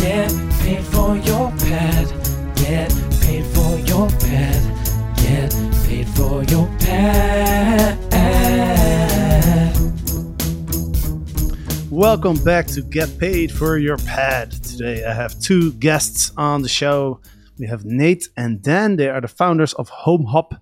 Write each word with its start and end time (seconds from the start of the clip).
Get 0.00 0.32
paid 0.60 0.82
for 0.82 1.14
your 1.18 1.50
pad. 1.50 2.08
Get 2.56 2.90
paid 3.20 3.44
for 3.44 3.78
your 3.80 4.08
pad. 4.08 5.16
Get 5.18 5.54
paid 5.84 6.08
for 6.08 6.42
your 6.44 6.66
pad. 6.78 7.98
Welcome 11.90 12.42
back 12.42 12.66
to 12.68 12.80
Get 12.80 13.18
Paid 13.18 13.52
for 13.52 13.76
Your 13.76 13.98
Pad. 13.98 14.52
Today 14.52 15.04
I 15.04 15.12
have 15.12 15.38
two 15.38 15.74
guests 15.74 16.32
on 16.38 16.62
the 16.62 16.68
show. 16.68 17.20
We 17.58 17.66
have 17.66 17.84
Nate 17.84 18.26
and 18.38 18.62
Dan. 18.62 18.96
They 18.96 19.10
are 19.10 19.20
the 19.20 19.28
founders 19.28 19.74
of 19.74 19.90
Home 19.90 20.24
Hop, 20.24 20.54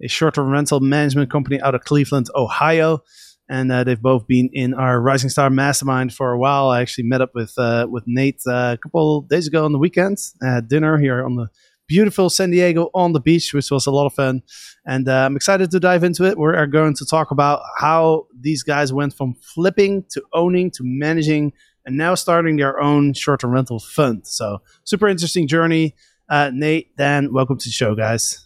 a 0.00 0.08
short-term 0.08 0.48
rental 0.48 0.80
management 0.80 1.30
company 1.30 1.60
out 1.60 1.74
of 1.74 1.84
Cleveland, 1.84 2.28
Ohio. 2.34 3.02
And 3.48 3.70
uh, 3.70 3.84
they've 3.84 4.00
both 4.00 4.26
been 4.26 4.50
in 4.52 4.74
our 4.74 5.00
Rising 5.00 5.30
Star 5.30 5.50
Mastermind 5.50 6.12
for 6.12 6.32
a 6.32 6.38
while. 6.38 6.68
I 6.70 6.80
actually 6.80 7.04
met 7.04 7.20
up 7.20 7.30
with 7.34 7.52
uh, 7.56 7.86
with 7.88 8.04
Nate 8.06 8.40
uh, 8.46 8.74
a 8.74 8.78
couple 8.82 9.22
days 9.22 9.46
ago 9.46 9.64
on 9.64 9.72
the 9.72 9.78
weekend. 9.78 10.18
at 10.42 10.68
dinner 10.68 10.98
here 10.98 11.24
on 11.24 11.36
the 11.36 11.48
beautiful 11.88 12.28
San 12.28 12.50
Diego 12.50 12.90
on 12.94 13.12
the 13.12 13.20
beach, 13.20 13.54
which 13.54 13.70
was 13.70 13.86
a 13.86 13.90
lot 13.90 14.06
of 14.06 14.14
fun. 14.14 14.42
And 14.84 15.08
uh, 15.08 15.24
I'm 15.26 15.36
excited 15.36 15.70
to 15.70 15.80
dive 15.80 16.04
into 16.04 16.24
it. 16.24 16.38
We 16.38 16.46
are 16.46 16.66
going 16.66 16.94
to 16.94 17.06
talk 17.06 17.30
about 17.30 17.62
how 17.78 18.26
these 18.38 18.62
guys 18.62 18.92
went 18.92 19.14
from 19.14 19.34
flipping 19.34 20.04
to 20.10 20.22
owning 20.32 20.70
to 20.72 20.82
managing 20.82 21.52
and 21.84 21.96
now 21.96 22.14
starting 22.14 22.56
their 22.56 22.80
own 22.80 23.12
short 23.12 23.40
term 23.40 23.52
rental 23.52 23.78
fund. 23.78 24.26
So, 24.26 24.58
super 24.84 25.08
interesting 25.08 25.46
journey. 25.46 25.94
Uh, 26.28 26.50
Nate, 26.52 26.96
Dan, 26.96 27.32
welcome 27.32 27.58
to 27.58 27.64
the 27.64 27.70
show, 27.70 27.94
guys. 27.94 28.44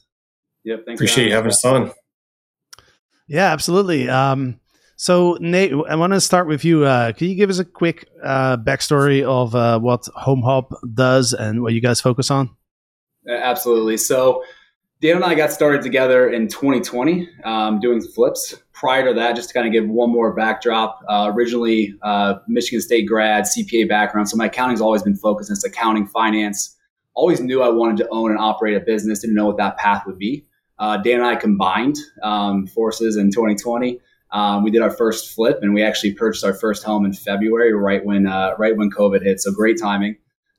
Yep, 0.64 0.84
thanks. 0.84 1.00
Appreciate 1.00 1.28
you 1.28 1.34
having 1.34 1.48
us 1.48 1.64
on. 1.64 1.92
Yeah, 3.26 3.52
absolutely. 3.52 4.08
Um, 4.08 4.60
so, 5.00 5.38
Nate, 5.40 5.72
I 5.88 5.96
want 5.96 6.12
to 6.12 6.20
start 6.20 6.46
with 6.46 6.62
you. 6.62 6.84
Uh, 6.84 7.12
can 7.12 7.28
you 7.28 7.34
give 7.34 7.48
us 7.48 7.58
a 7.58 7.64
quick 7.64 8.06
uh, 8.22 8.58
backstory 8.58 9.24
of 9.24 9.54
uh, 9.54 9.78
what 9.78 10.04
Home 10.14 10.44
does 10.92 11.32
and 11.32 11.62
what 11.62 11.72
you 11.72 11.80
guys 11.80 12.02
focus 12.02 12.30
on? 12.30 12.50
Absolutely. 13.26 13.96
So, 13.96 14.44
Dan 15.00 15.16
and 15.16 15.24
I 15.24 15.34
got 15.34 15.52
started 15.52 15.80
together 15.80 16.28
in 16.28 16.48
2020 16.48 17.26
um, 17.46 17.80
doing 17.80 18.02
flips. 18.02 18.54
Prior 18.74 19.06
to 19.06 19.14
that, 19.14 19.36
just 19.36 19.48
to 19.48 19.54
kind 19.54 19.66
of 19.66 19.72
give 19.72 19.88
one 19.88 20.10
more 20.10 20.34
backdrop, 20.34 21.00
uh, 21.08 21.32
originally 21.34 21.94
uh, 22.02 22.34
Michigan 22.46 22.82
State 22.82 23.06
grad, 23.06 23.44
CPA 23.44 23.88
background. 23.88 24.28
So 24.28 24.36
my 24.36 24.46
accounting's 24.48 24.82
always 24.82 25.02
been 25.02 25.16
focused 25.16 25.50
on 25.50 25.56
accounting, 25.64 26.08
finance. 26.08 26.76
Always 27.14 27.40
knew 27.40 27.62
I 27.62 27.70
wanted 27.70 27.96
to 28.04 28.08
own 28.10 28.32
and 28.32 28.38
operate 28.38 28.76
a 28.76 28.80
business. 28.80 29.20
Didn't 29.20 29.34
know 29.34 29.46
what 29.46 29.56
that 29.56 29.78
path 29.78 30.04
would 30.04 30.18
be. 30.18 30.44
Uh, 30.78 30.98
Dan 30.98 31.20
and 31.20 31.24
I 31.24 31.36
combined 31.36 31.96
um, 32.22 32.66
forces 32.66 33.16
in 33.16 33.30
2020. 33.30 33.98
Um, 34.32 34.62
we 34.62 34.70
did 34.70 34.82
our 34.82 34.90
first 34.90 35.34
flip, 35.34 35.58
and 35.62 35.74
we 35.74 35.82
actually 35.82 36.14
purchased 36.14 36.44
our 36.44 36.54
first 36.54 36.84
home 36.84 37.04
in 37.04 37.12
February, 37.12 37.72
right 37.72 38.04
when 38.04 38.26
uh, 38.26 38.54
right 38.58 38.76
when 38.76 38.90
COVID 38.90 39.22
hit. 39.22 39.40
So 39.40 39.52
great 39.52 39.78
timing. 39.80 40.16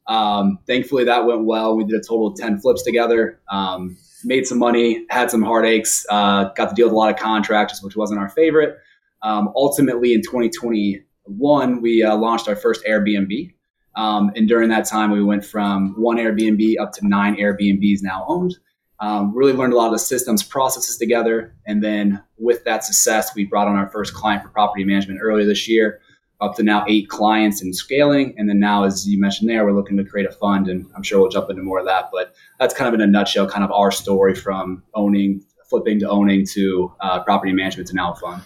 Um, 0.08 0.60
thankfully, 0.68 1.06
that 1.06 1.26
went 1.26 1.46
well. 1.46 1.76
We 1.76 1.86
did 1.86 1.96
a 1.96 2.04
total 2.04 2.28
of 2.28 2.36
10 2.36 2.60
flips 2.60 2.84
together, 2.84 3.40
um, 3.50 3.98
made 4.26 4.46
some 4.46 4.58
money, 4.58 5.06
had 5.10 5.32
some 5.32 5.42
heartaches, 5.42 6.06
uh, 6.10 6.46
got 6.56 6.70
to 6.70 6.76
deal 6.76 6.88
with 6.88 6.94
a 6.94 6.98
lot 6.98 7.14
of 7.14 7.20
contractors, 7.20 7.82
which 7.82 7.96
wasn't 7.96 8.20
our 8.20 8.30
favorite. 8.30 8.78
Um, 9.22 9.52
ultimately, 9.56 10.14
in 10.14 10.22
2021, 10.22 11.82
we 11.82 12.04
uh, 12.04 12.16
launched 12.18 12.48
our 12.48 12.56
first 12.56 12.84
Airbnb. 12.86 13.54
Um, 13.96 14.32
and 14.36 14.48
during 14.48 14.70
that 14.70 14.86
time, 14.86 15.12
we 15.12 15.24
went 15.24 15.46
from 15.46 15.94
one 15.98 16.18
Airbnb 16.18 16.76
up 16.80 16.92
to 16.94 17.08
nine 17.08 17.36
Airbnbs 17.36 18.00
now 18.02 18.26
owned. 18.28 18.56
Um, 19.02 19.36
really 19.36 19.54
learned 19.54 19.74
a 19.74 19.76
lot 19.76 19.88
of 19.88 19.94
the 19.94 20.00
systems, 20.00 20.44
processes 20.44 20.98
together. 20.98 21.56
And 21.66 21.84
then 21.84 22.22
with 22.38 22.64
that 22.66 22.86
success, 22.86 23.34
we 23.36 23.46
brought 23.46 23.68
on 23.68 23.76
our 23.76 23.90
first 23.90 24.14
client 24.14 24.44
for 24.44 24.50
property 24.50 24.84
management 24.84 25.20
earlier 25.22 25.46
this 25.46 25.68
year 25.68 26.00
up 26.42 26.56
to 26.56 26.64
now 26.64 26.84
eight 26.88 27.08
clients 27.08 27.62
and 27.62 27.76
scaling. 27.76 28.34
And 28.38 28.50
then 28.50 28.60
now, 28.60 28.84
as 28.84 29.08
you 29.08 29.20
mentioned 29.20 29.50
there, 29.50 29.64
we're 29.64 29.74
looking 29.74 29.96
to 29.98 30.04
create 30.04 30.28
a 30.28 30.32
fund, 30.32 30.68
and 30.68 30.86
I'm 30.96 31.04
sure 31.04 31.22
we'll 31.22 31.30
jump 31.30 31.50
into 31.50 31.62
more 31.62 31.80
of 31.80 31.86
that. 31.86 32.10
But 32.12 32.34
that's 32.60 32.74
kind 32.74 32.88
of 32.88 32.94
in 32.94 33.02
a 33.02 33.08
nutshell, 33.08 33.48
kind 33.48 33.64
of 33.64 33.72
our 33.72 33.92
story 33.92 34.36
from 34.36 34.84
owning, 34.96 35.44
flipping 35.70 36.00
to 36.00 36.10
owning 36.10 36.46
to 36.48 36.92
uh, 37.00 37.24
property 37.24 37.54
management 37.54 37.90
to 37.90 37.96
now 37.96 38.14
a 38.14 38.16
fund. 38.16 38.44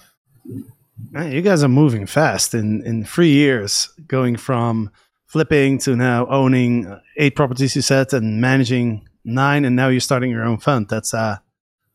Man, 1.11 1.31
you 1.31 1.41
guys 1.41 1.63
are 1.63 1.69
moving 1.69 2.05
fast 2.05 2.53
in 2.53 2.81
in 2.85 3.05
three 3.05 3.31
years, 3.31 3.89
going 4.07 4.35
from 4.35 4.91
flipping 5.25 5.79
to 5.79 5.95
now 5.95 6.27
owning 6.27 6.99
eight 7.17 7.35
properties 7.35 7.75
you 7.75 7.81
said 7.81 8.13
and 8.13 8.39
managing 8.41 9.07
nine, 9.25 9.65
and 9.65 9.75
now 9.75 9.89
you're 9.89 9.99
starting 9.99 10.31
your 10.31 10.45
own 10.45 10.57
fund. 10.57 10.87
That's 10.89 11.13
uh, 11.13 11.37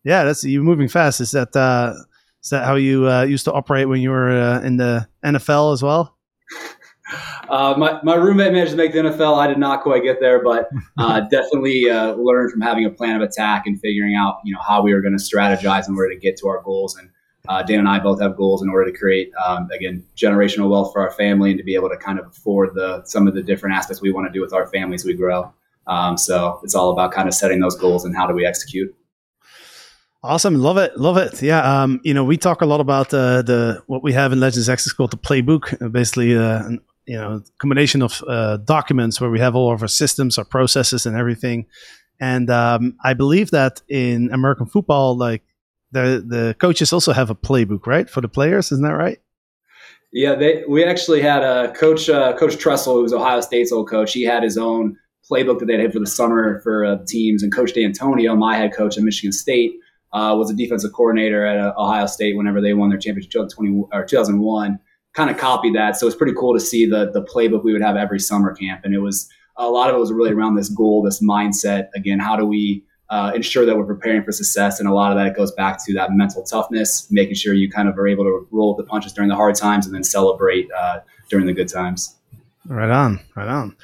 yeah, 0.04 0.24
that's 0.24 0.44
you're 0.44 0.62
moving 0.62 0.88
fast. 0.88 1.20
Is 1.20 1.30
that 1.30 1.54
uh, 1.56 1.94
is 2.42 2.50
that 2.50 2.64
how 2.64 2.74
you 2.74 3.08
uh, 3.08 3.22
used 3.22 3.44
to 3.46 3.52
operate 3.52 3.88
when 3.88 4.00
you 4.00 4.10
were 4.10 4.30
uh, 4.30 4.60
in 4.60 4.76
the 4.76 5.08
NFL 5.24 5.72
as 5.72 5.82
well? 5.82 6.16
Uh, 7.48 7.74
my, 7.76 8.00
my 8.04 8.14
roommate 8.14 8.52
managed 8.52 8.70
to 8.70 8.76
make 8.76 8.92
the 8.92 9.00
NFL. 9.00 9.36
I 9.36 9.48
did 9.48 9.58
not 9.58 9.82
quite 9.82 10.04
get 10.04 10.20
there, 10.20 10.40
but 10.40 10.68
uh, 10.98 11.20
definitely 11.30 11.90
uh, 11.90 12.14
learned 12.14 12.52
from 12.52 12.60
having 12.60 12.84
a 12.84 12.90
plan 12.90 13.16
of 13.16 13.22
attack 13.22 13.64
and 13.66 13.80
figuring 13.80 14.14
out 14.14 14.38
you 14.44 14.54
know 14.54 14.60
how 14.60 14.80
we 14.80 14.94
were 14.94 15.00
going 15.00 15.18
to 15.18 15.22
strategize 15.22 15.88
and 15.88 15.96
where 15.96 16.08
to 16.08 16.16
get 16.16 16.36
to 16.38 16.46
our 16.46 16.62
goals. 16.62 16.96
And 16.96 17.10
uh, 17.48 17.64
Dan 17.64 17.80
and 17.80 17.88
I 17.88 17.98
both 17.98 18.20
have 18.20 18.36
goals 18.36 18.62
in 18.62 18.68
order 18.68 18.92
to 18.92 18.96
create 18.96 19.32
um, 19.44 19.68
again 19.72 20.04
generational 20.16 20.70
wealth 20.70 20.92
for 20.92 21.02
our 21.02 21.10
family 21.10 21.50
and 21.50 21.58
to 21.58 21.64
be 21.64 21.74
able 21.74 21.88
to 21.88 21.96
kind 21.96 22.20
of 22.20 22.26
afford 22.26 22.74
the 22.74 23.02
some 23.04 23.26
of 23.26 23.34
the 23.34 23.42
different 23.42 23.74
aspects 23.74 24.00
we 24.00 24.12
want 24.12 24.28
to 24.28 24.32
do 24.32 24.40
with 24.40 24.52
our 24.52 24.68
families 24.68 25.00
as 25.00 25.06
we 25.06 25.14
grow. 25.14 25.52
Um, 25.90 26.16
so 26.16 26.60
it's 26.62 26.74
all 26.74 26.90
about 26.90 27.12
kind 27.12 27.28
of 27.28 27.34
setting 27.34 27.60
those 27.60 27.76
goals 27.76 28.04
and 28.04 28.16
how 28.16 28.26
do 28.26 28.32
we 28.32 28.46
execute. 28.46 28.94
Awesome, 30.22 30.54
love 30.54 30.76
it, 30.76 30.96
love 30.96 31.16
it. 31.16 31.42
Yeah, 31.42 31.62
um, 31.62 32.00
you 32.04 32.14
know, 32.14 32.24
we 32.24 32.36
talk 32.36 32.60
a 32.62 32.66
lot 32.66 32.80
about 32.80 33.12
uh, 33.12 33.42
the 33.42 33.82
what 33.86 34.02
we 34.02 34.12
have 34.12 34.32
in 34.32 34.38
Legends 34.38 34.68
X 34.68 34.86
is 34.86 34.92
called 34.92 35.10
the 35.10 35.16
playbook, 35.16 35.80
uh, 35.82 35.88
basically, 35.88 36.36
uh, 36.36 36.66
an, 36.66 36.80
you 37.06 37.16
know, 37.16 37.42
combination 37.58 38.02
of 38.02 38.22
uh, 38.28 38.58
documents 38.58 39.20
where 39.20 39.30
we 39.30 39.40
have 39.40 39.56
all 39.56 39.72
of 39.72 39.82
our 39.82 39.88
systems, 39.88 40.38
our 40.38 40.44
processes, 40.44 41.06
and 41.06 41.16
everything. 41.16 41.66
And 42.20 42.50
um, 42.50 42.96
I 43.02 43.14
believe 43.14 43.50
that 43.50 43.82
in 43.88 44.30
American 44.30 44.66
football, 44.66 45.16
like 45.16 45.42
the 45.90 46.22
the 46.24 46.54
coaches 46.58 46.92
also 46.92 47.12
have 47.12 47.30
a 47.30 47.34
playbook, 47.34 47.86
right, 47.86 48.08
for 48.08 48.20
the 48.20 48.28
players. 48.28 48.70
Isn't 48.70 48.84
that 48.84 48.96
right? 48.96 49.18
Yeah, 50.12 50.34
they, 50.34 50.64
we 50.68 50.84
actually 50.84 51.22
had 51.22 51.42
a 51.42 51.72
coach, 51.72 52.10
uh, 52.10 52.36
Coach 52.36 52.58
Tressel, 52.58 52.94
who 52.94 53.02
was 53.02 53.12
Ohio 53.12 53.40
State's 53.40 53.72
old 53.72 53.88
coach. 53.88 54.12
He 54.12 54.24
had 54.24 54.42
his 54.42 54.58
own 54.58 54.98
playbook 55.30 55.58
that 55.60 55.66
they 55.66 55.80
had 55.80 55.92
for 55.92 56.00
the 56.00 56.06
summer 56.06 56.60
for 56.60 56.84
uh, 56.84 56.98
teams, 57.06 57.42
and 57.42 57.54
Coach 57.54 57.72
Dantonio, 57.72 58.36
my 58.36 58.56
head 58.56 58.74
coach 58.74 58.98
at 58.98 59.04
Michigan 59.04 59.32
State 59.32 59.72
uh, 60.12 60.34
was 60.36 60.50
a 60.50 60.54
defensive 60.54 60.92
coordinator 60.92 61.46
at 61.46 61.58
uh, 61.58 61.72
Ohio 61.78 62.06
State 62.06 62.36
whenever 62.36 62.60
they 62.60 62.74
won 62.74 62.88
their 62.88 62.98
championship 62.98 63.48
20, 63.48 63.84
or 63.92 64.04
2001. 64.04 64.78
Kind 65.12 65.30
of 65.30 65.36
copied 65.36 65.74
that, 65.74 65.96
so 65.96 66.06
it's 66.06 66.16
pretty 66.16 66.34
cool 66.38 66.54
to 66.54 66.60
see 66.60 66.86
the 66.86 67.10
the 67.12 67.22
playbook 67.22 67.64
we 67.64 67.72
would 67.72 67.82
have 67.82 67.96
every 67.96 68.20
summer 68.20 68.54
camp, 68.54 68.82
and 68.84 68.94
it 68.94 69.00
was 69.00 69.28
a 69.56 69.68
lot 69.68 69.90
of 69.90 69.96
it 69.96 69.98
was 69.98 70.12
really 70.12 70.32
around 70.32 70.54
this 70.54 70.68
goal, 70.68 71.02
this 71.02 71.22
mindset. 71.22 71.88
Again, 71.94 72.18
how 72.18 72.36
do 72.36 72.46
we 72.46 72.84
uh, 73.10 73.32
ensure 73.34 73.66
that 73.66 73.76
we're 73.76 73.84
preparing 73.84 74.22
for 74.22 74.32
success? 74.32 74.78
And 74.78 74.88
a 74.88 74.94
lot 74.94 75.12
of 75.12 75.18
that 75.18 75.36
goes 75.36 75.52
back 75.52 75.84
to 75.84 75.92
that 75.94 76.12
mental 76.12 76.42
toughness, 76.44 77.08
making 77.10 77.34
sure 77.34 77.54
you 77.54 77.68
kind 77.68 77.88
of 77.88 77.98
are 77.98 78.06
able 78.06 78.24
to 78.24 78.46
roll 78.50 78.74
with 78.76 78.84
the 78.84 78.88
punches 78.88 79.12
during 79.12 79.28
the 79.28 79.36
hard 79.36 79.56
times 79.56 79.84
and 79.84 79.94
then 79.94 80.04
celebrate 80.04 80.68
uh, 80.78 81.00
during 81.28 81.46
the 81.46 81.52
good 81.52 81.68
times. 81.68 82.16
Right 82.70 82.88
on, 82.88 83.18
right 83.34 83.48
on. 83.48 83.74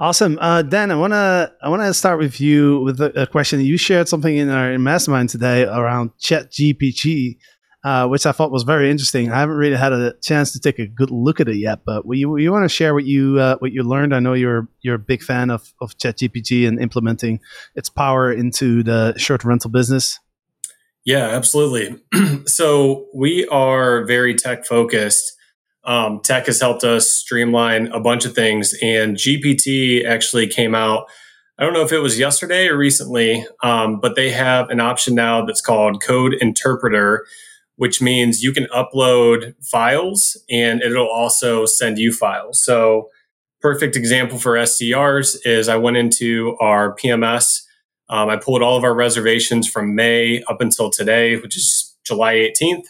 Awesome, 0.00 0.36
uh, 0.40 0.62
Dan. 0.62 0.90
I 0.90 0.96
wanna 0.96 1.52
I 1.62 1.68
wanna 1.68 1.94
start 1.94 2.18
with 2.18 2.40
you 2.40 2.80
with 2.80 3.00
a, 3.00 3.22
a, 3.22 3.24
question. 3.24 3.60
You 3.60 3.76
shared 3.76 4.08
something 4.08 4.36
in 4.36 4.50
our 4.50 4.76
mastermind 4.80 5.28
today 5.28 5.62
around 5.62 6.10
Chat 6.18 6.50
GPT, 6.50 7.36
uh, 7.84 8.08
which 8.08 8.26
I 8.26 8.32
thought 8.32 8.50
was 8.50 8.64
very 8.64 8.90
interesting. 8.90 9.30
I 9.30 9.38
haven't 9.38 9.54
really 9.54 9.76
had 9.76 9.92
a 9.92 10.14
chance 10.22 10.50
to 10.54 10.58
take 10.58 10.80
a 10.80 10.88
good 10.88 11.12
look 11.12 11.38
at 11.38 11.46
it 11.46 11.54
yet, 11.54 11.84
but 11.86 12.02
you 12.10 12.36
you 12.36 12.50
want 12.50 12.64
to 12.64 12.68
share 12.68 12.94
what 12.94 13.04
you 13.04 13.38
uh, 13.38 13.58
what 13.58 13.70
you 13.70 13.84
learned? 13.84 14.12
I 14.12 14.18
know 14.18 14.32
you're 14.32 14.66
you're 14.80 14.96
a 14.96 14.98
big 14.98 15.22
fan 15.22 15.48
of 15.48 15.72
of 15.80 15.96
Chat 15.98 16.18
GPT 16.18 16.66
and 16.66 16.80
implementing 16.80 17.38
its 17.76 17.90
power 17.90 18.32
into 18.32 18.82
the 18.82 19.16
short 19.18 19.44
rental 19.44 19.70
business. 19.70 20.18
Yeah, 21.04 21.28
absolutely. 21.28 21.96
so 22.46 23.06
we 23.14 23.46
are 23.46 24.04
very 24.04 24.34
tech 24.34 24.66
focused 24.66 25.36
um, 25.84 26.20
tech 26.20 26.46
has 26.46 26.60
helped 26.60 26.84
us 26.84 27.10
streamline 27.10 27.88
a 27.88 28.00
bunch 28.00 28.24
of 28.24 28.34
things, 28.34 28.74
and 28.82 29.16
GPT 29.16 30.04
actually 30.04 30.46
came 30.46 30.74
out. 30.74 31.06
I 31.58 31.64
don't 31.64 31.72
know 31.72 31.82
if 31.82 31.92
it 31.92 31.98
was 31.98 32.18
yesterday 32.18 32.68
or 32.68 32.76
recently, 32.76 33.44
um, 33.62 34.00
but 34.00 34.16
they 34.16 34.30
have 34.30 34.70
an 34.70 34.80
option 34.80 35.14
now 35.14 35.44
that's 35.44 35.60
called 35.60 36.02
Code 36.02 36.34
Interpreter, 36.34 37.24
which 37.76 38.00
means 38.00 38.42
you 38.42 38.52
can 38.52 38.66
upload 38.66 39.54
files 39.64 40.40
and 40.50 40.82
it'll 40.82 41.08
also 41.08 41.66
send 41.66 41.98
you 41.98 42.12
files. 42.12 42.64
So, 42.64 43.10
perfect 43.60 43.96
example 43.96 44.38
for 44.38 44.54
STRs 44.54 45.36
is 45.44 45.68
I 45.68 45.76
went 45.76 45.96
into 45.96 46.56
our 46.60 46.94
PMS. 46.96 47.62
Um, 48.08 48.28
I 48.28 48.36
pulled 48.36 48.62
all 48.62 48.76
of 48.76 48.84
our 48.84 48.94
reservations 48.94 49.68
from 49.68 49.94
May 49.94 50.42
up 50.44 50.60
until 50.60 50.90
today, 50.90 51.36
which 51.36 51.56
is 51.56 51.96
July 52.04 52.34
18th 52.34 52.86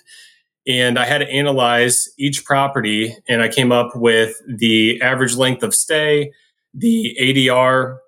and 0.66 0.98
I 0.98 1.04
had 1.04 1.18
to 1.18 1.28
analyze 1.28 2.08
each 2.18 2.44
property 2.44 3.16
and 3.28 3.42
I 3.42 3.48
came 3.48 3.72
up 3.72 3.96
with 3.96 4.40
the 4.46 5.00
average 5.00 5.34
length 5.36 5.62
of 5.62 5.74
stay, 5.74 6.32
the 6.72 7.16
ADR, 7.20 7.98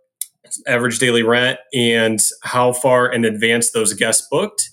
average 0.67 0.99
daily 0.99 1.23
rent, 1.23 1.59
and 1.73 2.21
how 2.43 2.73
far 2.73 3.11
in 3.13 3.25
advance 3.25 3.73
those 3.73 3.93
guests 3.93 4.27
booked. 4.31 4.71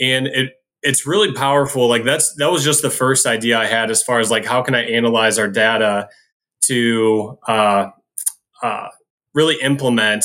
And 0.00 0.26
it 0.26 0.54
it's 0.82 1.06
really 1.06 1.32
powerful. 1.32 1.88
Like 1.88 2.04
that's 2.04 2.34
that 2.36 2.50
was 2.50 2.64
just 2.64 2.82
the 2.82 2.90
first 2.90 3.26
idea 3.26 3.58
I 3.58 3.66
had 3.66 3.90
as 3.90 4.02
far 4.02 4.18
as 4.18 4.30
like 4.30 4.44
how 4.44 4.62
can 4.62 4.74
I 4.74 4.82
analyze 4.84 5.38
our 5.38 5.48
data 5.48 6.08
to 6.62 7.38
uh, 7.46 7.88
uh, 8.62 8.88
really 9.34 9.56
implement 9.62 10.24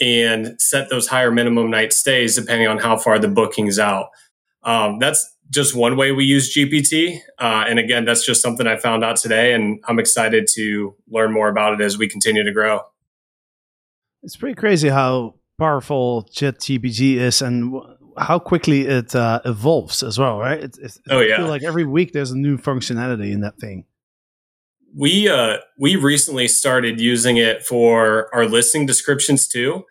and 0.00 0.60
set 0.60 0.88
those 0.90 1.06
higher 1.06 1.30
minimum 1.30 1.70
night 1.70 1.92
stays 1.92 2.36
depending 2.36 2.68
on 2.68 2.78
how 2.78 2.96
far 2.96 3.18
the 3.18 3.28
booking's 3.28 3.78
out. 3.78 4.08
Um, 4.62 4.98
that's 4.98 5.31
just 5.50 5.74
one 5.74 5.96
way 5.96 6.12
we 6.12 6.24
use 6.24 6.54
GPT. 6.54 7.18
Uh, 7.38 7.64
and 7.68 7.78
again, 7.78 8.04
that's 8.04 8.24
just 8.24 8.42
something 8.42 8.66
I 8.66 8.76
found 8.76 9.04
out 9.04 9.16
today, 9.16 9.52
and 9.52 9.82
I'm 9.86 9.98
excited 9.98 10.48
to 10.54 10.94
learn 11.08 11.32
more 11.32 11.48
about 11.48 11.74
it 11.74 11.84
as 11.84 11.98
we 11.98 12.08
continue 12.08 12.44
to 12.44 12.52
grow. 12.52 12.80
It's 14.22 14.36
pretty 14.36 14.54
crazy 14.54 14.88
how 14.88 15.34
powerful 15.58 16.28
ChatGPT 16.32 17.16
is 17.16 17.42
and 17.42 17.74
how 18.16 18.38
quickly 18.38 18.82
it 18.86 19.14
uh, 19.14 19.40
evolves 19.44 20.02
as 20.02 20.18
well, 20.18 20.38
right? 20.38 20.60
It, 20.60 20.78
it, 20.78 20.98
oh 21.10 21.20
yeah, 21.20 21.34
I 21.34 21.36
feel 21.38 21.48
like 21.48 21.62
every 21.62 21.84
week 21.84 22.12
there's 22.12 22.30
a 22.30 22.38
new 22.38 22.56
functionality 22.58 23.32
in 23.32 23.40
that 23.40 23.58
thing. 23.58 23.84
We 24.94 25.28
uh, 25.28 25.58
we 25.78 25.96
recently 25.96 26.48
started 26.48 27.00
using 27.00 27.36
it 27.36 27.64
for 27.64 28.32
our 28.34 28.46
listing 28.46 28.86
descriptions 28.86 29.48
too. 29.48 29.84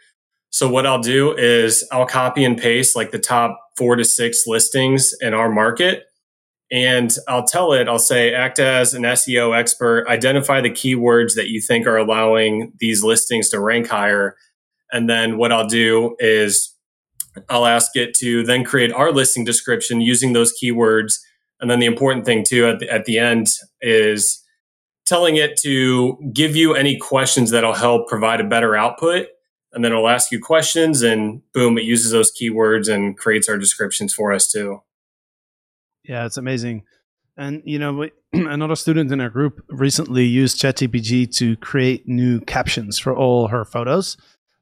So 0.52 0.70
what 0.70 0.86
I'll 0.86 1.02
do 1.02 1.36
is 1.36 1.88
I'll 1.92 2.06
copy 2.06 2.44
and 2.44 2.58
paste 2.58 2.96
like 2.96 3.12
the 3.12 3.20
top 3.20 3.58
four 3.78 3.96
to 3.96 4.04
six 4.04 4.46
listings 4.46 5.14
in 5.22 5.34
our 5.34 5.50
market. 5.50 6.04
And 6.72 7.14
I'll 7.28 7.46
tell 7.46 7.74
it, 7.74 7.88
I'll 7.88 8.00
say, 8.00 8.34
act 8.34 8.60
as 8.60 8.94
an 8.94 9.04
SEO 9.04 9.58
expert, 9.58 10.08
identify 10.08 10.62
the 10.62 10.70
keywords 10.70 11.36
that 11.36 11.50
you 11.50 11.62
think 11.62 11.88
are 11.88 11.98
allowing 11.98 12.74
these 12.80 13.04
listings 13.04 13.50
to 13.50 13.60
rank 13.60 13.88
higher. 13.88 14.36
And 14.92 15.10
then 15.10 15.38
what 15.38 15.52
I'll 15.52 15.68
do 15.68 16.16
is 16.20 16.74
I'll 17.50 17.66
ask 17.66 17.96
it 17.96 18.14
to 18.16 18.44
then 18.44 18.64
create 18.64 18.92
our 18.92 19.12
listing 19.12 19.46
description 19.46 20.02
using 20.02 20.34
those 20.34 20.54
keywords. 20.62 21.16
And 21.60 21.70
then 21.70 21.80
the 21.80 21.86
important 21.86 22.26
thing 22.26 22.44
too 22.46 22.68
at 22.68 22.80
the, 22.80 22.90
at 22.90 23.06
the 23.06 23.20
end 23.20 23.48
is 23.82 24.42
telling 25.06 25.38
it 25.38 25.58
to 25.62 26.18
give 26.34 26.56
you 26.56 26.74
any 26.74 26.98
questions 26.98 27.52
that'll 27.52 27.74
help 27.74 28.08
provide 28.08 28.42
a 28.42 28.46
better 28.46 28.76
output 28.76 29.28
and 29.74 29.84
then 29.84 29.92
it'll 29.92 30.08
ask 30.08 30.32
you 30.32 30.40
questions 30.40 31.02
and 31.02 31.42
boom 31.54 31.78
it 31.78 31.84
uses 31.84 32.12
those 32.12 32.32
keywords 32.32 32.92
and 32.94 33.18
creates 33.18 33.48
our 33.48 33.58
descriptions 33.58 34.14
for 34.14 34.34
us 34.34 34.52
too. 34.52 34.82
Yeah 36.04 36.26
it's 36.26 36.38
amazing. 36.38 36.84
And 37.38 37.62
you 37.66 37.80
know 37.80 38.08
another 38.34 38.76
student 38.76 39.12
in 39.12 39.22
our 39.22 39.30
group 39.30 39.64
recently 39.70 40.26
used 40.26 40.62
chatgpt 40.62 41.36
to 41.38 41.56
create 41.58 42.08
new 42.08 42.40
captions 42.42 43.00
for 43.00 43.16
all 43.16 43.48
her 43.48 43.66
photos 43.66 44.18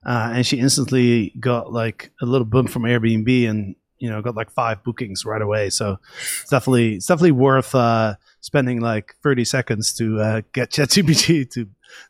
uh, 0.06 0.32
and 0.34 0.46
she 0.46 0.60
instantly 0.60 1.34
got 1.40 1.74
like 1.74 2.12
a 2.22 2.26
little 2.26 2.46
bump 2.46 2.70
from 2.70 2.84
airbnb 2.84 3.50
and 3.50 3.76
you 4.00 4.10
know 4.10 4.22
got 4.22 4.36
like 4.36 4.50
five 4.52 4.84
bookings 4.84 5.26
right 5.26 5.42
away. 5.42 5.70
So 5.70 6.00
it's 6.42 6.50
definitely 6.50 6.96
it's 6.96 7.06
definitely 7.06 7.34
worth 7.34 7.76
uh, 7.76 8.16
spending 8.42 8.80
like 8.80 9.16
30 9.22 9.46
seconds 9.46 9.94
to 9.96 10.20
uh, 10.20 10.42
get 10.54 10.72
chatgpt 10.72 11.52
to 11.52 11.68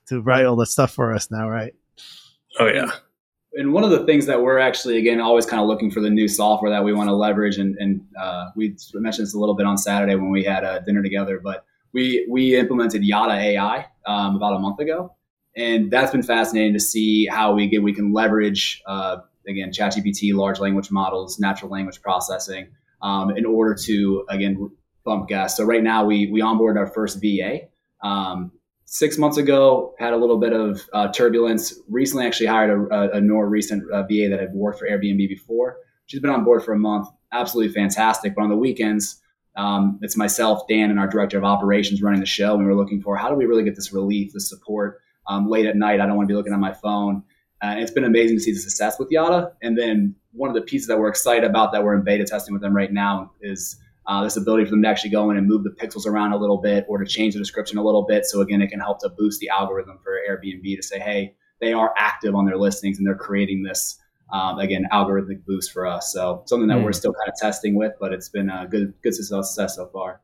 to 0.07 0.21
write 0.21 0.45
all 0.45 0.55
that 0.57 0.67
stuff 0.67 0.91
for 0.91 1.13
us 1.13 1.29
now 1.31 1.49
right 1.49 1.73
Oh 2.59 2.67
yeah. 2.67 2.91
And 3.53 3.73
one 3.73 3.83
of 3.83 3.89
the 3.89 4.05
things 4.05 4.27
that 4.27 4.41
we're 4.41 4.59
actually 4.59 4.97
again 4.97 5.19
always 5.19 5.45
kind 5.45 5.61
of 5.61 5.67
looking 5.67 5.89
for 5.89 6.01
the 6.01 6.09
new 6.09 6.27
software 6.27 6.69
that 6.69 6.83
we 6.83 6.93
want 6.93 7.09
to 7.09 7.15
leverage, 7.15 7.57
and, 7.57 7.75
and 7.79 8.01
uh, 8.19 8.49
we 8.55 8.75
mentioned 8.93 9.25
this 9.25 9.33
a 9.33 9.39
little 9.39 9.55
bit 9.55 9.65
on 9.65 9.77
Saturday 9.77 10.15
when 10.15 10.29
we 10.29 10.43
had 10.43 10.63
a 10.63 10.81
dinner 10.85 11.01
together, 11.01 11.39
but 11.43 11.65
we 11.93 12.27
we 12.29 12.55
implemented 12.55 13.03
Yada 13.03 13.33
AI 13.33 13.87
um, 14.05 14.35
about 14.35 14.55
a 14.55 14.59
month 14.59 14.79
ago, 14.79 15.15
and 15.55 15.89
that's 15.89 16.11
been 16.11 16.21
fascinating 16.21 16.73
to 16.73 16.79
see 16.79 17.25
how 17.25 17.53
we 17.53 17.67
get 17.67 17.81
we 17.81 17.93
can 17.93 18.13
leverage 18.13 18.83
uh, 18.85 19.17
again 19.47 19.71
ChatGPT, 19.71 20.33
large 20.33 20.59
language 20.59 20.91
models, 20.91 21.39
natural 21.39 21.71
language 21.71 22.01
processing 22.01 22.67
um, 23.01 23.35
in 23.35 23.45
order 23.45 23.73
to 23.85 24.25
again 24.29 24.69
bump 25.03 25.27
guests. 25.27 25.57
So 25.57 25.63
right 25.63 25.83
now 25.83 26.05
we 26.05 26.29
we 26.31 26.41
onboarded 26.41 26.77
our 26.77 26.87
first 26.87 27.19
VA. 27.19 27.61
Um, 28.03 28.51
six 28.91 29.19
months 29.19 29.37
ago 29.37 29.93
had 29.99 30.13
a 30.13 30.17
little 30.17 30.39
bit 30.39 30.51
of 30.51 30.81
uh, 30.93 31.07
turbulence. 31.11 31.73
Recently 31.89 32.25
actually 32.25 32.47
hired 32.47 32.91
a, 32.91 33.17
a 33.17 33.21
more 33.21 33.47
recent 33.47 33.83
uh, 33.91 34.01
va 34.01 34.29
that 34.29 34.39
had 34.39 34.53
worked 34.53 34.79
for 34.79 34.89
airbnb 34.89 35.27
before. 35.29 35.77
She's 36.07 36.19
been 36.19 36.31
on 36.31 36.43
board 36.43 36.63
for 36.63 36.73
a 36.73 36.79
month. 36.79 37.07
Absolutely 37.31 37.71
fantastic. 37.71 38.33
But 38.33 38.43
on 38.43 38.49
the 38.49 38.57
weekends 38.57 39.21
um, 39.55 39.99
it's 40.01 40.17
myself 40.17 40.67
dan 40.67 40.89
and 40.89 40.99
our 40.99 41.07
director 41.07 41.37
of 41.37 41.43
operations 41.43 42.01
running 42.01 42.19
the 42.19 42.25
show 42.25 42.53
and 42.53 42.59
we 42.59 42.65
were 42.65 42.75
looking 42.75 43.01
for 43.01 43.15
how 43.15 43.29
do 43.29 43.35
we 43.35 43.45
really 43.45 43.63
get 43.63 43.75
this 43.75 43.91
relief 43.91 44.31
this 44.33 44.49
support 44.49 45.01
um, 45.27 45.49
late 45.49 45.67
at 45.67 45.75
night? 45.75 46.01
I 46.01 46.07
don't 46.07 46.15
want 46.15 46.27
to 46.27 46.33
be 46.33 46.35
looking 46.35 46.53
at 46.53 46.59
my 46.59 46.73
phone. 46.73 47.23
Uh, 47.61 47.75
it's 47.77 47.91
been 47.91 48.05
amazing 48.05 48.37
to 48.37 48.43
see 48.43 48.53
the 48.53 48.59
success 48.59 48.97
with 48.97 49.09
yada. 49.11 49.51
And 49.61 49.77
then 49.77 50.15
one 50.31 50.49
of 50.49 50.55
the 50.55 50.61
pieces 50.61 50.87
that 50.87 50.97
we're 50.97 51.09
excited 51.09 51.43
about 51.43 51.73
that 51.73 51.83
we're 51.83 51.93
in 51.93 52.03
beta 52.03 52.23
testing 52.23 52.53
with 52.53 52.61
them 52.63 52.75
right 52.75 52.91
now 52.91 53.31
is 53.41 53.77
uh, 54.09 54.23
this 54.23 54.35
ability 54.35 54.65
for 54.65 54.71
them 54.71 54.81
to 54.81 54.87
actually 54.87 55.11
go 55.11 55.29
in 55.29 55.37
and 55.37 55.47
move 55.47 55.63
the 55.63 55.69
pixels 55.69 56.07
around 56.07 56.33
a 56.33 56.37
little 56.37 56.57
bit 56.57 56.83
or 56.89 56.97
to 56.97 57.05
change 57.05 57.35
the 57.35 57.39
description 57.39 57.77
a 57.77 57.83
little 57.83 58.05
bit. 58.07 58.25
So 58.25 58.41
again, 58.41 58.59
it 58.59 58.69
can 58.69 58.79
help 58.79 58.99
to 59.01 59.09
boost 59.09 59.39
the 59.39 59.49
algorithm 59.49 59.99
for 60.03 60.19
Airbnb 60.27 60.75
to 60.75 60.81
say, 60.81 60.99
hey, 60.99 61.35
they 61.61 61.73
are 61.73 61.93
active 61.95 62.33
on 62.33 62.47
their 62.47 62.57
listings 62.57 62.97
and 62.97 63.05
they're 63.05 63.13
creating 63.13 63.61
this 63.61 63.99
um, 64.33 64.57
again 64.57 64.87
algorithmic 64.91 65.45
boost 65.45 65.71
for 65.71 65.85
us. 65.85 66.11
So 66.11 66.43
something 66.47 66.67
that 66.69 66.79
mm. 66.79 66.85
we're 66.85 66.93
still 66.93 67.13
kind 67.13 67.29
of 67.29 67.35
testing 67.39 67.75
with, 67.75 67.93
but 67.99 68.11
it's 68.11 68.29
been 68.29 68.49
a 68.49 68.67
good 68.67 68.93
good 69.03 69.13
success 69.13 69.75
so 69.75 69.89
far. 69.93 70.21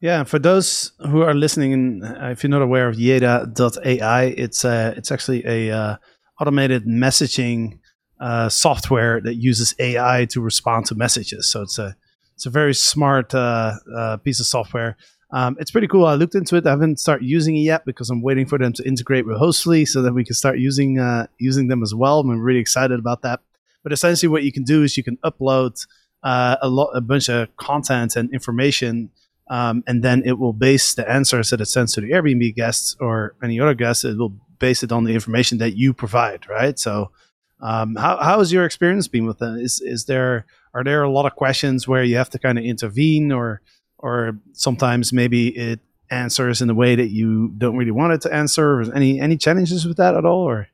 Yeah, 0.00 0.24
for 0.24 0.38
those 0.38 0.92
who 1.10 1.22
are 1.22 1.34
listening, 1.34 2.02
uh, 2.02 2.30
if 2.30 2.42
you're 2.42 2.50
not 2.50 2.62
aware 2.62 2.88
of 2.88 2.98
Yada.ai, 2.98 4.24
it's 4.24 4.64
uh, 4.64 4.94
it's 4.96 5.12
actually 5.12 5.44
a 5.46 5.70
uh, 5.70 5.96
automated 6.40 6.86
messaging 6.86 7.80
uh, 8.18 8.48
software 8.48 9.20
that 9.22 9.34
uses 9.34 9.74
AI 9.78 10.26
to 10.30 10.40
respond 10.40 10.86
to 10.86 10.94
messages. 10.94 11.50
So 11.50 11.62
it's 11.62 11.78
a 11.78 11.96
it's 12.36 12.44
a 12.44 12.50
very 12.50 12.74
smart 12.74 13.34
uh, 13.34 13.72
uh, 13.96 14.18
piece 14.18 14.40
of 14.40 14.46
software. 14.46 14.96
Um, 15.32 15.56
it's 15.58 15.70
pretty 15.70 15.88
cool. 15.88 16.04
I 16.04 16.14
looked 16.14 16.34
into 16.34 16.54
it. 16.56 16.66
I 16.66 16.70
haven't 16.70 17.00
started 17.00 17.26
using 17.26 17.56
it 17.56 17.60
yet 17.60 17.86
because 17.86 18.10
I'm 18.10 18.20
waiting 18.20 18.46
for 18.46 18.58
them 18.58 18.74
to 18.74 18.86
integrate 18.86 19.26
with 19.26 19.38
Hostly 19.38 19.86
so 19.86 20.02
that 20.02 20.12
we 20.12 20.22
can 20.22 20.34
start 20.34 20.58
using 20.58 20.98
uh, 20.98 21.26
using 21.38 21.68
them 21.68 21.82
as 21.82 21.94
well. 21.94 22.20
I'm 22.20 22.38
really 22.38 22.60
excited 22.60 22.98
about 22.98 23.22
that. 23.22 23.40
But 23.82 23.92
essentially, 23.92 24.28
what 24.28 24.44
you 24.44 24.52
can 24.52 24.64
do 24.64 24.82
is 24.82 24.96
you 24.98 25.02
can 25.02 25.16
upload 25.24 25.84
uh, 26.22 26.56
a 26.60 26.68
lot, 26.68 26.90
a 26.94 27.00
bunch 27.00 27.30
of 27.30 27.56
content 27.56 28.16
and 28.16 28.30
information, 28.34 29.10
um, 29.48 29.82
and 29.86 30.04
then 30.04 30.22
it 30.26 30.38
will 30.38 30.52
base 30.52 30.94
the 30.94 31.08
answers 31.10 31.50
that 31.50 31.62
it 31.62 31.66
sends 31.66 31.94
to 31.94 32.02
the 32.02 32.10
Airbnb 32.10 32.54
guests 32.54 32.96
or 33.00 33.34
any 33.42 33.58
other 33.58 33.74
guests. 33.74 34.04
It 34.04 34.18
will 34.18 34.34
base 34.58 34.82
it 34.82 34.92
on 34.92 35.04
the 35.04 35.14
information 35.14 35.58
that 35.58 35.76
you 35.76 35.94
provide, 35.94 36.48
right? 36.48 36.78
So, 36.78 37.12
um, 37.60 37.96
how 37.96 38.18
how 38.18 38.38
has 38.38 38.52
your 38.52 38.64
experience 38.64 39.08
been 39.08 39.26
with 39.26 39.38
them? 39.38 39.58
Is 39.58 39.80
is 39.80 40.04
there 40.04 40.46
are 40.74 40.84
there 40.84 41.02
a 41.02 41.10
lot 41.10 41.26
of 41.26 41.34
questions 41.34 41.88
where 41.88 42.04
you 42.04 42.16
have 42.16 42.30
to 42.30 42.38
kind 42.38 42.58
of 42.58 42.64
intervene 42.64 43.32
or 43.32 43.62
or 43.98 44.38
sometimes 44.52 45.12
maybe 45.12 45.48
it 45.48 45.80
answers 46.10 46.60
in 46.60 46.70
a 46.70 46.74
way 46.74 46.94
that 46.94 47.08
you 47.08 47.52
don't 47.56 47.76
really 47.76 47.90
want 47.90 48.12
it 48.12 48.20
to 48.22 48.34
answer? 48.34 48.82
Any 48.94 49.20
any 49.20 49.36
challenges 49.36 49.86
with 49.86 49.96
that 49.96 50.14
at 50.14 50.24
all 50.24 50.42
or? 50.42 50.68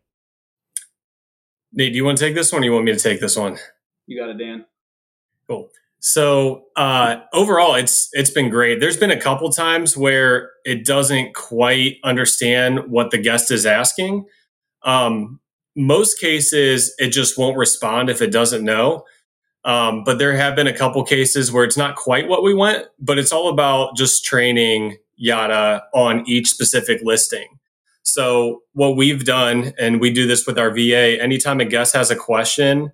Nate 1.72 1.92
do 1.92 1.96
you 1.96 2.04
want 2.04 2.18
to 2.18 2.24
take 2.24 2.34
this 2.34 2.52
one 2.52 2.62
or 2.62 2.64
you 2.64 2.72
want 2.72 2.84
me 2.84 2.92
to 2.92 2.98
take 2.98 3.20
this 3.20 3.36
one? 3.36 3.58
You 4.06 4.18
got 4.18 4.30
it 4.30 4.38
dan. 4.38 4.66
Cool. 5.48 5.70
So 6.00 6.64
uh, 6.74 7.20
overall 7.32 7.76
it's 7.76 8.08
it's 8.12 8.30
been 8.30 8.50
great. 8.50 8.80
There's 8.80 8.96
been 8.96 9.12
a 9.12 9.20
couple 9.20 9.48
times 9.50 9.96
where 9.96 10.50
it 10.64 10.84
doesn't 10.84 11.34
quite 11.34 11.98
understand 12.02 12.90
what 12.90 13.12
the 13.12 13.18
guest 13.18 13.52
is 13.52 13.64
asking. 13.64 14.26
Um, 14.82 15.38
most 15.74 16.18
cases 16.20 16.94
it 16.98 17.08
just 17.08 17.38
won't 17.38 17.56
respond 17.56 18.10
if 18.10 18.20
it 18.20 18.30
doesn't 18.30 18.64
know 18.64 19.04
um, 19.64 20.02
but 20.04 20.18
there 20.18 20.36
have 20.36 20.56
been 20.56 20.66
a 20.66 20.76
couple 20.76 21.02
cases 21.04 21.52
where 21.52 21.64
it's 21.64 21.76
not 21.76 21.94
quite 21.94 22.28
what 22.28 22.42
we 22.42 22.52
want, 22.54 22.86
but 22.98 23.18
it's 23.18 23.32
all 23.32 23.48
about 23.48 23.96
just 23.96 24.24
training 24.24 24.96
Yada 25.16 25.84
on 25.94 26.24
each 26.26 26.48
specific 26.48 27.00
listing. 27.02 27.58
So 28.02 28.62
what 28.72 28.96
we've 28.96 29.24
done, 29.24 29.72
and 29.78 30.00
we 30.00 30.12
do 30.12 30.26
this 30.26 30.46
with 30.46 30.58
our 30.58 30.72
VA, 30.72 31.22
anytime 31.22 31.60
a 31.60 31.64
guest 31.64 31.94
has 31.94 32.10
a 32.10 32.16
question 32.16 32.90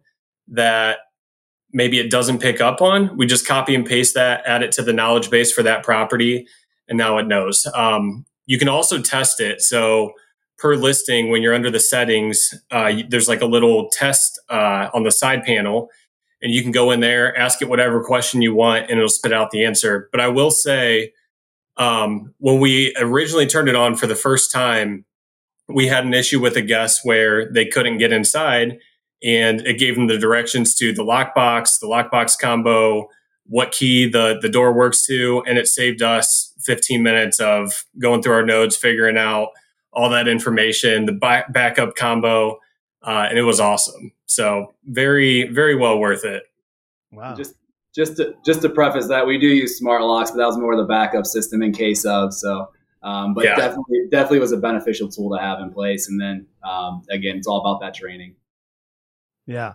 that 0.48 0.98
maybe 1.72 1.98
it 1.98 2.10
doesn't 2.10 2.40
pick 2.40 2.60
up 2.60 2.82
on, 2.82 3.16
we 3.16 3.26
just 3.26 3.46
copy 3.46 3.74
and 3.74 3.86
paste 3.86 4.14
that, 4.14 4.42
add 4.46 4.62
it 4.62 4.72
to 4.72 4.82
the 4.82 4.92
knowledge 4.92 5.30
base 5.30 5.50
for 5.50 5.62
that 5.62 5.82
property, 5.82 6.46
and 6.86 6.98
now 6.98 7.16
it 7.16 7.26
knows. 7.26 7.66
Um, 7.74 8.26
you 8.44 8.58
can 8.58 8.68
also 8.68 9.00
test 9.00 9.40
it. 9.40 9.62
So 9.62 10.12
per 10.58 10.74
listing, 10.74 11.30
when 11.30 11.42
you're 11.42 11.54
under 11.54 11.70
the 11.70 11.80
settings, 11.80 12.54
uh, 12.70 12.92
there's 13.08 13.28
like 13.28 13.40
a 13.40 13.46
little 13.46 13.88
test 13.90 14.40
uh, 14.50 14.88
on 14.92 15.04
the 15.04 15.10
side 15.10 15.44
panel 15.44 15.90
and 16.42 16.52
you 16.52 16.62
can 16.62 16.72
go 16.72 16.90
in 16.90 17.00
there, 17.00 17.36
ask 17.36 17.60
it 17.62 17.68
whatever 17.68 18.02
question 18.02 18.42
you 18.42 18.54
want, 18.54 18.82
and 18.88 18.98
it'll 18.98 19.08
spit 19.08 19.32
out 19.32 19.50
the 19.50 19.64
answer. 19.64 20.08
But 20.12 20.20
I 20.20 20.28
will 20.28 20.50
say, 20.50 21.12
um, 21.76 22.34
when 22.38 22.60
we 22.60 22.94
originally 22.98 23.46
turned 23.46 23.68
it 23.68 23.76
on 23.76 23.96
for 23.96 24.06
the 24.06 24.14
first 24.14 24.52
time, 24.52 25.04
we 25.68 25.86
had 25.86 26.04
an 26.04 26.14
issue 26.14 26.40
with 26.40 26.56
a 26.56 26.62
guest 26.62 27.00
where 27.02 27.50
they 27.52 27.66
couldn't 27.66 27.98
get 27.98 28.12
inside, 28.12 28.78
and 29.22 29.60
it 29.66 29.78
gave 29.78 29.96
them 29.96 30.06
the 30.06 30.18
directions 30.18 30.74
to 30.76 30.92
the 30.92 31.02
lockbox, 31.02 31.80
the 31.80 31.86
lockbox 31.86 32.38
combo, 32.38 33.08
what 33.44 33.72
key 33.72 34.08
the 34.08 34.38
the 34.40 34.48
door 34.48 34.72
works 34.72 35.04
to, 35.06 35.42
and 35.46 35.58
it 35.58 35.66
saved 35.66 36.02
us 36.02 36.54
15 36.60 37.02
minutes 37.02 37.40
of 37.40 37.84
going 37.98 38.22
through 38.22 38.34
our 38.34 38.44
nodes, 38.44 38.76
figuring 38.76 39.16
out 39.16 39.48
all 39.92 40.10
that 40.10 40.28
information, 40.28 41.06
the 41.06 41.12
back, 41.12 41.52
backup 41.52 41.96
combo 41.96 42.58
uh, 43.02 43.26
and 43.28 43.38
it 43.38 43.42
was 43.42 43.60
awesome. 43.60 44.12
So 44.26 44.74
very, 44.84 45.48
very 45.48 45.74
well 45.76 45.98
worth 45.98 46.24
it. 46.24 46.42
Wow. 47.12 47.34
Just 47.34 47.54
just 47.94 48.16
to, 48.16 48.34
just 48.44 48.60
to 48.62 48.68
preface 48.68 49.08
that, 49.08 49.26
we 49.26 49.38
do 49.38 49.46
use 49.46 49.78
smart 49.78 50.02
locks, 50.02 50.30
but 50.30 50.36
that 50.36 50.46
was 50.46 50.58
more 50.58 50.76
the 50.76 50.84
backup 50.84 51.26
system 51.26 51.62
in 51.62 51.72
case 51.72 52.04
of. 52.04 52.34
So 52.34 52.68
Um, 53.02 53.34
but 53.34 53.44
yeah. 53.44 53.56
definitely, 53.56 54.00
definitely 54.10 54.40
was 54.40 54.52
a 54.52 54.56
beneficial 54.56 55.08
tool 55.08 55.36
to 55.36 55.42
have 55.42 55.60
in 55.60 55.72
place. 55.72 56.08
And 56.08 56.20
then 56.20 56.46
um, 56.68 57.02
again, 57.10 57.36
it's 57.36 57.46
all 57.46 57.60
about 57.60 57.80
that 57.80 57.94
training. 57.94 58.34
Yeah. 59.46 59.74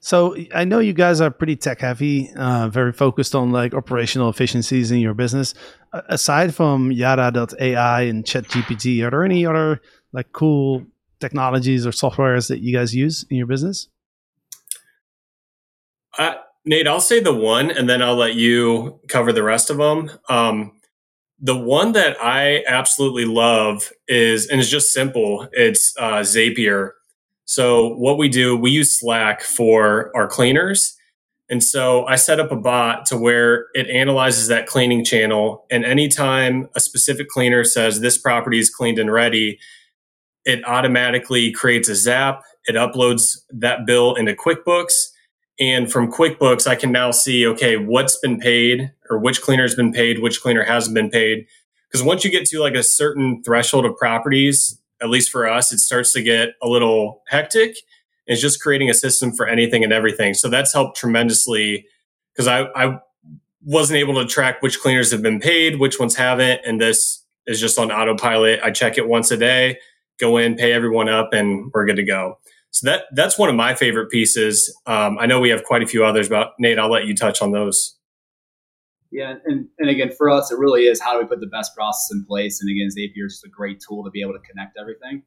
So 0.00 0.36
I 0.54 0.64
know 0.64 0.80
you 0.80 0.92
guys 0.92 1.20
are 1.20 1.30
pretty 1.30 1.56
tech 1.56 1.80
heavy, 1.80 2.30
uh, 2.34 2.68
very 2.68 2.92
focused 2.92 3.34
on 3.34 3.52
like 3.52 3.72
operational 3.72 4.28
efficiencies 4.28 4.90
in 4.90 4.98
your 4.98 5.14
business. 5.14 5.54
Aside 5.92 6.54
from 6.54 6.90
Yada.ai 6.90 8.02
and 8.02 8.24
ChatGPT, 8.24 9.04
are 9.06 9.10
there 9.10 9.24
any 9.24 9.46
other 9.46 9.80
like 10.12 10.32
cool 10.32 10.84
technologies 11.20 11.86
or 11.86 11.90
softwares 11.90 12.48
that 12.48 12.60
you 12.60 12.76
guys 12.76 12.94
use 12.94 13.24
in 13.30 13.36
your 13.36 13.46
business? 13.46 13.88
Uh, 16.18 16.34
Nate, 16.64 16.86
I'll 16.86 17.00
say 17.00 17.20
the 17.20 17.34
one, 17.34 17.70
and 17.70 17.88
then 17.88 18.02
I'll 18.02 18.16
let 18.16 18.34
you 18.34 19.00
cover 19.08 19.32
the 19.32 19.42
rest 19.42 19.70
of 19.70 19.78
them. 19.78 20.10
Um, 20.28 20.72
the 21.40 21.56
one 21.56 21.92
that 21.92 22.16
I 22.22 22.62
absolutely 22.68 23.24
love 23.24 23.90
is, 24.06 24.46
and 24.46 24.60
it's 24.60 24.70
just 24.70 24.92
simple. 24.92 25.48
It's 25.52 25.94
uh, 25.98 26.20
Zapier. 26.20 26.90
So 27.44 27.94
what 27.94 28.18
we 28.18 28.28
do, 28.28 28.56
we 28.56 28.70
use 28.70 28.98
Slack 28.98 29.42
for 29.42 30.10
our 30.16 30.26
cleaners. 30.26 30.96
And 31.50 31.62
so 31.62 32.06
I 32.06 32.16
set 32.16 32.40
up 32.40 32.50
a 32.50 32.56
bot 32.56 33.04
to 33.06 33.16
where 33.16 33.66
it 33.74 33.90
analyzes 33.90 34.48
that 34.48 34.66
cleaning 34.66 35.04
channel. 35.04 35.66
And 35.70 35.84
anytime 35.84 36.68
a 36.74 36.80
specific 36.80 37.28
cleaner 37.28 37.64
says 37.64 38.00
this 38.00 38.16
property 38.16 38.58
is 38.58 38.70
cleaned 38.70 38.98
and 38.98 39.12
ready, 39.12 39.58
it 40.44 40.64
automatically 40.66 41.52
creates 41.52 41.88
a 41.88 41.94
zap. 41.94 42.42
It 42.64 42.76
uploads 42.76 43.38
that 43.50 43.86
bill 43.86 44.14
into 44.14 44.34
QuickBooks 44.34 44.92
and 45.60 45.92
from 45.92 46.10
QuickBooks, 46.10 46.66
I 46.66 46.74
can 46.74 46.90
now 46.90 47.10
see, 47.10 47.46
okay, 47.46 47.76
what's 47.76 48.18
been 48.18 48.38
paid 48.38 48.90
or 49.10 49.18
which 49.18 49.42
cleaner 49.42 49.62
has 49.62 49.74
been 49.74 49.92
paid, 49.92 50.20
which 50.20 50.40
cleaner 50.40 50.64
hasn't 50.64 50.94
been 50.94 51.10
paid. 51.10 51.46
Because 51.88 52.04
once 52.04 52.24
you 52.24 52.30
get 52.30 52.46
to 52.46 52.60
like 52.60 52.74
a 52.74 52.82
certain 52.82 53.42
threshold 53.44 53.84
of 53.84 53.96
properties, 53.96 54.80
at 55.02 55.08
least 55.08 55.30
for 55.30 55.48
us, 55.48 55.72
it 55.72 55.78
starts 55.78 56.12
to 56.12 56.22
get 56.22 56.50
a 56.62 56.68
little 56.68 57.22
hectic. 57.28 57.76
It's 58.26 58.40
just 58.40 58.62
creating 58.62 58.88
a 58.88 58.94
system 58.94 59.32
for 59.32 59.46
anything 59.46 59.82
and 59.82 59.92
everything. 59.92 60.34
So 60.34 60.48
that's 60.48 60.72
helped 60.72 60.96
tremendously 60.96 61.86
because 62.32 62.46
I, 62.46 62.66
I 62.74 62.98
wasn't 63.64 63.98
able 63.98 64.14
to 64.14 64.26
track 64.26 64.62
which 64.62 64.80
cleaners 64.80 65.10
have 65.12 65.22
been 65.22 65.40
paid, 65.40 65.80
which 65.80 65.98
ones 65.98 66.16
haven't. 66.16 66.60
And 66.64 66.80
this 66.80 67.24
is 67.46 67.60
just 67.60 67.78
on 67.78 67.90
autopilot. 67.90 68.60
I 68.62 68.70
check 68.70 68.96
it 68.96 69.08
once 69.08 69.30
a 69.30 69.36
day, 69.36 69.78
go 70.20 70.36
in, 70.36 70.54
pay 70.54 70.72
everyone 70.72 71.08
up, 71.08 71.32
and 71.32 71.70
we're 71.74 71.86
good 71.86 71.96
to 71.96 72.04
go. 72.04 72.38
So 72.70 72.86
that 72.86 73.04
that's 73.12 73.38
one 73.38 73.50
of 73.50 73.54
my 73.54 73.74
favorite 73.74 74.10
pieces. 74.10 74.74
Um, 74.86 75.18
I 75.18 75.26
know 75.26 75.40
we 75.40 75.50
have 75.50 75.64
quite 75.64 75.82
a 75.82 75.86
few 75.86 76.04
others, 76.04 76.28
but 76.28 76.52
Nate, 76.58 76.78
I'll 76.78 76.90
let 76.90 77.06
you 77.06 77.14
touch 77.14 77.42
on 77.42 77.52
those. 77.52 77.96
Yeah, 79.12 79.34
and, 79.44 79.68
and 79.78 79.90
again, 79.90 80.10
for 80.16 80.30
us, 80.30 80.50
it 80.50 80.58
really 80.58 80.84
is 80.84 80.98
how 80.98 81.12
do 81.12 81.18
we 81.18 81.26
put 81.26 81.40
the 81.40 81.46
best 81.46 81.76
process 81.76 82.08
in 82.10 82.24
place? 82.24 82.62
And 82.62 82.70
again, 82.70 82.88
Zapier 82.88 83.26
is 83.26 83.42
a 83.44 83.48
great 83.48 83.78
tool 83.86 84.02
to 84.04 84.10
be 84.10 84.22
able 84.22 84.32
to 84.32 84.38
connect 84.38 84.78
everything. 84.80 85.22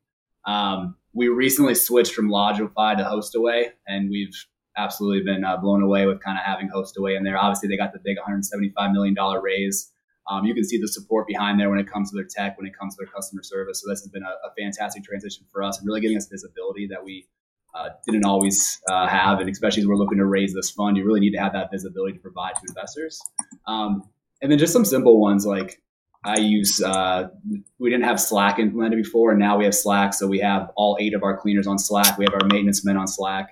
Um, 0.46 0.96
we 1.14 1.28
recently 1.28 1.76
switched 1.76 2.14
from 2.14 2.30
Lodgify 2.30 2.98
to 2.98 3.04
HostAway, 3.04 3.70
and 3.88 4.10
we've 4.10 4.34
absolutely 4.76 5.24
been 5.24 5.44
uh, 5.44 5.58
blown 5.58 5.84
away 5.84 6.08
with 6.08 6.20
kind 6.22 6.38
of 6.38 6.44
having 6.44 6.70
HostAway 6.70 7.16
in 7.16 7.24
there. 7.24 7.38
Obviously, 7.38 7.70
they 7.70 7.78
got 7.78 7.94
the 7.94 8.00
big 8.04 8.18
175 8.18 8.92
million 8.92 9.14
dollar 9.14 9.40
raise. 9.40 9.92
Um, 10.28 10.46
you 10.46 10.56
can 10.56 10.64
see 10.64 10.82
the 10.82 10.88
support 10.88 11.28
behind 11.28 11.60
there 11.60 11.70
when 11.70 11.78
it 11.78 11.88
comes 11.88 12.10
to 12.10 12.16
their 12.16 12.28
tech, 12.28 12.58
when 12.58 12.66
it 12.66 12.74
comes 12.78 12.96
to 12.96 13.06
their 13.06 13.14
customer 13.14 13.44
service. 13.44 13.84
So 13.84 13.90
this 13.90 14.02
has 14.02 14.10
been 14.10 14.24
a, 14.24 14.48
a 14.48 14.54
fantastic 14.58 15.04
transition 15.04 15.46
for 15.52 15.62
us 15.62 15.78
and 15.78 15.86
really 15.86 16.02
getting 16.02 16.18
us 16.18 16.26
visibility 16.26 16.88
that 16.88 17.04
we 17.04 17.28
uh, 17.76 17.90
didn't 18.06 18.26
always 18.26 18.80
uh, 18.90 19.08
have, 19.08 19.40
and 19.40 19.50
especially 19.50 19.82
as 19.82 19.88
we're 19.88 19.98
looking 19.98 20.18
to 20.18 20.26
raise 20.26 20.54
this 20.54 20.72
fund, 20.72 20.96
you 20.98 21.06
really 21.06 21.20
need 21.20 21.32
to 21.32 21.40
have 21.40 21.54
that 21.54 21.70
visibility 21.72 22.14
to 22.14 22.20
provide 22.20 22.56
to 22.56 22.62
investors. 22.70 23.20
Um, 23.68 24.04
and 24.42 24.52
then 24.52 24.58
just 24.58 24.74
some 24.74 24.86
simple 24.86 25.20
ones 25.20 25.46
like 25.46 25.82
I 26.24 26.38
use. 26.38 26.82
Uh, 26.82 27.30
we 27.78 27.90
didn't 27.90 28.06
have 28.06 28.20
Slack 28.20 28.60
implemented 28.60 29.02
before, 29.02 29.32
and 29.32 29.40
now 29.40 29.58
we 29.58 29.66
have 29.66 29.76
Slack. 29.76 30.14
So 30.14 30.28
we 30.28 30.40
have 30.40 30.72
all 30.76 30.98
eight 31.00 31.14
of 31.14 31.24
our 31.24 31.38
cleaners 31.38 31.68
on 31.68 31.78
Slack. 31.78 32.18
We 32.18 32.26
have 32.26 32.34
our 32.34 32.48
maintenance 32.48 32.86
men 32.86 32.98
on 32.98 33.08
Slack. 33.08 33.50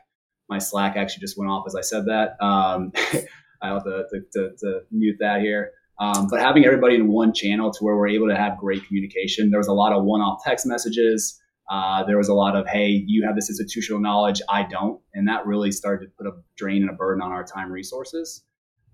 My 0.50 0.58
Slack 0.58 0.96
actually 0.96 1.22
just 1.22 1.38
went 1.38 1.52
off 1.52 1.66
as 1.68 1.76
I 1.76 1.82
said 1.82 2.06
that. 2.06 2.42
Um, 2.44 2.92
I 3.62 3.70
have 3.70 3.84
to, 3.84 4.04
to, 4.34 4.52
to, 4.60 4.82
mute 4.92 5.16
that 5.20 5.42
here. 5.42 5.72
Um, 6.00 6.28
but 6.30 6.42
having 6.42 6.66
everybody 6.66 6.96
in 6.96 7.08
one 7.08 7.34
channel 7.34 7.72
to 7.72 7.84
where 7.84 7.96
we're 7.96 8.10
able 8.10 8.28
to 8.28 8.36
have 8.36 8.58
great 8.58 8.86
communication. 8.86 9.52
There 9.52 9.60
was 9.60 9.68
a 9.68 9.74
lot 9.74 9.94
of 9.94 10.04
one-off 10.04 10.44
text 10.44 10.66
messages. 10.66 11.40
Uh, 11.70 12.04
there 12.04 12.18
was 12.18 12.28
a 12.28 12.34
lot 12.34 12.56
of, 12.56 12.68
hey, 12.68 13.04
you 13.08 13.26
have 13.26 13.36
this 13.36 13.50
institutional 13.50 14.02
knowledge, 14.02 14.42
I 14.50 14.64
don't. 14.64 15.02
And 15.14 15.28
that 15.28 15.46
really 15.46 15.72
started 15.72 16.06
to 16.06 16.12
put 16.18 16.28
a 16.28 16.32
drain 16.58 16.82
and 16.82 16.90
a 16.90 16.94
burden 16.94 17.22
on 17.22 17.32
our 17.32 17.44
time 17.44 17.72
resources. 17.72 18.44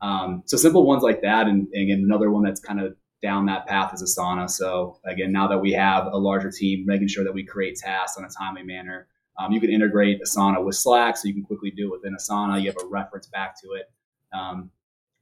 Um, 0.01 0.43
so 0.45 0.55
simple 0.55 0.85
ones 0.85 1.03
like 1.03 1.21
that. 1.21 1.47
And, 1.47 1.67
and, 1.73 1.83
again, 1.83 2.03
another 2.05 2.31
one 2.31 2.43
that's 2.43 2.59
kind 2.59 2.79
of 2.79 2.95
down 3.21 3.47
that 3.47 3.65
path 3.67 3.93
is 3.93 4.03
Asana. 4.03 4.49
So 4.49 4.99
again, 5.05 5.31
now 5.31 5.47
that 5.47 5.57
we 5.57 5.73
have 5.73 6.07
a 6.07 6.17
larger 6.17 6.51
team, 6.51 6.85
making 6.85 7.09
sure 7.09 7.23
that 7.23 7.33
we 7.33 7.43
create 7.43 7.75
tasks 7.75 8.17
in 8.17 8.23
a 8.23 8.29
timely 8.29 8.63
manner. 8.63 9.07
Um, 9.37 9.51
you 9.51 9.59
can 9.59 9.69
integrate 9.69 10.21
Asana 10.21 10.63
with 10.63 10.75
Slack, 10.75 11.17
so 11.17 11.27
you 11.27 11.33
can 11.33 11.43
quickly 11.43 11.71
do 11.71 11.87
it 11.87 11.91
within 12.01 12.15
Asana. 12.15 12.61
You 12.61 12.67
have 12.67 12.81
a 12.81 12.87
reference 12.87 13.27
back 13.27 13.59
to 13.61 13.69
it. 13.71 13.89
Um, 14.37 14.69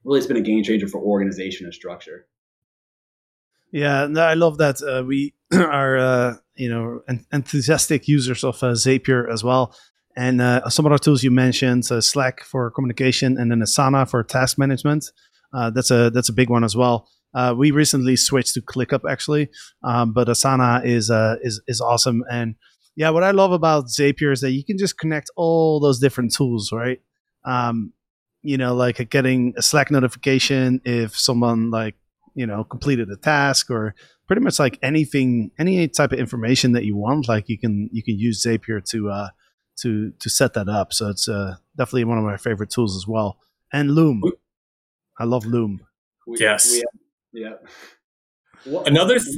really, 0.04 0.18
it's 0.18 0.26
been 0.26 0.36
a 0.36 0.42
game 0.42 0.62
changer 0.62 0.88
for 0.88 1.00
organization 1.00 1.66
and 1.66 1.74
structure. 1.74 2.26
Yeah, 3.70 4.06
no, 4.08 4.22
I 4.22 4.34
love 4.34 4.58
that. 4.58 4.82
Uh, 4.82 5.04
we 5.04 5.34
are, 5.54 5.98
uh, 5.98 6.34
you 6.56 6.68
know, 6.68 7.00
enthusiastic 7.32 8.08
users 8.08 8.44
of 8.44 8.62
uh, 8.62 8.72
Zapier 8.72 9.30
as 9.30 9.42
well. 9.42 9.74
And 10.16 10.40
uh, 10.40 10.68
some 10.68 10.86
other 10.86 10.98
tools 10.98 11.22
you 11.22 11.30
mentioned, 11.30 11.90
uh, 11.90 12.00
Slack 12.00 12.42
for 12.42 12.70
communication, 12.70 13.38
and 13.38 13.50
then 13.50 13.60
Asana 13.60 14.08
for 14.08 14.24
task 14.24 14.58
management. 14.58 15.10
That's 15.52 15.90
a 15.90 16.10
that's 16.10 16.28
a 16.28 16.32
big 16.32 16.50
one 16.50 16.64
as 16.64 16.74
well. 16.74 17.08
we 17.56 17.70
recently 17.70 18.16
switched 18.16 18.54
to 18.54 18.60
ClickUp 18.60 19.08
actually, 19.08 19.48
um, 19.84 20.12
but 20.12 20.28
Asana 20.28 20.84
is 20.84 21.10
is 21.42 21.62
is 21.68 21.80
awesome. 21.80 22.24
And 22.30 22.56
yeah, 22.96 23.10
what 23.10 23.22
I 23.22 23.30
love 23.30 23.52
about 23.52 23.86
Zapier 23.86 24.32
is 24.32 24.40
that 24.40 24.50
you 24.50 24.64
can 24.64 24.76
just 24.76 24.98
connect 24.98 25.30
all 25.36 25.78
those 25.78 26.00
different 26.00 26.34
tools, 26.34 26.72
right? 26.72 27.00
Um, 27.44 27.92
you 28.42 28.58
know, 28.58 28.74
like 28.74 29.08
getting 29.08 29.54
a 29.56 29.62
Slack 29.62 29.92
notification 29.92 30.80
if 30.84 31.16
someone 31.16 31.70
like 31.70 31.94
you 32.38 32.46
know 32.46 32.64
completed 32.64 33.10
a 33.10 33.16
task 33.16 33.70
or 33.70 33.94
pretty 34.26 34.42
much 34.42 34.58
like 34.58 34.78
anything 34.82 35.50
any 35.58 35.88
type 35.88 36.12
of 36.12 36.18
information 36.18 36.72
that 36.72 36.84
you 36.84 36.96
want 36.96 37.28
like 37.28 37.48
you 37.48 37.58
can 37.58 37.88
you 37.92 38.02
can 38.02 38.18
use 38.18 38.44
zapier 38.44 38.82
to 38.90 39.10
uh 39.10 39.28
to 39.78 40.12
to 40.20 40.28
set 40.28 40.54
that 40.54 40.68
up. 40.68 40.92
So 40.92 41.08
it's 41.08 41.28
uh 41.28 41.56
definitely 41.76 42.04
one 42.04 42.18
of 42.18 42.24
my 42.24 42.36
favorite 42.36 42.70
tools 42.70 42.96
as 42.96 43.06
well. 43.06 43.38
And 43.72 43.90
loom. 43.92 44.22
I 45.18 45.24
love 45.24 45.44
loom. 45.44 45.80
We, 46.26 46.38
yes. 46.38 46.70
we 46.70 46.78
have, 46.78 46.84
yeah. 47.32 48.72
What, 48.72 48.86
another 48.86 49.18
th- 49.18 49.36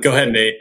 go 0.00 0.12
ahead 0.12 0.32
nate. 0.32 0.54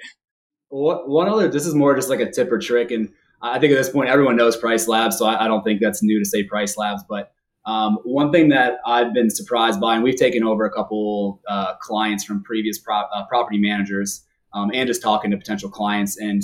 what, 0.69 1.09
one 1.09 1.27
other 1.29 1.47
this 1.47 1.65
is 1.65 1.73
more 1.73 1.95
just 1.95 2.09
like 2.09 2.19
a 2.19 2.29
tip 2.31 2.51
or 2.51 2.59
trick 2.59 2.91
and 2.91 3.09
i 3.41 3.59
think 3.59 3.71
at 3.71 3.77
this 3.77 3.89
point 3.89 4.09
everyone 4.09 4.35
knows 4.35 4.57
price 4.57 4.87
labs 4.87 5.17
so 5.17 5.25
I, 5.25 5.45
I 5.45 5.47
don't 5.47 5.63
think 5.63 5.79
that's 5.81 6.03
new 6.03 6.19
to 6.19 6.25
say 6.25 6.43
price 6.43 6.77
labs 6.77 7.03
but 7.07 7.31
um, 7.67 7.99
one 8.05 8.31
thing 8.31 8.47
that 8.49 8.79
I've 8.85 9.13
been 9.13 9.29
surprised 9.29 9.81
by, 9.81 9.95
and 9.95 10.03
we've 10.03 10.15
taken 10.15 10.41
over 10.41 10.63
a 10.63 10.71
couple 10.71 11.41
uh, 11.49 11.75
clients 11.75 12.23
from 12.23 12.41
previous 12.41 12.79
uh, 12.89 13.25
property 13.27 13.59
managers, 13.59 14.25
um, 14.53 14.71
and 14.73 14.87
just 14.87 15.01
talking 15.01 15.31
to 15.31 15.37
potential 15.37 15.69
clients, 15.69 16.17
and 16.17 16.41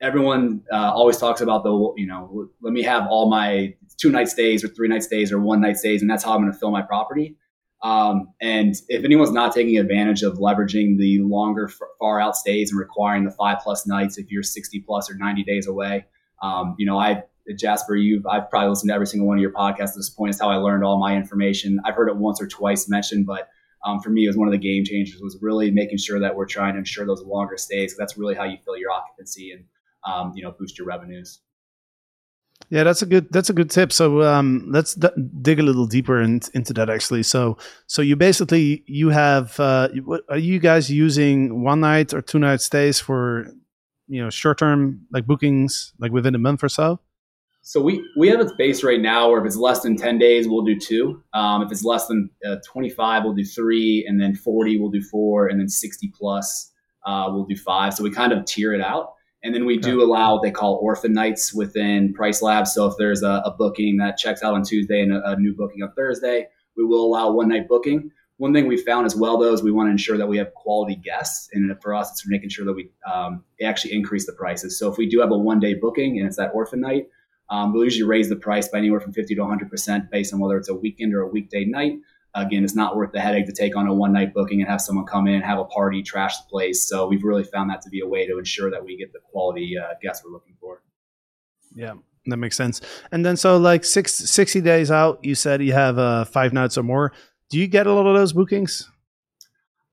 everyone 0.00 0.62
uh, 0.72 0.90
always 0.92 1.18
talks 1.18 1.42
about 1.42 1.64
the, 1.64 1.92
you 1.98 2.06
know, 2.06 2.48
let 2.62 2.72
me 2.72 2.82
have 2.82 3.06
all 3.10 3.28
my 3.28 3.74
two 3.98 4.10
night 4.10 4.28
stays 4.28 4.64
or 4.64 4.68
three 4.68 4.88
night 4.88 5.02
stays 5.02 5.30
or 5.30 5.38
one 5.38 5.60
night 5.60 5.76
stays, 5.76 6.00
and 6.00 6.10
that's 6.10 6.24
how 6.24 6.32
I'm 6.32 6.40
going 6.40 6.52
to 6.52 6.58
fill 6.58 6.70
my 6.70 6.82
property. 6.82 7.36
Um, 7.82 8.32
and 8.40 8.74
if 8.88 9.04
anyone's 9.04 9.30
not 9.30 9.54
taking 9.54 9.78
advantage 9.78 10.22
of 10.22 10.38
leveraging 10.38 10.96
the 10.96 11.20
longer, 11.20 11.70
far 12.00 12.20
out 12.20 12.36
stays 12.36 12.70
and 12.70 12.80
requiring 12.80 13.24
the 13.24 13.30
five 13.32 13.58
plus 13.62 13.86
nights 13.86 14.16
if 14.16 14.30
you're 14.30 14.42
60 14.42 14.80
plus 14.80 15.10
or 15.10 15.14
90 15.14 15.44
days 15.44 15.66
away, 15.66 16.06
um, 16.42 16.74
you 16.78 16.86
know, 16.86 16.98
I 16.98 17.24
Jasper, 17.56 17.96
you've 17.96 18.26
I've 18.26 18.50
probably 18.50 18.70
listened 18.70 18.90
to 18.90 18.94
every 18.94 19.06
single 19.06 19.26
one 19.26 19.38
of 19.38 19.42
your 19.42 19.52
podcasts 19.52 19.90
at 19.90 19.96
this 19.96 20.10
point. 20.10 20.30
It's 20.30 20.40
how 20.40 20.50
I 20.50 20.56
learned 20.56 20.84
all 20.84 20.98
my 20.98 21.16
information. 21.16 21.78
I've 21.84 21.94
heard 21.94 22.08
it 22.08 22.16
once 22.16 22.40
or 22.40 22.46
twice 22.46 22.88
mentioned, 22.88 23.26
but 23.26 23.48
um, 23.84 24.00
for 24.00 24.10
me, 24.10 24.24
it 24.24 24.28
was 24.28 24.36
one 24.36 24.48
of 24.48 24.52
the 24.52 24.58
game 24.58 24.84
changers. 24.84 25.20
Was 25.20 25.38
really 25.40 25.70
making 25.70 25.98
sure 25.98 26.20
that 26.20 26.34
we're 26.34 26.46
trying 26.46 26.74
to 26.74 26.78
ensure 26.78 27.06
those 27.06 27.22
longer 27.22 27.56
stays. 27.56 27.94
That's 27.96 28.18
really 28.18 28.34
how 28.34 28.44
you 28.44 28.58
fill 28.64 28.76
your 28.76 28.90
occupancy 28.90 29.52
and 29.52 29.64
um, 30.06 30.32
you 30.34 30.42
know 30.42 30.52
boost 30.58 30.78
your 30.78 30.86
revenues. 30.86 31.40
Yeah, 32.70 32.84
that's 32.84 33.02
a 33.02 33.06
good 33.06 33.32
that's 33.32 33.48
a 33.48 33.52
good 33.52 33.70
tip. 33.70 33.92
So 33.92 34.22
um, 34.22 34.66
let's 34.68 34.94
d- 34.94 35.08
dig 35.40 35.58
a 35.58 35.62
little 35.62 35.86
deeper 35.86 36.20
in, 36.20 36.40
into 36.54 36.72
that 36.74 36.90
actually. 36.90 37.22
So 37.22 37.56
so 37.86 38.02
you 38.02 38.16
basically 38.16 38.82
you 38.86 39.08
have 39.08 39.58
uh, 39.58 39.88
are 40.28 40.38
you 40.38 40.58
guys 40.58 40.90
using 40.90 41.62
one 41.62 41.80
night 41.80 42.12
or 42.12 42.20
two 42.20 42.38
night 42.38 42.60
stays 42.60 43.00
for 43.00 43.46
you 44.06 44.22
know 44.22 44.28
short 44.28 44.58
term 44.58 45.06
like 45.12 45.26
bookings 45.26 45.94
like 45.98 46.12
within 46.12 46.34
a 46.34 46.38
month 46.38 46.62
or 46.62 46.68
so? 46.68 47.00
So 47.68 47.82
we, 47.82 48.02
we 48.16 48.28
have 48.28 48.40
a 48.40 48.50
base 48.56 48.82
right 48.82 48.98
now 48.98 49.28
where 49.28 49.38
if 49.40 49.44
it's 49.44 49.54
less 49.54 49.82
than 49.82 49.94
10 49.94 50.16
days, 50.16 50.48
we'll 50.48 50.64
do 50.64 50.78
two. 50.80 51.22
Um, 51.34 51.60
if 51.60 51.70
it's 51.70 51.84
less 51.84 52.06
than 52.06 52.30
uh, 52.42 52.56
25, 52.66 53.24
we'll 53.24 53.34
do 53.34 53.44
three. 53.44 54.06
And 54.08 54.18
then 54.18 54.34
40, 54.34 54.78
we'll 54.78 54.88
do 54.88 55.02
four. 55.02 55.48
And 55.48 55.60
then 55.60 55.68
60 55.68 56.10
plus, 56.18 56.72
uh, 57.04 57.26
we'll 57.28 57.44
do 57.44 57.56
five. 57.56 57.92
So 57.92 58.02
we 58.02 58.10
kind 58.10 58.32
of 58.32 58.46
tier 58.46 58.72
it 58.72 58.80
out. 58.80 59.12
And 59.44 59.54
then 59.54 59.66
we 59.66 59.76
do 59.76 60.02
allow 60.02 60.32
what 60.32 60.42
they 60.42 60.50
call 60.50 60.80
orphan 60.80 61.12
nights 61.12 61.52
within 61.52 62.14
Price 62.14 62.40
Labs. 62.40 62.72
So 62.72 62.86
if 62.86 62.94
there's 62.98 63.22
a, 63.22 63.42
a 63.44 63.54
booking 63.58 63.98
that 63.98 64.16
checks 64.16 64.42
out 64.42 64.54
on 64.54 64.62
Tuesday 64.62 65.02
and 65.02 65.12
a, 65.12 65.32
a, 65.32 65.36
new 65.36 65.54
booking 65.54 65.82
on 65.82 65.92
Thursday, 65.92 66.46
we 66.74 66.86
will 66.86 67.04
allow 67.04 67.32
one 67.32 67.48
night 67.48 67.68
booking. 67.68 68.10
one 68.38 68.54
thing 68.54 68.66
we 68.66 68.78
found 68.78 69.04
as 69.04 69.14
well, 69.14 69.36
though, 69.36 69.52
is 69.52 69.62
we 69.62 69.72
want 69.72 69.88
to 69.88 69.90
ensure 69.90 70.16
that 70.16 70.26
we 70.26 70.38
have 70.38 70.54
quality 70.54 70.96
guests. 70.96 71.50
And 71.52 71.70
for 71.82 71.94
us, 71.94 72.12
it's 72.12 72.26
making 72.26 72.48
sure 72.48 72.64
that 72.64 72.72
we 72.72 72.88
um, 73.06 73.44
actually 73.62 73.92
increase 73.92 74.24
the 74.24 74.32
prices. 74.32 74.78
So 74.78 74.90
if 74.90 74.96
we 74.96 75.06
do 75.06 75.20
have 75.20 75.32
a 75.32 75.36
one 75.36 75.60
day 75.60 75.74
booking 75.74 76.18
and 76.18 76.26
it's 76.26 76.38
that 76.38 76.52
orphan 76.54 76.80
night, 76.80 77.08
um, 77.50 77.72
we'll 77.72 77.84
usually 77.84 78.08
raise 78.08 78.28
the 78.28 78.36
price 78.36 78.68
by 78.68 78.78
anywhere 78.78 79.00
from 79.00 79.12
50 79.12 79.34
to 79.34 79.40
100% 79.40 80.10
based 80.10 80.34
on 80.34 80.40
whether 80.40 80.56
it's 80.56 80.68
a 80.68 80.74
weekend 80.74 81.14
or 81.14 81.22
a 81.22 81.28
weekday 81.28 81.64
night. 81.64 81.94
Again, 82.34 82.62
it's 82.62 82.74
not 82.74 82.94
worth 82.94 83.12
the 83.12 83.20
headache 83.20 83.46
to 83.46 83.52
take 83.52 83.74
on 83.74 83.86
a 83.86 83.94
one 83.94 84.12
night 84.12 84.34
booking 84.34 84.60
and 84.60 84.68
have 84.68 84.80
someone 84.80 85.06
come 85.06 85.26
in, 85.26 85.40
have 85.40 85.58
a 85.58 85.64
party, 85.64 86.02
trash 86.02 86.36
the 86.36 86.44
place. 86.50 86.88
So 86.88 87.06
we've 87.06 87.24
really 87.24 87.44
found 87.44 87.70
that 87.70 87.80
to 87.82 87.90
be 87.90 88.00
a 88.00 88.06
way 88.06 88.26
to 88.26 88.38
ensure 88.38 88.70
that 88.70 88.84
we 88.84 88.96
get 88.96 89.12
the 89.12 89.20
quality 89.20 89.76
uh, 89.78 89.94
guests 90.02 90.24
we're 90.24 90.32
looking 90.32 90.54
for. 90.60 90.82
Yeah, 91.74 91.94
that 92.26 92.36
makes 92.36 92.56
sense. 92.56 92.82
And 93.10 93.24
then, 93.24 93.36
so 93.36 93.56
like 93.56 93.84
six, 93.84 94.14
60 94.14 94.60
days 94.60 94.90
out, 94.90 95.24
you 95.24 95.34
said 95.34 95.62
you 95.62 95.72
have 95.72 95.98
uh, 95.98 96.24
five 96.26 96.52
nights 96.52 96.76
or 96.76 96.82
more. 96.82 97.12
Do 97.48 97.58
you 97.58 97.66
get 97.66 97.86
a 97.86 97.92
lot 97.92 98.06
of 98.06 98.14
those 98.14 98.34
bookings? 98.34 98.90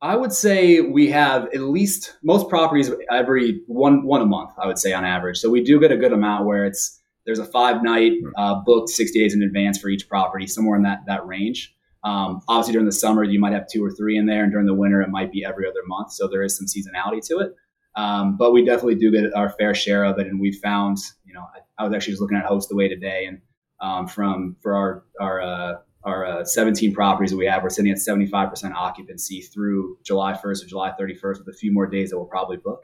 I 0.02 0.16
would 0.16 0.34
say 0.34 0.82
we 0.82 1.10
have 1.12 1.46
at 1.46 1.62
least 1.62 2.18
most 2.22 2.50
properties 2.50 2.92
every 3.10 3.62
one 3.66 4.06
one 4.06 4.22
a 4.22 4.26
month. 4.26 4.52
I 4.62 4.68
would 4.68 4.78
say 4.78 4.94
on 4.94 5.06
average. 5.06 5.38
So 5.38 5.50
we 5.50 5.64
do 5.64 5.80
get 5.80 5.92
a 5.92 5.98
good 5.98 6.12
amount 6.12 6.46
where 6.46 6.66
it's 6.66 7.02
there's 7.26 7.40
a 7.40 7.46
five 7.46 7.84
night 7.84 8.14
uh, 8.38 8.62
booked 8.66 8.90
60 8.90 9.20
days 9.20 9.34
in 9.34 9.42
advance 9.42 9.78
for 9.78 9.90
each 9.90 10.08
property, 10.08 10.48
somewhere 10.48 10.78
in 10.78 10.84
that 10.84 11.00
that 11.08 11.26
range. 11.26 11.76
Um, 12.04 12.42
obviously, 12.48 12.74
during 12.74 12.86
the 12.86 12.92
summer, 12.92 13.24
you 13.24 13.40
might 13.40 13.54
have 13.54 13.68
two 13.68 13.84
or 13.84 13.92
three 13.92 14.18
in 14.18 14.28
there, 14.28 14.44
and 14.44 14.52
during 14.52 14.68
the 14.68 14.76
winter, 14.76 15.02
it 15.02 15.10
might 15.10 15.32
be 15.32 15.44
every 15.44 15.68
other 15.68 15.82
month. 15.88 16.12
So 16.12 16.28
there 16.28 16.44
is 16.44 16.56
some 16.56 16.68
seasonality 16.68 17.26
to 17.28 17.40
it. 17.40 17.56
Um, 17.96 18.38
but 18.38 18.52
we 18.52 18.64
definitely 18.64 18.96
do 18.96 19.12
get 19.12 19.34
our 19.34 19.50
fair 19.50 19.74
share 19.74 20.04
of 20.04 20.20
it, 20.20 20.28
and 20.28 20.40
we 20.40 20.52
found, 20.52 20.98
you 21.26 21.34
know, 21.34 21.42
I, 21.42 21.84
I 21.84 21.84
was 21.86 21.94
actually 21.94 22.14
just 22.14 22.22
looking 22.22 22.38
at 22.38 22.46
HostAway 22.46 22.90
today, 22.90 23.26
and 23.26 23.42
um, 23.82 24.08
from 24.08 24.56
for 24.62 24.76
our 24.76 25.04
our 25.20 25.42
uh, 25.42 25.74
our 26.04 26.26
uh, 26.26 26.46
17 26.46 26.94
properties 26.94 27.32
that 27.32 27.38
we 27.38 27.48
have, 27.48 27.64
we're 27.64 27.70
sitting 27.70 27.92
at 27.92 27.98
75% 27.98 28.74
occupancy 28.74 29.42
through 29.42 29.98
July 30.06 30.34
1st 30.34 30.64
or 30.64 30.68
July 30.68 30.92
31st, 31.00 31.40
with 31.40 31.48
a 31.48 31.58
few 31.58 31.74
more 31.74 31.88
days 31.88 32.12
that 32.12 32.18
we'll 32.18 32.28
probably 32.28 32.58
book. 32.58 32.84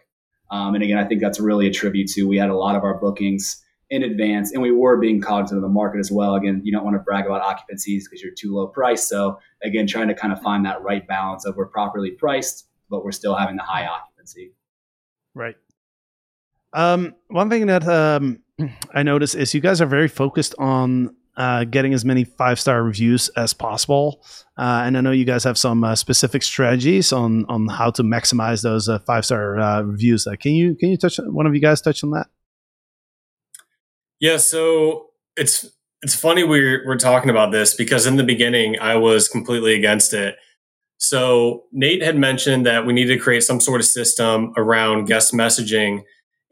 Um, 0.50 0.74
and 0.74 0.84
again, 0.84 0.98
I 0.98 1.06
think 1.06 1.22
that's 1.22 1.40
really 1.40 1.68
a 1.68 1.72
tribute 1.72 2.10
to 2.14 2.24
we 2.24 2.38
had 2.38 2.50
a 2.50 2.58
lot 2.58 2.76
of 2.76 2.84
our 2.84 3.00
bookings 3.00 3.64
in 3.92 4.04
advance, 4.04 4.54
and 4.54 4.62
we 4.62 4.72
were 4.72 4.98
being 4.98 5.20
cognizant 5.20 5.58
of 5.58 5.62
the 5.62 5.70
market 5.70 6.00
as 6.00 6.10
well. 6.12 6.36
Again, 6.36 6.62
you 6.64 6.72
don't 6.72 6.86
want 6.86 6.96
to 6.96 7.00
brag 7.00 7.26
about 7.26 7.42
occupancies 7.42 8.06
because 8.06 8.24
you're 8.24 8.34
too 8.34 8.56
low 8.56 8.68
priced. 8.68 9.10
So 9.10 9.38
again, 9.64 9.86
trying 9.86 10.08
to 10.08 10.16
kind 10.16 10.32
of 10.32 10.42
find 10.42 10.66
that 10.66 10.82
right 10.82 11.06
balance 11.06 11.46
of 11.46 11.58
we're 11.58 11.68
properly 11.68 12.12
priced, 12.12 12.68
but 12.90 13.04
we're 13.04 13.12
still 13.12 13.36
having 13.36 13.58
the 13.58 13.64
high 13.64 13.86
occupancy. 13.86 14.54
Right. 15.36 15.56
Um, 16.72 17.16
one 17.28 17.50
thing 17.50 17.68
that 17.68 17.86
um, 17.86 18.40
I 18.94 19.04
noticed 19.04 19.36
is 19.36 19.54
you 19.54 19.60
guys 19.60 19.82
are 19.82 19.86
very 19.86 20.08
focused 20.08 20.56
on 20.58 21.14
uh, 21.36 21.66
getting 21.66 21.94
as 21.94 22.06
many 22.06 22.24
five 22.24 22.62
star 22.62 22.82
reviews 22.82 23.28
as 23.30 23.54
possible. 23.54 24.24
Uh, 24.58 24.84
and 24.86 24.98
I 24.98 25.02
know 25.02 25.12
you 25.12 25.26
guys 25.26 25.44
have 25.44 25.58
some 25.58 25.84
uh, 25.84 25.96
specific 25.96 26.44
strategies 26.44 27.12
on 27.12 27.46
on 27.50 27.68
how 27.68 27.92
to 27.92 28.04
maximize 28.04 28.64
those 28.64 28.88
uh, 28.88 29.00
five 29.00 29.26
star 29.26 29.60
uh, 29.60 29.82
reviews. 29.82 30.26
can 30.40 30.54
you 30.54 30.76
can 30.76 30.90
you 30.90 30.98
touch 30.98 31.20
one 31.26 31.46
of 31.46 31.54
you 31.54 31.60
guys 31.60 31.82
touch 31.82 32.06
on 32.06 32.12
that? 32.12 32.28
Yeah, 34.22 34.38
so 34.38 35.08
it's 35.36 35.66
it's 36.04 36.16
funny 36.16 36.44
we're 36.44 36.86
we're 36.86 36.98
talking 36.98 37.32
about 37.32 37.52
this 37.52 37.74
because 37.74 38.06
in 38.06 38.16
the 38.16 38.24
beginning 38.24 38.80
I 38.80 38.96
was 38.96 39.28
completely 39.28 39.74
against 39.74 40.14
it. 40.14 40.36
So 40.98 41.64
Nate 41.72 42.04
had 42.04 42.16
mentioned 42.16 42.66
that 42.68 42.86
we 42.86 42.94
needed 42.94 43.16
to 43.16 43.20
create 43.20 43.42
some 43.42 43.60
sort 43.60 43.82
of 43.82 43.88
system 43.88 44.54
around 44.56 45.06
guest 45.06 45.34
messaging. 45.34 46.04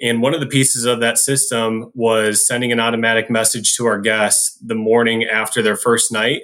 And 0.01 0.23
one 0.23 0.33
of 0.33 0.39
the 0.39 0.47
pieces 0.47 0.85
of 0.85 0.99
that 1.01 1.19
system 1.19 1.91
was 1.93 2.47
sending 2.47 2.71
an 2.71 2.79
automatic 2.79 3.29
message 3.29 3.75
to 3.75 3.85
our 3.85 4.01
guests 4.01 4.57
the 4.65 4.73
morning 4.73 5.25
after 5.25 5.61
their 5.61 5.75
first 5.75 6.11
night, 6.11 6.43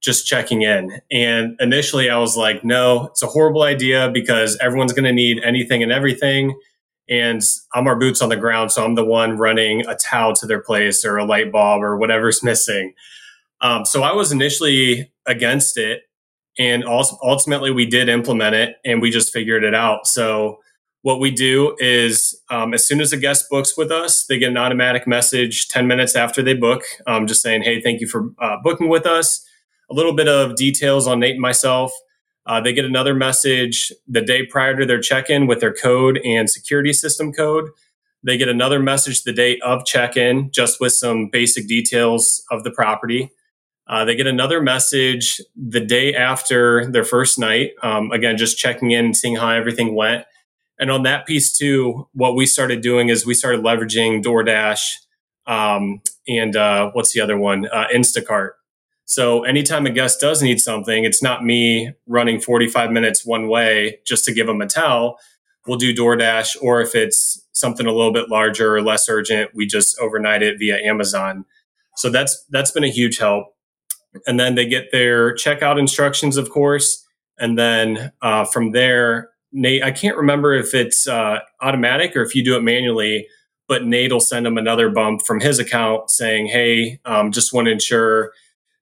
just 0.00 0.26
checking 0.26 0.62
in. 0.62 1.02
And 1.10 1.56
initially 1.60 2.08
I 2.08 2.16
was 2.16 2.34
like, 2.34 2.64
no, 2.64 3.08
it's 3.08 3.22
a 3.22 3.26
horrible 3.26 3.62
idea 3.62 4.10
because 4.10 4.56
everyone's 4.62 4.94
going 4.94 5.04
to 5.04 5.12
need 5.12 5.42
anything 5.44 5.82
and 5.82 5.92
everything 5.92 6.58
and 7.08 7.42
I'm 7.74 7.86
our 7.86 7.98
boots 7.98 8.22
on 8.22 8.28
the 8.28 8.36
ground. 8.36 8.72
So 8.72 8.84
I'm 8.84 8.94
the 8.94 9.04
one 9.04 9.36
running 9.36 9.86
a 9.86 9.94
towel 9.94 10.34
to 10.36 10.46
their 10.46 10.62
place 10.62 11.04
or 11.04 11.18
a 11.18 11.24
light 11.24 11.52
bulb 11.52 11.82
or 11.82 11.96
whatever's 11.96 12.42
missing. 12.42 12.94
Um, 13.60 13.84
so 13.84 14.02
I 14.02 14.12
was 14.12 14.32
initially 14.32 15.12
against 15.26 15.76
it. 15.76 16.02
And 16.58 16.84
also, 16.84 17.16
ultimately, 17.22 17.70
we 17.70 17.86
did 17.86 18.08
implement 18.08 18.54
it 18.54 18.76
and 18.84 19.00
we 19.00 19.10
just 19.10 19.32
figured 19.32 19.64
it 19.64 19.74
out. 19.74 20.06
So 20.06 20.58
what 21.02 21.18
we 21.18 21.30
do 21.30 21.74
is 21.78 22.40
um, 22.50 22.74
as 22.74 22.86
soon 22.86 23.00
as 23.00 23.12
a 23.12 23.16
guest 23.16 23.46
books 23.50 23.76
with 23.76 23.90
us, 23.90 24.24
they 24.26 24.38
get 24.38 24.50
an 24.50 24.56
automatic 24.56 25.06
message 25.06 25.68
10 25.68 25.86
minutes 25.86 26.14
after 26.14 26.42
they 26.42 26.54
book, 26.54 26.82
um, 27.06 27.26
just 27.26 27.42
saying, 27.42 27.62
hey, 27.62 27.80
thank 27.80 28.00
you 28.00 28.06
for 28.06 28.30
uh, 28.40 28.56
booking 28.62 28.88
with 28.88 29.06
us. 29.06 29.44
A 29.90 29.94
little 29.94 30.14
bit 30.14 30.28
of 30.28 30.54
details 30.54 31.06
on 31.06 31.20
Nate 31.20 31.32
and 31.32 31.40
myself. 31.40 31.92
Uh, 32.46 32.60
they 32.60 32.72
get 32.72 32.84
another 32.84 33.14
message 33.14 33.92
the 34.08 34.20
day 34.20 34.44
prior 34.44 34.76
to 34.76 34.84
their 34.86 35.00
check 35.00 35.30
in 35.30 35.46
with 35.46 35.60
their 35.60 35.72
code 35.72 36.20
and 36.24 36.50
security 36.50 36.92
system 36.92 37.32
code. 37.32 37.70
They 38.24 38.36
get 38.36 38.48
another 38.48 38.80
message 38.80 39.22
the 39.22 39.32
day 39.32 39.58
of 39.60 39.84
check 39.84 40.16
in, 40.16 40.50
just 40.52 40.80
with 40.80 40.92
some 40.92 41.28
basic 41.28 41.66
details 41.68 42.44
of 42.50 42.64
the 42.64 42.70
property. 42.70 43.30
Uh, 43.88 44.04
they 44.04 44.14
get 44.14 44.26
another 44.26 44.62
message 44.62 45.40
the 45.56 45.80
day 45.80 46.14
after 46.14 46.90
their 46.90 47.04
first 47.04 47.38
night. 47.38 47.72
Um, 47.82 48.10
again, 48.12 48.36
just 48.36 48.56
checking 48.58 48.92
in 48.92 49.06
and 49.06 49.16
seeing 49.16 49.36
how 49.36 49.50
everything 49.50 49.94
went. 49.94 50.24
And 50.78 50.90
on 50.90 51.02
that 51.02 51.26
piece 51.26 51.56
too, 51.56 52.08
what 52.12 52.34
we 52.34 52.46
started 52.46 52.80
doing 52.80 53.08
is 53.08 53.26
we 53.26 53.34
started 53.34 53.62
leveraging 53.62 54.22
DoorDash 54.22 54.82
um, 55.46 56.00
and 56.28 56.54
uh, 56.56 56.90
what's 56.92 57.12
the 57.12 57.20
other 57.20 57.36
one? 57.36 57.66
Uh, 57.66 57.86
Instacart. 57.94 58.50
So 59.04 59.44
anytime 59.44 59.86
a 59.86 59.90
guest 59.90 60.20
does 60.20 60.42
need 60.42 60.60
something, 60.60 61.04
it's 61.04 61.22
not 61.22 61.44
me 61.44 61.92
running 62.06 62.40
45 62.40 62.90
minutes 62.90 63.26
one 63.26 63.48
way 63.48 63.98
just 64.06 64.24
to 64.24 64.32
give 64.32 64.46
them 64.46 64.60
a 64.60 64.66
towel. 64.66 65.18
We'll 65.66 65.78
do 65.78 65.94
DoorDash, 65.94 66.56
or 66.60 66.80
if 66.80 66.94
it's 66.94 67.46
something 67.52 67.86
a 67.86 67.92
little 67.92 68.12
bit 68.12 68.28
larger 68.28 68.74
or 68.74 68.82
less 68.82 69.08
urgent, 69.08 69.50
we 69.54 69.66
just 69.66 69.98
overnight 70.00 70.42
it 70.42 70.58
via 70.58 70.78
Amazon. 70.78 71.44
So 71.96 72.10
that's 72.10 72.44
that's 72.50 72.70
been 72.70 72.84
a 72.84 72.88
huge 72.88 73.18
help. 73.18 73.46
And 74.26 74.38
then 74.38 74.54
they 74.56 74.66
get 74.66 74.90
their 74.92 75.34
checkout 75.34 75.78
instructions, 75.78 76.36
of 76.36 76.50
course, 76.50 77.06
and 77.38 77.58
then 77.58 78.12
uh, 78.20 78.44
from 78.44 78.72
there, 78.72 79.30
Nate. 79.52 79.82
I 79.82 79.90
can't 79.90 80.16
remember 80.16 80.52
if 80.54 80.74
it's 80.74 81.06
uh, 81.06 81.40
automatic 81.60 82.16
or 82.16 82.22
if 82.22 82.34
you 82.34 82.44
do 82.44 82.56
it 82.56 82.62
manually, 82.62 83.26
but 83.68 83.86
Nate 83.86 84.12
will 84.12 84.20
send 84.20 84.44
them 84.46 84.58
another 84.58 84.90
bump 84.90 85.22
from 85.22 85.40
his 85.40 85.58
account 85.58 86.10
saying, 86.10 86.48
"Hey, 86.48 86.98
um, 87.04 87.30
just 87.32 87.52
want 87.52 87.66
to 87.66 87.72
ensure." 87.72 88.32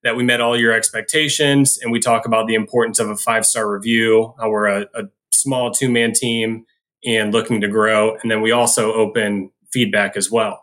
That 0.02 0.16
we 0.16 0.22
met 0.22 0.40
all 0.40 0.58
your 0.58 0.72
expectations 0.72 1.78
and 1.80 1.92
we 1.92 2.00
talk 2.00 2.26
about 2.26 2.46
the 2.46 2.54
importance 2.54 2.98
of 2.98 3.10
a 3.10 3.16
five 3.16 3.44
star 3.44 3.70
review. 3.70 4.34
How 4.38 4.50
we're 4.50 4.66
a, 4.66 4.86
a 4.94 5.04
small 5.30 5.70
two 5.70 5.90
man 5.90 6.12
team 6.12 6.64
and 7.04 7.32
looking 7.32 7.60
to 7.60 7.68
grow 7.68 8.16
and 8.22 8.30
then 8.30 8.40
we 8.40 8.52
also 8.52 8.92
open 8.92 9.50
feedback 9.72 10.16
as 10.16 10.30
well. 10.30 10.62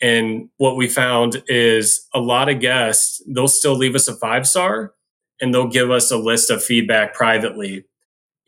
And 0.00 0.50
what 0.58 0.76
we 0.76 0.88
found 0.88 1.42
is 1.48 2.06
a 2.12 2.20
lot 2.20 2.48
of 2.48 2.60
guests 2.60 3.22
they'll 3.28 3.48
still 3.48 3.74
leave 3.74 3.94
us 3.94 4.08
a 4.08 4.14
five 4.14 4.46
star 4.46 4.92
and 5.40 5.52
they'll 5.52 5.68
give 5.68 5.90
us 5.90 6.10
a 6.10 6.16
list 6.16 6.50
of 6.50 6.62
feedback 6.62 7.14
privately. 7.14 7.84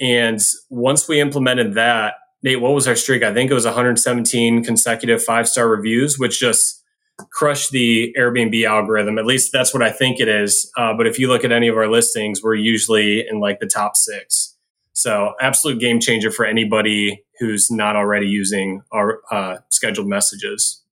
And 0.01 0.41
once 0.71 1.09
we 1.09 1.21
implemented 1.21 1.75
that 1.75 2.15
nate 2.43 2.61
what 2.61 2.75
was 2.75 2.87
our 2.87 2.97
streak? 2.97 3.23
I 3.23 3.33
think 3.33 3.51
it 3.51 3.55
was 3.55 3.65
117 3.65 4.63
consecutive 4.63 5.23
five 5.23 5.49
star 5.49 5.69
reviews 5.69 6.19
which 6.19 6.39
just 6.39 6.83
crush 7.31 7.69
the 7.69 8.15
Airbnb 8.19 8.65
algorithm. 8.67 9.19
At 9.19 9.27
least 9.27 9.53
that's 9.53 9.75
what 9.75 9.83
I 9.83 9.91
think 9.91 10.21
it 10.21 10.29
is. 10.29 10.71
Uh, 10.77 10.95
but 10.95 11.07
if 11.07 11.19
you 11.19 11.29
look 11.29 11.45
at 11.45 11.53
any 11.53 11.69
of 11.69 11.77
our 11.77 11.89
listings, 11.89 12.43
we're 12.43 12.55
usually 12.55 13.27
in 13.29 13.41
like 13.41 13.61
the 13.61 13.67
top 13.67 13.97
six. 13.97 14.57
So 14.93 15.35
absolute 15.41 15.79
game 15.79 16.01
changer 16.01 16.31
for 16.31 16.45
anybody 16.45 17.23
who's 17.39 17.71
not 17.71 17.95
already 17.97 18.27
using 18.27 18.83
our 18.93 19.21
uh, 19.31 19.59
scheduled 19.69 20.09
messages. 20.09 20.83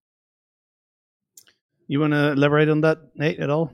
You 1.88 2.00
want 2.00 2.12
to 2.12 2.32
elaborate 2.32 2.68
on 2.68 2.80
that, 2.82 2.98
Nate, 3.16 3.40
at 3.40 3.50
all? 3.50 3.72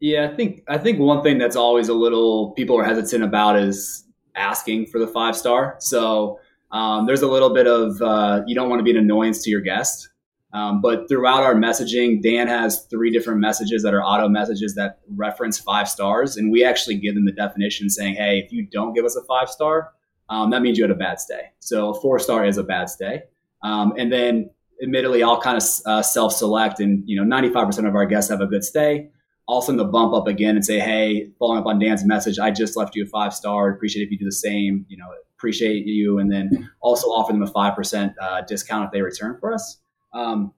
Yeah, 0.00 0.28
I 0.30 0.36
think 0.36 0.62
I 0.68 0.78
think 0.78 1.00
one 1.00 1.22
thing 1.22 1.38
that's 1.38 1.56
always 1.56 1.88
a 1.88 1.94
little 1.94 2.52
people 2.52 2.78
are 2.78 2.84
hesitant 2.84 3.24
about 3.24 3.56
is 3.58 4.04
asking 4.36 4.86
for 4.86 4.98
the 4.98 5.08
five 5.08 5.36
star. 5.36 5.76
So 5.80 6.38
um, 6.70 7.06
there's 7.06 7.22
a 7.22 7.26
little 7.26 7.52
bit 7.52 7.66
of 7.66 8.00
uh, 8.00 8.42
you 8.46 8.54
don't 8.54 8.68
want 8.68 8.78
to 8.80 8.84
be 8.84 8.90
an 8.90 8.96
annoyance 8.96 9.42
to 9.44 9.50
your 9.50 9.60
guest. 9.60 10.08
Um, 10.52 10.80
but 10.80 11.08
throughout 11.08 11.42
our 11.42 11.54
messaging, 11.54 12.22
Dan 12.22 12.46
has 12.48 12.86
three 12.86 13.10
different 13.10 13.40
messages 13.40 13.82
that 13.82 13.92
are 13.92 14.02
auto 14.02 14.28
messages 14.28 14.74
that 14.76 15.00
reference 15.14 15.58
five 15.58 15.88
stars. 15.88 16.36
And 16.36 16.50
we 16.50 16.64
actually 16.64 16.96
give 16.96 17.14
them 17.14 17.26
the 17.26 17.32
definition 17.32 17.90
saying, 17.90 18.14
hey, 18.14 18.38
if 18.38 18.52
you 18.52 18.66
don't 18.66 18.94
give 18.94 19.04
us 19.04 19.14
a 19.14 19.22
five 19.24 19.50
star, 19.50 19.92
um, 20.30 20.50
that 20.50 20.62
means 20.62 20.78
you 20.78 20.84
had 20.84 20.90
a 20.90 20.94
bad 20.94 21.20
stay. 21.20 21.50
So 21.60 21.90
a 21.90 22.00
four 22.00 22.18
star 22.18 22.46
is 22.46 22.56
a 22.56 22.62
bad 22.62 22.88
stay. 22.88 23.22
Um, 23.62 23.92
and 23.98 24.10
then 24.10 24.50
admittedly, 24.82 25.22
I'll 25.22 25.40
kind 25.40 25.56
of 25.56 25.64
uh, 25.84 26.02
self 26.02 26.32
select 26.32 26.80
and, 26.80 27.02
you 27.06 27.22
know, 27.22 27.36
95% 27.36 27.86
of 27.86 27.94
our 27.94 28.06
guests 28.06 28.30
have 28.30 28.40
a 28.40 28.46
good 28.46 28.64
stay. 28.64 29.10
I'll 29.48 29.62
send 29.62 29.78
the 29.78 29.84
bump 29.84 30.14
up 30.14 30.26
again 30.26 30.56
and 30.56 30.64
say, 30.64 30.78
hey, 30.78 31.30
following 31.38 31.60
up 31.60 31.66
on 31.66 31.78
Dan's 31.78 32.04
message, 32.04 32.38
I 32.38 32.50
just 32.50 32.76
left 32.76 32.94
you 32.94 33.04
a 33.04 33.08
five 33.08 33.34
star. 33.34 33.70
Appreciate 33.70 34.02
if 34.04 34.10
you 34.10 34.18
do 34.18 34.26
the 34.26 34.32
same, 34.32 34.84
you 34.88 34.96
know, 34.96 35.06
appreciate 35.38 35.86
you. 35.86 36.18
And 36.18 36.30
then 36.30 36.70
also 36.80 37.08
offer 37.08 37.32
them 37.32 37.42
a 37.42 37.50
5% 37.50 38.14
uh, 38.20 38.42
discount 38.42 38.86
if 38.86 38.92
they 38.92 39.00
return 39.00 39.38
for 39.40 39.52
us. 39.52 39.78
Um, 40.12 40.52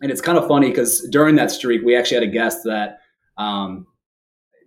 and 0.00 0.10
it's 0.10 0.20
kind 0.20 0.38
of 0.38 0.46
funny 0.46 0.68
because 0.68 1.06
during 1.10 1.36
that 1.36 1.50
streak, 1.50 1.82
we 1.84 1.96
actually 1.96 2.16
had 2.16 2.24
a 2.24 2.32
guest 2.32 2.64
that 2.64 3.00
um, 3.36 3.86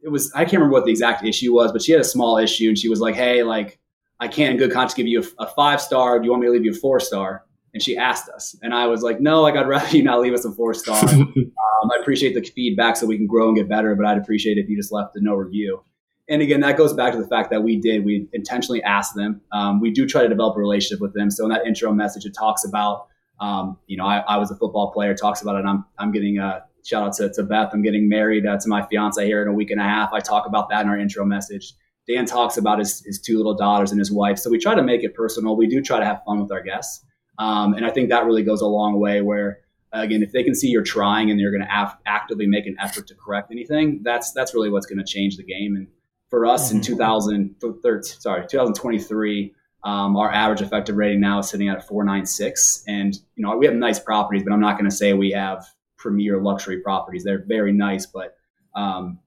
it 0.03 0.09
was 0.09 0.31
I 0.33 0.43
can't 0.43 0.53
remember 0.53 0.73
what 0.73 0.85
the 0.85 0.91
exact 0.91 1.23
issue 1.23 1.53
was, 1.53 1.71
but 1.71 1.81
she 1.81 1.91
had 1.91 2.01
a 2.01 2.05
small 2.05 2.37
issue, 2.37 2.69
and 2.69 2.77
she 2.77 2.89
was 2.89 2.99
like, 2.99 3.15
"Hey, 3.15 3.43
like 3.43 3.79
I 4.19 4.27
can't 4.27 4.51
in 4.51 4.57
good 4.57 4.71
conscience 4.71 4.95
give 4.95 5.07
you 5.07 5.23
a, 5.39 5.43
a 5.43 5.47
five 5.47 5.81
star. 5.81 6.19
Do 6.19 6.25
you 6.25 6.31
want 6.31 6.41
me 6.41 6.47
to 6.47 6.53
leave 6.53 6.65
you 6.65 6.71
a 6.71 6.75
four 6.75 6.99
star?" 6.99 7.45
And 7.73 7.81
she 7.81 7.97
asked 7.97 8.27
us, 8.29 8.55
and 8.61 8.73
I 8.73 8.87
was 8.87 9.01
like, 9.01 9.21
"No, 9.21 9.41
like 9.41 9.55
I'd 9.55 9.67
rather 9.67 9.87
you 9.95 10.03
not 10.03 10.21
leave 10.21 10.33
us 10.33 10.45
a 10.45 10.51
four 10.51 10.73
star. 10.73 11.01
um, 11.09 11.91
I 11.91 11.99
appreciate 12.01 12.33
the 12.33 12.41
feedback 12.41 12.97
so 12.97 13.05
we 13.05 13.17
can 13.17 13.27
grow 13.27 13.47
and 13.47 13.57
get 13.57 13.69
better, 13.69 13.95
but 13.95 14.05
I'd 14.05 14.17
appreciate 14.17 14.57
if 14.57 14.69
you 14.69 14.75
just 14.75 14.91
left 14.91 15.15
a 15.15 15.21
no 15.21 15.35
review." 15.35 15.83
And 16.29 16.41
again, 16.41 16.61
that 16.61 16.77
goes 16.77 16.93
back 16.93 17.11
to 17.13 17.21
the 17.21 17.27
fact 17.27 17.49
that 17.51 17.61
we 17.61 17.77
did 17.77 18.05
we 18.05 18.27
intentionally 18.31 18.81
asked 18.83 19.15
them. 19.15 19.41
Um, 19.51 19.81
we 19.81 19.91
do 19.91 20.07
try 20.07 20.21
to 20.23 20.29
develop 20.29 20.55
a 20.55 20.59
relationship 20.59 21.01
with 21.01 21.13
them. 21.13 21.29
So 21.29 21.43
in 21.43 21.49
that 21.49 21.65
intro 21.65 21.91
message, 21.91 22.25
it 22.25 22.33
talks 22.33 22.63
about 22.63 23.07
um, 23.41 23.77
you 23.87 23.97
know 23.97 24.05
I, 24.05 24.19
I, 24.19 24.37
was 24.37 24.51
a 24.51 24.55
football 24.55 24.91
player. 24.91 25.13
Talks 25.13 25.41
about 25.41 25.57
it. 25.57 25.65
I'm 25.65 25.83
I'm 25.97 26.11
getting 26.11 26.37
a 26.37 26.63
shout 26.85 27.03
out 27.03 27.13
to, 27.13 27.29
to 27.33 27.43
Beth. 27.43 27.71
I'm 27.73 27.81
getting 27.81 28.07
married 28.07 28.45
uh, 28.45 28.57
to 28.57 28.69
my 28.69 28.85
fiance 28.85 29.25
here 29.25 29.41
in 29.41 29.47
a 29.47 29.53
week 29.53 29.71
and 29.71 29.81
a 29.81 29.83
half. 29.83 30.13
I 30.13 30.19
talk 30.19 30.47
about 30.47 30.69
that 30.69 30.81
in 30.81 30.89
our 30.89 30.97
intro 30.97 31.25
message. 31.25 31.73
Dan 32.07 32.25
talks 32.25 32.57
about 32.57 32.79
his, 32.79 33.03
his 33.05 33.19
two 33.19 33.37
little 33.37 33.53
daughters 33.53 33.91
and 33.91 33.99
his 33.99 34.11
wife. 34.11 34.39
So 34.39 34.49
we 34.49 34.57
try 34.57 34.75
to 34.75 34.83
make 34.83 35.03
it 35.03 35.13
personal. 35.13 35.55
We 35.55 35.67
do 35.67 35.81
try 35.81 35.99
to 35.99 36.05
have 36.05 36.21
fun 36.25 36.41
with 36.41 36.51
our 36.51 36.61
guests. 36.61 37.05
Um, 37.37 37.73
and 37.73 37.85
I 37.85 37.91
think 37.91 38.09
that 38.09 38.25
really 38.25 38.43
goes 38.43 38.61
a 38.61 38.67
long 38.67 38.99
way 38.99 39.21
where, 39.21 39.59
again, 39.93 40.23
if 40.23 40.31
they 40.31 40.43
can 40.43 40.55
see 40.55 40.67
you're 40.67 40.83
trying 40.83 41.29
and 41.29 41.39
you're 41.39 41.51
going 41.51 41.65
to 41.65 41.69
af- 41.71 41.97
actively 42.05 42.47
make 42.47 42.65
an 42.65 42.75
effort 42.79 43.07
to 43.07 43.15
correct 43.15 43.51
anything, 43.51 44.01
that's, 44.03 44.31
that's 44.31 44.53
really 44.53 44.69
what's 44.69 44.85
going 44.85 44.97
to 44.99 45.05
change 45.05 45.37
the 45.37 45.43
game. 45.43 45.75
And 45.75 45.87
for 46.29 46.45
us 46.45 46.69
mm-hmm. 46.69 46.77
in 46.77 46.83
2013, 46.83 48.03
sorry, 48.19 48.47
2023, 48.47 49.53
um, 49.83 50.15
our 50.15 50.31
average 50.31 50.61
effective 50.61 50.95
rating 50.95 51.19
now 51.19 51.39
is 51.39 51.49
sitting 51.49 51.69
at 51.69 51.87
496. 51.87 52.83
And, 52.87 53.15
you 53.35 53.43
know, 53.43 53.55
we 53.57 53.65
have 53.65 53.75
nice 53.75 53.99
properties, 53.99 54.43
but 54.43 54.53
I'm 54.53 54.59
not 54.59 54.77
going 54.77 54.89
to 54.89 54.95
say 54.95 55.13
we 55.13 55.31
have 55.31 55.65
premier 55.97 56.41
luxury 56.41 56.81
properties. 56.81 57.23
They're 57.23 57.43
very 57.47 57.73
nice, 57.73 58.05
but 58.05 58.35
um, 58.75 59.19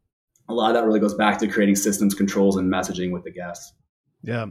a 0.49 0.55
lot 0.55 0.71
of 0.71 0.75
that 0.75 0.87
really 0.87 1.01
goes 1.01 1.15
back 1.15 1.39
to 1.39 1.49
creating 1.49 1.77
systems, 1.77 2.15
controls, 2.15 2.57
and 2.57 2.71
messaging 2.71 3.13
with 3.13 3.25
the 3.25 3.31
guests. 3.31 3.73
Yeah, 4.23 4.47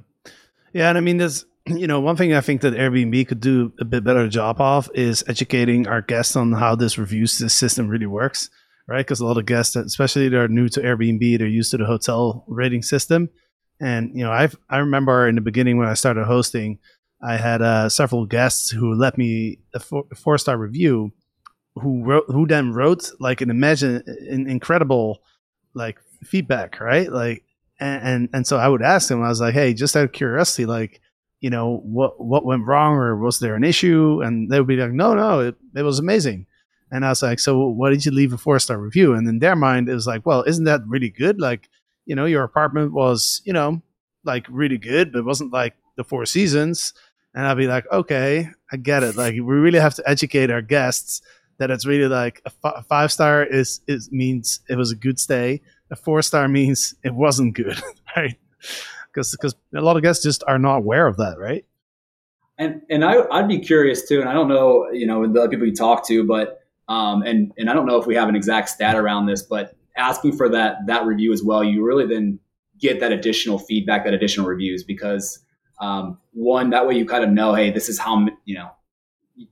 yeah, 0.74 0.90
and 0.90 0.98
I 0.98 1.02
mean, 1.02 1.18
there's 1.18 1.46
you 1.66 1.88
know 1.88 2.00
one 2.00 2.16
thing 2.16 2.34
I 2.34 2.42
think 2.42 2.62
that 2.62 2.74
Airbnb 2.74 3.28
could 3.28 3.40
do 3.40 3.74
a 3.80 3.86
bit 3.86 4.04
better 4.04 4.28
job 4.28 4.60
of 4.60 4.90
is 4.94 5.24
educating 5.28 5.88
our 5.88 6.02
guests 6.02 6.36
on 6.36 6.54
how 6.54 6.76
this 6.76 6.98
review 6.98 7.28
system 7.28 7.88
really 7.88 8.06
works, 8.06 8.50
right? 8.88 9.06
Because 9.06 9.20
a 9.20 9.26
lot 9.26 9.38
of 9.38 9.46
guests, 9.46 9.76
especially 9.76 10.30
that 10.30 10.38
are 10.38 10.48
new 10.48 10.70
to 10.70 10.82
Airbnb, 10.82 11.38
they're 11.38 11.48
used 11.48 11.72
to 11.72 11.78
the 11.78 11.86
hotel 11.86 12.44
rating 12.48 12.82
system, 12.82 13.30
and 13.84 14.12
you 14.18 14.24
know, 14.24 14.32
I 14.32 14.50
I 14.70 14.78
remember 14.78 15.28
in 15.28 15.36
the 15.36 15.42
beginning 15.42 15.78
when 15.78 15.88
I 15.88 15.94
started 15.94 16.26
hosting. 16.26 16.80
I 17.22 17.38
had 17.38 17.62
uh, 17.62 17.88
several 17.88 18.26
guests 18.26 18.70
who 18.70 18.96
left 18.96 19.18
me 19.18 19.60
a 19.74 19.80
four 19.80 20.38
star 20.38 20.58
review, 20.58 21.14
who 21.76 22.04
wrote 22.04 22.26
who 22.28 22.46
then 22.48 22.74
wrote 22.74 23.10
like 23.20 23.42
an 23.42 23.50
imagine 23.50 24.04
an 24.30 24.50
incredible 24.50 25.22
like 25.74 26.00
feedback 26.24 26.80
right? 26.80 27.12
Like 27.12 27.44
and, 27.80 28.08
and 28.08 28.30
and 28.34 28.48
so 28.48 28.58
i 28.58 28.68
would 28.68 28.84
ask 28.84 29.10
them 29.10 29.24
i 29.24 29.30
was 29.30 29.42
like 29.42 29.56
hey 29.56 29.74
just 29.74 29.96
out 29.96 30.04
of 30.06 30.12
curiosity 30.12 30.66
like 30.66 31.02
you 31.44 31.50
know 31.50 31.82
what 31.84 32.24
what 32.24 32.46
went 32.46 32.66
wrong 32.66 32.96
or 32.96 33.18
was 33.18 33.40
there 33.40 33.56
an 33.56 33.66
issue? 33.66 34.22
And 34.24 34.50
they 34.50 34.60
would 34.60 34.68
be 34.68 34.78
like 34.78 34.94
no 34.94 35.14
no 35.14 35.42
it, 35.42 35.56
it 35.76 35.84
was 35.84 36.00
amazing. 36.00 36.48
And 36.90 37.06
i 37.06 37.10
was 37.10 37.22
like 37.22 37.40
so 37.40 37.68
why 37.68 37.90
did 37.90 38.06
you 38.06 38.12
leave 38.14 38.32
a 38.32 38.38
four 38.38 38.60
star 38.60 38.78
review? 38.78 39.14
And 39.14 39.28
in 39.28 39.40
their 39.40 39.56
mind 39.56 39.90
it 39.90 39.94
was 39.94 40.08
like 40.08 40.26
well 40.26 40.44
isn't 40.44 40.64
that 40.64 40.82
really 40.88 41.10
good? 41.10 41.42
Like 41.42 41.70
you 42.06 42.16
know 42.16 42.26
your 42.26 42.44
apartment 42.44 42.92
was 42.94 43.42
you 43.46 43.54
know 43.54 43.82
like 44.24 44.46
really 44.50 44.78
good 44.78 45.12
but 45.12 45.20
it 45.20 45.26
wasn't 45.26 45.52
like 45.52 45.76
the 45.96 46.04
four 46.04 46.26
seasons 46.26 46.94
and 47.36 47.46
i'd 47.46 47.58
be 47.58 47.68
like 47.68 47.86
okay 47.92 48.50
i 48.72 48.78
get 48.78 49.04
it 49.04 49.16
like 49.16 49.34
we 49.34 49.40
really 49.42 49.80
have 49.80 49.96
to 49.96 50.04
educate 50.08 50.50
our 50.50 50.62
guests 50.62 51.22
that 51.58 51.72
it's 51.72 51.86
really 51.86 52.08
like 52.08 52.42
a, 52.46 52.52
f- 52.64 52.86
five 52.88 53.12
star 53.12 53.44
is 53.44 53.82
is 53.88 54.12
means 54.12 54.60
it 54.70 54.76
was 54.76 54.92
a 54.92 54.96
good 54.96 55.20
stay. 55.20 55.62
A 55.92 55.96
four 55.96 56.22
star 56.22 56.48
means 56.48 56.96
it 57.04 57.14
wasn't 57.14 57.56
good, 57.56 57.82
right? 58.18 58.38
Because 59.08 59.32
because 59.32 59.56
a 59.76 59.82
lot 59.82 59.96
of 59.96 60.04
guests 60.04 60.24
just 60.24 60.44
are 60.48 60.60
not 60.60 60.78
aware 60.78 61.08
of 61.08 61.18
that, 61.18 61.38
right? 61.40 61.66
And 62.58 62.82
and 62.90 63.06
I 63.06 63.24
I'd 63.32 63.48
be 63.48 63.60
curious 63.60 64.08
too, 64.08 64.20
and 64.20 64.30
I 64.30 64.34
don't 64.34 64.48
know 64.48 64.92
you 64.92 65.06
know 65.06 65.26
the 65.26 65.48
people 65.50 65.66
you 65.66 65.76
talk 65.76 66.08
to, 66.08 66.26
but 66.26 66.60
um 66.88 67.22
and 67.22 67.52
and 67.58 67.70
I 67.70 67.74
don't 67.74 67.86
know 67.86 68.00
if 68.00 68.08
we 68.08 68.16
have 68.16 68.30
an 68.30 68.36
exact 68.36 68.70
stat 68.70 68.96
around 68.96 69.28
this, 69.28 69.44
but 69.44 69.76
asking 69.96 70.38
for 70.38 70.50
that 70.50 70.78
that 70.88 71.06
review 71.06 71.34
as 71.34 71.44
well, 71.44 71.64
you 71.64 71.86
really 71.86 72.06
then 72.06 72.40
get 72.80 73.00
that 73.00 73.12
additional 73.12 73.60
feedback, 73.60 74.04
that 74.04 74.14
additional 74.14 74.48
reviews 74.48 74.84
because 74.84 75.40
um, 75.80 76.20
one 76.32 76.70
that 76.72 76.88
way 76.88 76.96
you 76.96 77.06
kind 77.06 77.24
of 77.24 77.30
know, 77.30 77.54
hey, 77.54 77.72
this 77.72 77.90
is 77.90 78.00
how 78.00 78.28
you 78.46 78.56
know 78.56 78.72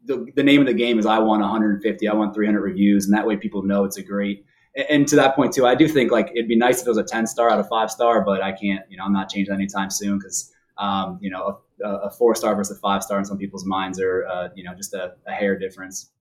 the, 0.06 0.28
the 0.36 0.44
name 0.44 0.62
of 0.62 0.68
the 0.68 0.74
game 0.74 1.00
is 1.00 1.06
I 1.06 1.20
want 1.20 1.42
150, 1.42 2.08
I 2.08 2.14
want 2.14 2.34
300 2.34 2.62
reviews, 2.62 3.06
and 3.06 3.14
that 3.16 3.26
way 3.26 3.36
people 3.38 3.64
know 3.64 3.84
it's 3.84 3.98
a 3.98 4.04
great. 4.04 4.46
And 4.90 5.08
to 5.10 5.16
that 5.18 5.36
point 5.36 5.54
too, 5.54 5.66
I 5.66 5.76
do 5.76 5.88
think 5.88 6.12
like 6.12 6.32
it'd 6.34 6.48
be 6.48 6.56
nice 6.56 6.82
if 6.82 6.88
it 6.88 6.90
was 6.90 6.98
a 6.98 7.04
10 7.04 7.28
star 7.28 7.50
out 7.50 7.60
of 7.60 7.68
five 7.68 7.92
star, 7.92 8.24
but 8.24 8.42
I 8.42 8.52
can't, 8.52 8.86
you 8.90 8.98
know, 8.98 9.04
I'm 9.04 9.14
not 9.14 9.30
changing 9.30 9.54
anytime 9.54 9.90
soon 9.90 10.18
because, 10.18 10.52
um, 10.78 11.20
you 11.22 11.30
know, 11.30 11.62
a, 11.84 11.90
a, 11.90 12.10
four 12.10 12.36
star 12.36 12.56
versus 12.56 12.78
a 12.78 12.80
five 12.80 13.04
star 13.04 13.20
in 13.20 13.26
some 13.26 13.38
people's 13.38 13.66
minds 13.66 14.00
are, 14.00 14.26
uh, 14.28 14.48
you 14.56 14.64
know, 14.64 14.74
just 14.74 14.94
a, 14.94 15.16
a 15.28 15.32
hair 15.32 15.60
difference. 15.60 16.12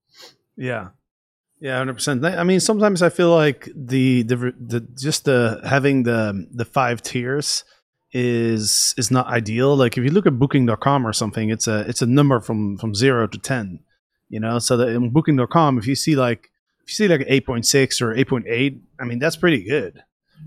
Yeah. 0.56 0.88
Yeah, 1.60 1.76
hundred 1.76 1.94
percent. 1.94 2.24
I 2.24 2.42
mean, 2.42 2.58
sometimes 2.58 3.02
I 3.02 3.10
feel 3.10 3.30
like 3.34 3.68
the, 3.76 4.22
the 4.22 4.54
the 4.58 4.80
just 4.98 5.26
the 5.26 5.60
having 5.64 6.04
the 6.04 6.46
the 6.50 6.64
five 6.64 7.02
tiers 7.02 7.64
is 8.12 8.94
is 8.96 9.10
not 9.10 9.26
ideal. 9.26 9.76
Like 9.76 9.96
if 9.98 10.04
you 10.04 10.10
look 10.10 10.26
at 10.26 10.38
booking.com 10.38 11.06
or 11.06 11.12
something, 11.12 11.50
it's 11.50 11.68
a 11.68 11.80
it's 11.80 12.02
a 12.02 12.06
number 12.06 12.40
from 12.40 12.78
from 12.78 12.94
0 12.94 13.28
to 13.28 13.38
10. 13.38 13.80
You 14.28 14.40
know, 14.40 14.58
so 14.58 14.76
that 14.76 14.88
in 14.88 15.10
booking.com 15.10 15.78
if 15.78 15.86
you 15.86 15.94
see 15.94 16.16
like 16.16 16.50
if 16.82 16.88
you 16.88 16.94
see 16.94 17.08
like 17.08 17.26
8.6 17.26 18.00
or 18.00 18.14
8.8, 18.14 18.80
I 18.98 19.04
mean 19.04 19.18
that's 19.18 19.36
pretty 19.36 19.62
good, 19.62 20.02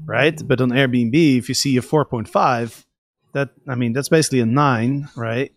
right? 0.05 0.39
But 0.45 0.61
on 0.61 0.69
Airbnb 0.69 1.37
if 1.37 1.47
you 1.47 1.55
see 1.55 1.77
a 1.77 1.81
4.5, 1.81 2.85
that 3.33 3.49
I 3.67 3.75
mean 3.75 3.93
that's 3.93 4.09
basically 4.09 4.39
a 4.39 4.45
9, 4.45 5.09
right? 5.15 5.53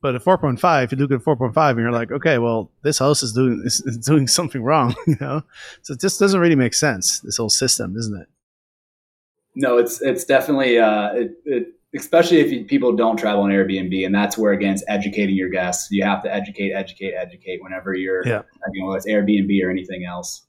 But 0.00 0.14
at 0.14 0.22
4.5, 0.22 0.84
if 0.84 0.92
you 0.92 0.98
look 0.98 1.10
at 1.10 1.24
4.5 1.24 1.70
and 1.70 1.80
you're 1.80 1.90
like, 1.90 2.12
okay, 2.12 2.38
well, 2.38 2.70
this 2.82 3.00
house 3.00 3.22
is 3.22 3.32
doing 3.32 3.62
is, 3.64 3.80
is 3.80 3.98
doing 3.98 4.26
something 4.38 4.62
wrong, 4.62 4.94
you 5.06 5.16
know? 5.20 5.42
So 5.82 5.94
it 5.94 6.00
just 6.00 6.20
doesn't 6.20 6.40
really 6.40 6.56
make 6.56 6.74
sense, 6.74 7.20
this 7.20 7.36
whole 7.36 7.48
system, 7.48 7.96
isn't 7.96 8.20
it? 8.20 8.28
no, 9.58 9.76
it's 9.76 10.00
it's 10.00 10.24
definitely 10.24 10.78
uh, 10.78 11.10
it, 11.14 11.32
it, 11.44 11.66
especially 11.96 12.38
if 12.38 12.50
you, 12.52 12.64
people 12.64 12.94
don't 12.94 13.16
travel 13.16 13.42
on 13.42 13.50
Airbnb, 13.50 14.06
and 14.06 14.14
that's 14.14 14.38
where 14.38 14.52
again 14.52 14.74
it's 14.74 14.84
educating 14.88 15.34
your 15.34 15.50
guests. 15.50 15.88
You 15.90 16.04
have 16.04 16.22
to 16.22 16.32
educate, 16.32 16.72
educate, 16.72 17.14
educate 17.14 17.60
whenever 17.60 17.92
you're 17.92 18.26
yeah. 18.26 18.42
you 18.72 18.86
know 18.86 18.92
it's 18.92 19.06
Airbnb 19.06 19.50
or 19.64 19.70
anything 19.70 20.04
else. 20.04 20.46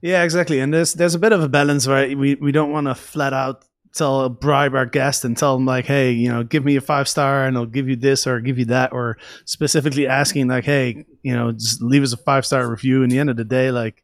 Yeah, 0.00 0.22
exactly. 0.22 0.60
And 0.60 0.72
there's 0.72 0.94
there's 0.94 1.16
a 1.16 1.18
bit 1.18 1.32
of 1.32 1.42
a 1.42 1.48
balance, 1.48 1.88
right? 1.88 2.16
We 2.16 2.36
we 2.36 2.52
don't 2.52 2.70
want 2.70 2.86
to 2.86 2.94
flat 2.94 3.32
out 3.32 3.64
tell 3.94 4.28
bribe 4.28 4.74
our 4.74 4.86
guest 4.86 5.24
and 5.24 5.36
tell 5.36 5.56
them 5.56 5.66
like, 5.66 5.84
hey, 5.84 6.12
you 6.12 6.28
know, 6.28 6.42
give 6.42 6.64
me 6.64 6.76
a 6.76 6.80
five 6.80 7.08
star 7.08 7.46
and 7.46 7.56
I'll 7.56 7.66
give 7.66 7.88
you 7.88 7.96
this 7.96 8.26
or 8.26 8.40
give 8.40 8.58
you 8.58 8.66
that, 8.66 8.92
or 8.92 9.18
specifically 9.44 10.06
asking 10.06 10.48
like, 10.48 10.64
hey, 10.64 11.04
you 11.22 11.34
know, 11.34 11.52
just 11.52 11.82
leave 11.82 12.02
us 12.02 12.12
a 12.12 12.16
five 12.16 12.46
star 12.46 12.68
review. 12.70 13.02
In 13.02 13.10
the 13.10 13.18
end 13.18 13.30
of 13.30 13.36
the 13.36 13.44
day, 13.44 13.70
like 13.70 14.02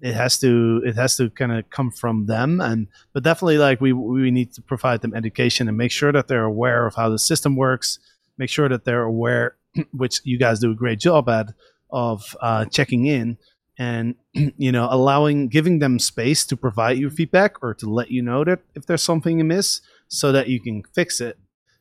it 0.00 0.14
has 0.14 0.38
to 0.38 0.82
it 0.84 0.94
has 0.94 1.16
to 1.16 1.30
kind 1.30 1.52
of 1.52 1.68
come 1.70 1.90
from 1.90 2.26
them 2.26 2.60
and 2.60 2.86
but 3.12 3.22
definitely 3.22 3.58
like 3.58 3.80
we 3.80 3.92
we 3.92 4.30
need 4.30 4.52
to 4.52 4.60
provide 4.62 5.00
them 5.00 5.14
education 5.14 5.68
and 5.68 5.76
make 5.76 5.90
sure 5.90 6.12
that 6.12 6.28
they're 6.28 6.44
aware 6.44 6.86
of 6.86 6.94
how 6.94 7.08
the 7.08 7.18
system 7.18 7.56
works 7.56 7.98
make 8.36 8.50
sure 8.50 8.68
that 8.68 8.84
they're 8.84 9.04
aware 9.04 9.56
which 9.92 10.20
you 10.24 10.38
guys 10.38 10.60
do 10.60 10.70
a 10.70 10.74
great 10.74 11.00
job 11.00 11.28
at 11.28 11.48
of 11.90 12.36
uh, 12.40 12.64
checking 12.66 13.06
in 13.06 13.38
and 13.78 14.14
you 14.32 14.72
know 14.72 14.88
allowing 14.90 15.48
giving 15.48 15.78
them 15.78 15.98
space 15.98 16.44
to 16.46 16.56
provide 16.56 16.98
you 16.98 17.10
feedback 17.10 17.62
or 17.62 17.74
to 17.74 17.88
let 17.88 18.10
you 18.10 18.22
know 18.22 18.44
that 18.44 18.60
if 18.74 18.86
there's 18.86 19.02
something 19.02 19.40
amiss 19.40 19.80
so 20.08 20.32
that 20.32 20.48
you 20.48 20.60
can 20.60 20.82
fix 20.94 21.20
it 21.20 21.38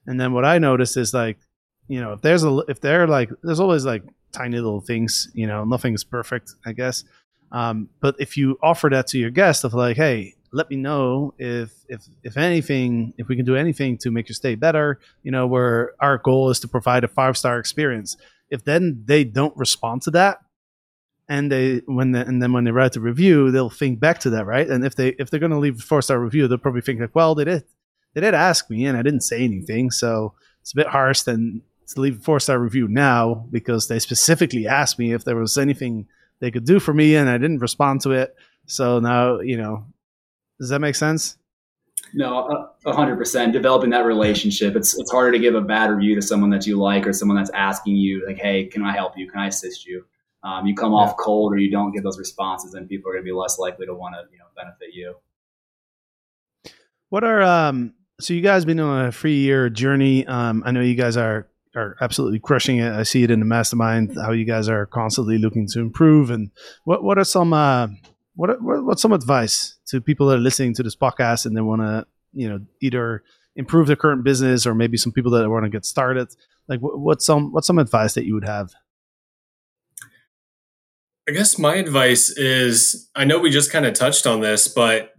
and 0.08 0.20
then 0.20 0.34
what 0.34 0.46
i 0.46 0.58
notice 0.58 0.98
is 0.98 1.14
like 1.14 1.38
you 1.88 2.02
know 2.02 2.14
if 2.14 2.22
there's 2.22 2.44
a 2.44 2.58
if 2.68 2.82
they're 2.82 3.08
like 3.08 3.30
there's 3.44 3.60
always 3.60 3.86
like 3.86 4.04
tiny 4.32 4.58
little 4.58 4.82
things 4.82 5.30
you 5.34 5.48
know 5.48 5.64
nothing's 5.64 6.04
perfect 6.04 6.54
i 6.66 6.74
guess 6.74 7.04
um, 7.52 7.90
but 8.02 8.16
if 8.20 8.38
you 8.38 8.58
offer 8.62 8.90
that 8.90 9.08
to 9.08 9.18
your 9.18 9.30
guest 9.30 9.64
of 9.64 9.74
like, 9.74 9.96
hey, 9.96 10.34
let 10.52 10.70
me 10.70 10.76
know 10.76 11.34
if 11.38 11.72
if 11.90 12.06
if 12.24 12.38
anything, 12.38 13.14
if 13.18 13.28
we 13.28 13.36
can 13.36 13.46
do 13.46 13.56
anything 13.56 13.98
to 14.00 14.12
make 14.12 14.30
your 14.30 14.36
stay 14.36 14.56
better, 14.56 15.00
you 15.24 15.32
know, 15.32 15.48
where 15.48 15.94
our 16.00 16.18
goal 16.18 16.50
is 16.50 16.60
to 16.62 16.68
provide 16.68 17.04
a 17.04 17.08
five 17.08 17.38
star 17.38 17.60
experience. 17.60 18.18
If 18.50 18.64
then 18.64 19.04
they 19.06 19.24
don't 19.24 19.56
respond 19.58 20.02
to 20.04 20.12
that, 20.12 20.40
and 21.28 21.52
they 21.52 21.82
when 21.86 22.12
the, 22.12 22.26
and 22.26 22.42
then 22.42 22.54
when 22.54 22.64
they 22.64 22.72
write 22.72 22.94
the 22.94 23.02
review, 23.02 23.52
they'll 23.52 23.70
think 23.70 24.00
back 24.00 24.20
to 24.20 24.30
that, 24.32 24.46
right? 24.46 24.68
And 24.68 24.86
if 24.86 24.96
they 24.96 25.10
if 25.20 25.30
they're 25.30 25.40
going 25.40 25.52
to 25.52 25.58
leave 25.58 25.80
a 25.80 25.82
four 25.82 26.02
star 26.02 26.20
review, 26.20 26.48
they'll 26.48 26.58
probably 26.58 26.82
think 26.82 27.00
like, 27.00 27.16
well, 27.16 27.36
they 27.36 27.46
did 27.46 27.64
they 28.14 28.22
did 28.22 28.34
ask 28.34 28.70
me, 28.70 28.86
and 28.86 28.98
I 28.98 29.02
didn't 29.02 29.22
say 29.22 29.44
anything, 29.44 29.92
so 29.92 30.34
it's 30.62 30.74
a 30.74 30.76
bit 30.76 30.88
harsh 30.88 31.22
then 31.22 31.62
to 31.88 32.02
leave 32.02 32.20
a 32.20 32.22
four 32.22 32.40
star 32.40 32.60
review 32.60 32.88
now 32.88 33.46
because 33.52 33.88
they 33.88 34.00
specifically 34.00 34.68
asked 34.68 34.98
me 34.98 35.14
if 35.14 35.24
there 35.24 35.36
was 35.36 35.58
anything 35.58 36.08
they 36.40 36.52
could 36.52 36.66
do 36.66 36.80
for 36.80 36.94
me 36.94 37.16
and 37.16 37.30
I 37.30 37.38
didn't 37.38 37.60
respond 37.60 38.02
to 38.02 38.12
it. 38.12 38.36
So 38.66 39.00
now, 39.00 39.40
you 39.40 39.58
know, 39.58 39.86
does 40.60 40.70
that 40.70 40.80
make 40.80 40.96
sense? 40.96 41.38
No, 42.14 42.70
hundred 42.86 43.18
percent. 43.18 43.54
Developing 43.54 43.90
that 43.92 44.06
relationship. 44.06 44.76
It's 44.76 44.98
it's 44.98 45.12
harder 45.12 45.32
to 45.32 45.40
give 45.40 45.56
a 45.56 45.62
bad 45.62 45.90
review 45.90 46.16
to 46.16 46.22
someone 46.22 46.50
that 46.52 46.66
you 46.66 46.80
like 46.80 47.06
or 47.06 47.14
someone 47.14 47.38
that's 47.38 47.50
asking 47.52 47.96
you 47.96 48.26
like, 48.26 48.38
"Hey, 48.38 48.66
can 48.66 48.84
I 48.84 48.94
help 48.94 49.18
you? 49.18 49.30
Can 49.30 49.40
I 49.40 49.48
assist 49.48 49.86
you?" 49.86 50.06
Um, 50.46 50.68
you 50.68 50.76
come 50.76 50.94
off 50.94 51.18
cold 51.18 51.54
or 51.54 51.58
you 51.58 51.72
don't 51.72 51.92
get 51.92 52.04
those 52.04 52.20
responses, 52.20 52.74
then 52.74 52.88
people 52.88 53.10
are 53.10 53.14
going 53.14 53.26
to 53.26 53.32
be 53.32 53.34
less 53.34 53.58
likely 53.58 53.88
to 53.88 53.96
want 53.96 54.14
to 54.14 54.32
you 54.32 54.38
know 54.38 54.46
benefit 54.56 54.94
you. 54.94 55.16
What 57.10 57.24
are 57.24 57.42
um? 57.42 57.96
So 58.20 58.34
you 58.34 58.42
guys 58.42 58.64
been 58.64 58.80
on 58.80 59.06
a 59.08 59.12
three 59.12 59.38
year 59.38 59.70
journey. 59.70 60.26
Um, 60.28 60.62
I 60.66 60.72
know 60.72 60.82
you 60.82 60.96
guys 60.96 61.18
are 61.18 61.48
are 61.76 61.96
absolutely 62.00 62.40
crushing 62.40 62.78
it. 62.78 62.94
I 62.94 63.04
see 63.04 63.24
it 63.24 63.32
in 63.32 63.40
the 63.40 63.46
mastermind 63.46 64.16
how 64.16 64.32
you 64.32 64.46
guys 64.46 64.70
are 64.70 64.86
constantly 64.86 65.40
looking 65.40 65.68
to 65.70 65.80
improve. 65.80 66.30
And 66.30 66.52
what 66.84 67.04
what 67.04 67.18
are 67.18 67.24
some 67.24 67.52
uh 67.52 67.88
what 68.36 68.62
what's 68.62 69.02
some 69.02 69.14
advice 69.14 69.78
to 69.88 70.00
people 70.00 70.28
that 70.28 70.36
are 70.36 70.42
listening 70.42 70.76
to 70.76 70.84
this 70.84 70.96
podcast 70.96 71.48
and 71.48 71.58
they 71.58 71.62
want 71.62 71.82
to 71.82 72.06
you 72.34 72.48
know 72.48 72.60
either 72.82 73.24
improve 73.56 73.88
their 73.88 73.96
current 73.96 74.24
business 74.24 74.68
or 74.68 74.76
maybe 74.76 74.98
some 74.98 75.12
people 75.12 75.32
that 75.32 75.50
want 75.50 75.66
to 75.66 75.70
get 75.70 75.86
started? 75.86 76.28
Like 76.68 76.82
what's 76.82 77.26
some 77.26 77.52
what's 77.52 77.68
some 77.68 77.80
advice 77.80 78.14
that 78.14 78.26
you 78.26 78.36
would 78.36 78.46
have? 78.46 78.74
I 81.28 81.32
guess 81.32 81.58
my 81.58 81.76
advice 81.76 82.30
is 82.30 83.10
I 83.16 83.26
know 83.26 83.40
we 83.40 83.50
just 83.50 83.72
kind 83.72 83.86
of 83.86 83.94
touched 83.94 84.28
on 84.28 84.42
this, 84.42 84.68
but 84.68 85.14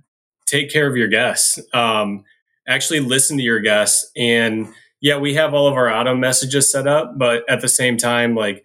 take 0.47 0.71
care 0.71 0.87
of 0.87 0.97
your 0.97 1.09
guests. 1.09 1.59
Um, 1.75 2.25
actually 2.69 3.01
listen 3.01 3.37
to 3.39 3.43
your 3.43 3.61
guests 3.61 4.09
and 4.17 4.69
yeah, 5.01 5.19
we 5.19 5.35
have 5.35 5.53
all 5.53 5.69
of 5.69 5.75
our 5.75 5.93
auto 5.93 6.15
messages 6.15 6.71
set 6.71 6.87
up, 6.87 7.19
but 7.19 7.49
at 7.49 7.61
the 7.61 7.69
same 7.69 7.97
time, 7.97 8.35
like 8.35 8.65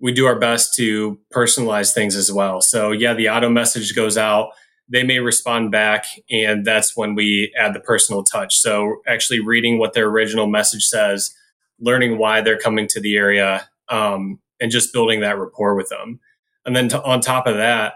we 0.00 0.12
do 0.12 0.26
our 0.26 0.38
best 0.38 0.74
to 0.76 1.18
personalize 1.32 1.92
things 1.92 2.16
as 2.16 2.32
well. 2.32 2.60
So 2.60 2.90
yeah, 2.90 3.14
the 3.14 3.28
auto 3.28 3.48
message 3.48 3.94
goes 3.94 4.18
out. 4.18 4.50
They 4.88 5.02
may 5.04 5.20
respond 5.20 5.70
back, 5.70 6.04
and 6.30 6.64
that's 6.64 6.96
when 6.96 7.14
we 7.14 7.52
add 7.56 7.74
the 7.74 7.80
personal 7.80 8.24
touch. 8.24 8.56
So 8.56 9.02
actually 9.06 9.40
reading 9.40 9.78
what 9.78 9.92
their 9.92 10.08
original 10.08 10.48
message 10.48 10.84
says, 10.84 11.32
learning 11.78 12.18
why 12.18 12.40
they're 12.40 12.58
coming 12.58 12.88
to 12.88 13.00
the 13.00 13.16
area, 13.16 13.68
um, 13.88 14.40
and 14.60 14.70
just 14.70 14.92
building 14.92 15.20
that 15.20 15.38
rapport 15.38 15.76
with 15.76 15.88
them. 15.90 16.18
And 16.66 16.76
then 16.76 16.88
to, 16.88 17.02
on 17.02 17.20
top 17.20 17.46
of 17.46 17.56
that 17.56 17.94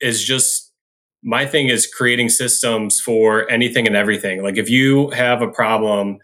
is 0.00 0.24
just 0.24 0.72
my 1.22 1.44
thing 1.46 1.68
is 1.68 1.86
creating 1.86 2.28
systems 2.28 3.00
for 3.00 3.50
anything 3.50 3.86
and 3.86 3.96
everything. 3.96 4.42
Like 4.42 4.56
if 4.56 4.70
you 4.70 5.10
have 5.10 5.42
a 5.42 5.48
problem 5.48 6.18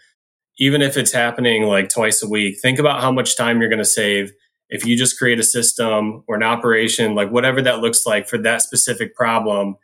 even 0.58 0.82
if 0.82 0.96
it's 0.96 1.12
happening 1.12 1.64
like 1.64 1.88
twice 1.88 2.22
a 2.22 2.28
week, 2.28 2.60
think 2.60 2.78
about 2.78 3.00
how 3.00 3.10
much 3.10 3.36
time 3.36 3.60
you're 3.60 3.70
going 3.70 3.78
to 3.78 3.84
save 3.84 4.32
if 4.68 4.86
you 4.86 4.96
just 4.96 5.18
create 5.18 5.38
a 5.38 5.42
system 5.42 6.24
or 6.28 6.36
an 6.36 6.42
operation, 6.42 7.14
like 7.14 7.30
whatever 7.30 7.60
that 7.62 7.80
looks 7.80 8.06
like 8.06 8.28
for 8.28 8.38
that 8.38 8.62
specific 8.62 9.14
problem. 9.14 9.76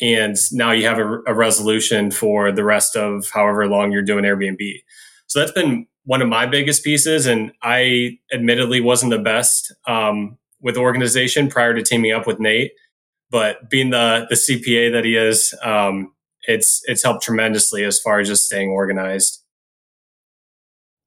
And 0.00 0.36
now 0.52 0.72
you 0.72 0.86
have 0.86 0.98
a, 0.98 1.20
a 1.26 1.34
resolution 1.34 2.10
for 2.10 2.52
the 2.52 2.64
rest 2.64 2.96
of 2.96 3.28
however 3.32 3.66
long 3.66 3.92
you're 3.92 4.02
doing 4.02 4.24
Airbnb. 4.24 4.82
So 5.26 5.40
that's 5.40 5.52
been 5.52 5.86
one 6.04 6.22
of 6.22 6.28
my 6.28 6.46
biggest 6.46 6.84
pieces. 6.84 7.26
And 7.26 7.52
I 7.62 8.18
admittedly 8.32 8.80
wasn't 8.80 9.10
the 9.10 9.18
best 9.18 9.74
um, 9.88 10.38
with 10.60 10.76
organization 10.76 11.48
prior 11.48 11.74
to 11.74 11.82
teaming 11.82 12.12
up 12.12 12.26
with 12.26 12.40
Nate. 12.40 12.72
But 13.30 13.68
being 13.68 13.90
the, 13.90 14.26
the 14.30 14.36
CPA 14.36 14.92
that 14.92 15.04
he 15.04 15.16
is, 15.16 15.54
um, 15.62 16.12
it's 16.46 16.80
it's 16.84 17.02
helped 17.02 17.24
tremendously 17.24 17.82
as 17.82 17.98
far 18.00 18.20
as 18.20 18.28
just 18.28 18.44
staying 18.44 18.70
organized. 18.70 19.42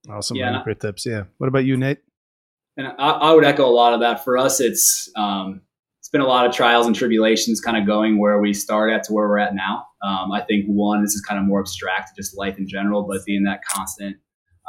Awesome. 0.10 0.38
Yeah. 0.38 0.62
Great 0.64 0.80
tips. 0.80 1.06
Yeah. 1.06 1.24
What 1.38 1.48
about 1.48 1.66
you, 1.66 1.78
Nate? 1.78 2.00
And 2.78 2.88
I, 2.88 3.10
I, 3.10 3.34
would 3.34 3.44
echo 3.44 3.66
a 3.66 3.72
lot 3.72 3.94
of 3.94 4.00
that. 4.02 4.24
For 4.24 4.38
us, 4.38 4.60
it's 4.60 5.10
um, 5.16 5.62
it's 6.00 6.10
been 6.10 6.22
a 6.22 6.28
lot 6.28 6.46
of 6.46 6.54
trials 6.54 6.88
and 6.88 6.96
tribulations, 6.96 7.60
kind 7.60 7.78
of 7.78 7.86
going 7.86 8.20
where 8.20 8.40
we 8.40 8.54
start 8.54 8.92
at 8.92 9.04
to 9.04 9.14
where 9.14 9.28
we're 9.28 9.40
at 9.40 9.54
now. 9.54 9.86
Um, 10.02 10.32
I 10.32 10.42
think 10.42 10.66
one, 10.66 11.04
this 11.04 11.14
is 11.14 11.22
kind 11.22 11.40
of 11.40 11.46
more 11.46 11.60
abstract, 11.60 12.16
just 12.16 12.38
life 12.38 12.58
in 12.58 12.68
general, 12.68 13.04
but 13.04 13.26
being 13.26 13.44
that 13.44 13.64
constant, 13.64 14.16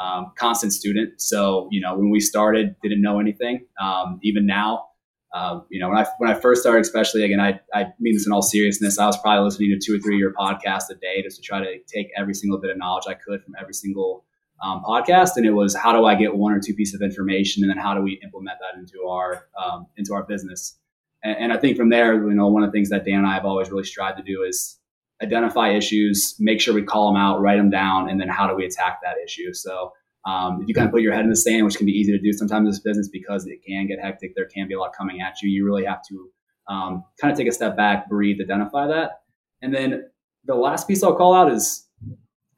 um, 0.00 0.32
constant 0.36 0.72
student. 0.72 1.20
So 1.20 1.68
you 1.70 1.80
know, 1.80 1.96
when 1.96 2.10
we 2.10 2.20
started, 2.20 2.74
didn't 2.82 3.02
know 3.02 3.20
anything. 3.20 3.66
Um, 3.80 4.18
even 4.22 4.46
now, 4.46 4.86
uh, 5.32 5.60
you 5.70 5.80
know, 5.80 5.90
when 5.90 5.98
I 5.98 6.06
when 6.18 6.30
I 6.30 6.34
first 6.34 6.62
started, 6.62 6.80
especially 6.80 7.24
again, 7.24 7.40
I 7.40 7.60
I 7.72 7.86
mean 8.00 8.14
this 8.14 8.26
in 8.26 8.32
all 8.32 8.42
seriousness. 8.42 8.98
I 8.98 9.06
was 9.06 9.18
probably 9.18 9.44
listening 9.44 9.78
to 9.78 9.86
two 9.86 9.96
or 9.96 10.00
three 10.00 10.16
year 10.16 10.34
podcasts 10.36 10.90
a 10.90 10.94
day 10.94 11.22
just 11.22 11.36
to 11.36 11.42
try 11.42 11.60
to 11.60 11.78
take 11.86 12.08
every 12.16 12.34
single 12.34 12.58
bit 12.58 12.70
of 12.70 12.78
knowledge 12.78 13.04
I 13.06 13.14
could 13.14 13.42
from 13.44 13.54
every 13.60 13.74
single 13.74 14.24
um, 14.62 14.82
podcast, 14.84 15.36
and 15.36 15.46
it 15.46 15.52
was 15.52 15.76
how 15.76 15.92
do 15.92 16.04
I 16.04 16.14
get 16.14 16.34
one 16.34 16.52
or 16.52 16.60
two 16.60 16.74
pieces 16.74 16.94
of 16.94 17.02
information, 17.02 17.62
and 17.62 17.70
then 17.70 17.78
how 17.78 17.94
do 17.94 18.02
we 18.02 18.20
implement 18.24 18.58
that 18.60 18.78
into 18.78 19.06
our 19.06 19.46
um, 19.62 19.86
into 19.96 20.14
our 20.14 20.24
business. 20.24 20.76
And, 21.22 21.36
and, 21.36 21.52
I 21.52 21.58
think 21.58 21.76
from 21.76 21.90
there, 21.90 22.14
you 22.14 22.32
know, 22.32 22.48
one 22.48 22.62
of 22.62 22.70
the 22.70 22.72
things 22.72 22.88
that 22.88 23.04
Dan 23.04 23.18
and 23.18 23.26
I 23.26 23.34
have 23.34 23.44
always 23.44 23.70
really 23.70 23.84
strived 23.84 24.16
to 24.16 24.24
do 24.24 24.42
is 24.42 24.79
identify 25.22 25.70
issues, 25.70 26.34
make 26.38 26.60
sure 26.60 26.74
we 26.74 26.82
call 26.82 27.12
them 27.12 27.20
out, 27.20 27.40
write 27.40 27.56
them 27.56 27.70
down, 27.70 28.08
and 28.08 28.20
then 28.20 28.28
how 28.28 28.46
do 28.46 28.54
we 28.54 28.64
attack 28.64 29.00
that 29.02 29.16
issue. 29.24 29.52
So 29.52 29.92
um, 30.26 30.60
if 30.62 30.68
you 30.68 30.74
kind 30.74 30.86
of 30.86 30.92
put 30.92 31.02
your 31.02 31.12
head 31.12 31.24
in 31.24 31.30
the 31.30 31.36
sand, 31.36 31.64
which 31.64 31.76
can 31.76 31.86
be 31.86 31.92
easy 31.92 32.12
to 32.12 32.18
do 32.18 32.32
sometimes 32.32 32.66
in 32.66 32.70
this 32.70 32.80
business 32.80 33.08
because 33.08 33.46
it 33.46 33.60
can 33.66 33.86
get 33.86 33.98
hectic, 34.00 34.34
there 34.34 34.46
can 34.46 34.68
be 34.68 34.74
a 34.74 34.78
lot 34.78 34.92
coming 34.96 35.20
at 35.20 35.34
you. 35.42 35.50
You 35.50 35.64
really 35.64 35.84
have 35.84 36.00
to 36.08 36.30
um, 36.68 37.04
kind 37.20 37.32
of 37.32 37.38
take 37.38 37.48
a 37.48 37.52
step 37.52 37.76
back, 37.76 38.08
breathe, 38.08 38.38
identify 38.42 38.86
that, 38.86 39.22
and 39.62 39.74
then 39.74 40.04
the 40.44 40.54
last 40.54 40.88
piece 40.88 41.02
I'll 41.02 41.16
call 41.16 41.34
out 41.34 41.52
is 41.52 41.86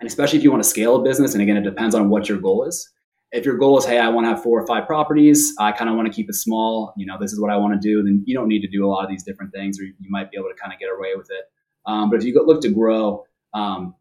and 0.03 0.09
especially 0.09 0.37
if 0.37 0.43
you 0.43 0.51
want 0.51 0.61
to 0.61 0.69
scale 0.69 0.97
a 0.97 1.03
business, 1.05 1.33
and 1.33 1.41
again, 1.41 1.57
it 1.57 1.63
depends 1.63 1.95
on 1.95 2.11
what 2.11 2.29
your 2.29 2.39
goal 2.39 2.65
is. 2.65 2.91
If 3.31 3.45
your 3.45 3.57
goal 3.57 3.79
is, 3.79 3.85
hey, 3.85 4.01
I 4.01 4.09
want 4.09 4.25
to 4.27 4.31
have 4.31 4.43
four 4.43 4.61
or 4.61 4.67
five 4.67 4.85
properties, 4.85 5.55
I 5.61 5.71
kind 5.71 5.89
of 5.89 5.95
want 5.95 6.09
to 6.09 6.13
keep 6.13 6.29
it 6.29 6.35
small, 6.35 6.93
you 6.97 7.07
know, 7.07 7.17
this 7.21 7.33
is 7.33 7.41
what 7.41 7.53
I 7.53 7.57
want 7.57 7.81
to 7.81 7.89
do, 7.89 8.03
then 8.03 8.21
you 8.27 8.37
don't 8.37 8.49
need 8.49 8.63
to 8.63 8.69
do 8.69 8.85
a 8.85 8.89
lot 8.89 9.05
of 9.05 9.11
these 9.11 9.23
different 9.23 9.53
things, 9.53 9.79
or 9.79 9.85
you 9.85 10.11
might 10.11 10.29
be 10.33 10.37
able 10.37 10.49
to 10.49 10.61
kind 10.61 10.73
of 10.73 10.81
get 10.81 10.89
away 10.89 11.11
with 11.17 11.29
it. 11.31 11.45
Um, 11.87 12.11
but 12.11 12.21
if 12.21 12.25
you 12.25 12.41
look 12.47 12.63
to 12.63 12.71
grow, 12.71 13.25
um, 13.55 13.95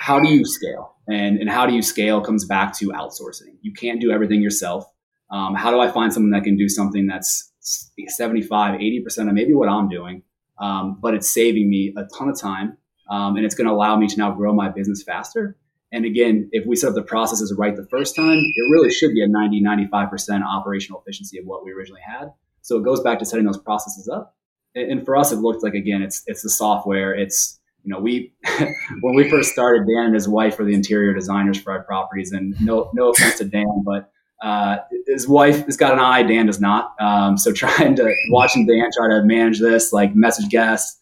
how 0.00 0.20
do 0.20 0.28
you 0.28 0.44
scale? 0.44 0.94
And, 1.08 1.38
and 1.38 1.48
how 1.48 1.66
do 1.66 1.74
you 1.74 1.82
scale 1.82 2.20
comes 2.20 2.44
back 2.44 2.76
to 2.78 2.88
outsourcing. 2.88 3.56
You 3.62 3.72
can't 3.72 4.00
do 4.00 4.10
everything 4.10 4.42
yourself. 4.42 4.84
Um, 5.30 5.54
how 5.54 5.70
do 5.70 5.80
I 5.80 5.90
find 5.90 6.12
someone 6.12 6.30
that 6.30 6.44
can 6.44 6.56
do 6.56 6.68
something 6.68 7.06
that's 7.06 7.52
75, 7.60 8.80
80% 8.80 9.28
of 9.28 9.34
maybe 9.34 9.54
what 9.54 9.68
I'm 9.68 9.88
doing, 9.88 10.22
um, 10.58 10.98
but 11.00 11.14
it's 11.14 11.28
saving 11.28 11.68
me 11.68 11.92
a 11.96 12.04
ton 12.16 12.28
of 12.28 12.40
time 12.40 12.78
um, 13.08 13.36
and 13.36 13.44
it's 13.44 13.54
going 13.54 13.66
to 13.66 13.72
allow 13.72 13.96
me 13.96 14.06
to 14.06 14.16
now 14.16 14.30
grow 14.30 14.52
my 14.52 14.68
business 14.68 15.02
faster. 15.02 15.56
And 15.92 16.04
again, 16.04 16.50
if 16.52 16.66
we 16.66 16.76
set 16.76 16.90
up 16.90 16.94
the 16.94 17.02
processes 17.02 17.54
right 17.56 17.74
the 17.74 17.86
first 17.86 18.14
time, 18.14 18.38
it 18.38 18.70
really 18.70 18.90
should 18.90 19.14
be 19.14 19.22
a 19.22 19.28
90, 19.28 19.62
95% 19.62 20.42
operational 20.44 21.00
efficiency 21.00 21.38
of 21.38 21.46
what 21.46 21.64
we 21.64 21.72
originally 21.72 22.02
had. 22.06 22.32
So 22.60 22.76
it 22.76 22.84
goes 22.84 23.00
back 23.00 23.18
to 23.20 23.24
setting 23.24 23.46
those 23.46 23.58
processes 23.58 24.08
up. 24.08 24.36
And 24.74 25.04
for 25.04 25.16
us, 25.16 25.32
it 25.32 25.36
looked 25.36 25.62
like, 25.62 25.74
again, 25.74 26.02
it's, 26.02 26.22
it's 26.26 26.42
the 26.42 26.50
software. 26.50 27.14
It's, 27.14 27.58
you 27.84 27.92
know, 27.92 28.00
we, 28.00 28.32
when 29.00 29.14
we 29.14 29.28
first 29.28 29.52
started, 29.52 29.86
Dan 29.86 30.06
and 30.06 30.14
his 30.14 30.28
wife 30.28 30.58
were 30.58 30.64
the 30.64 30.74
interior 30.74 31.14
designers 31.14 31.60
for 31.60 31.72
our 31.72 31.82
properties. 31.84 32.32
And 32.32 32.54
no, 32.60 32.90
no 32.94 33.10
offense 33.10 33.38
to 33.38 33.44
Dan, 33.44 33.82
but 33.84 34.10
uh, 34.42 34.78
his 35.06 35.26
wife 35.26 35.64
has 35.64 35.76
got 35.76 35.92
an 35.92 35.98
eye, 35.98 36.22
Dan 36.22 36.46
does 36.46 36.60
not. 36.60 36.94
Um, 37.00 37.36
so 37.36 37.52
trying 37.54 37.96
to, 37.96 38.14
watching 38.30 38.66
Dan 38.66 38.90
try 38.96 39.08
to 39.08 39.22
manage 39.24 39.58
this, 39.58 39.92
like 39.92 40.14
message 40.14 40.50
guests, 40.50 40.98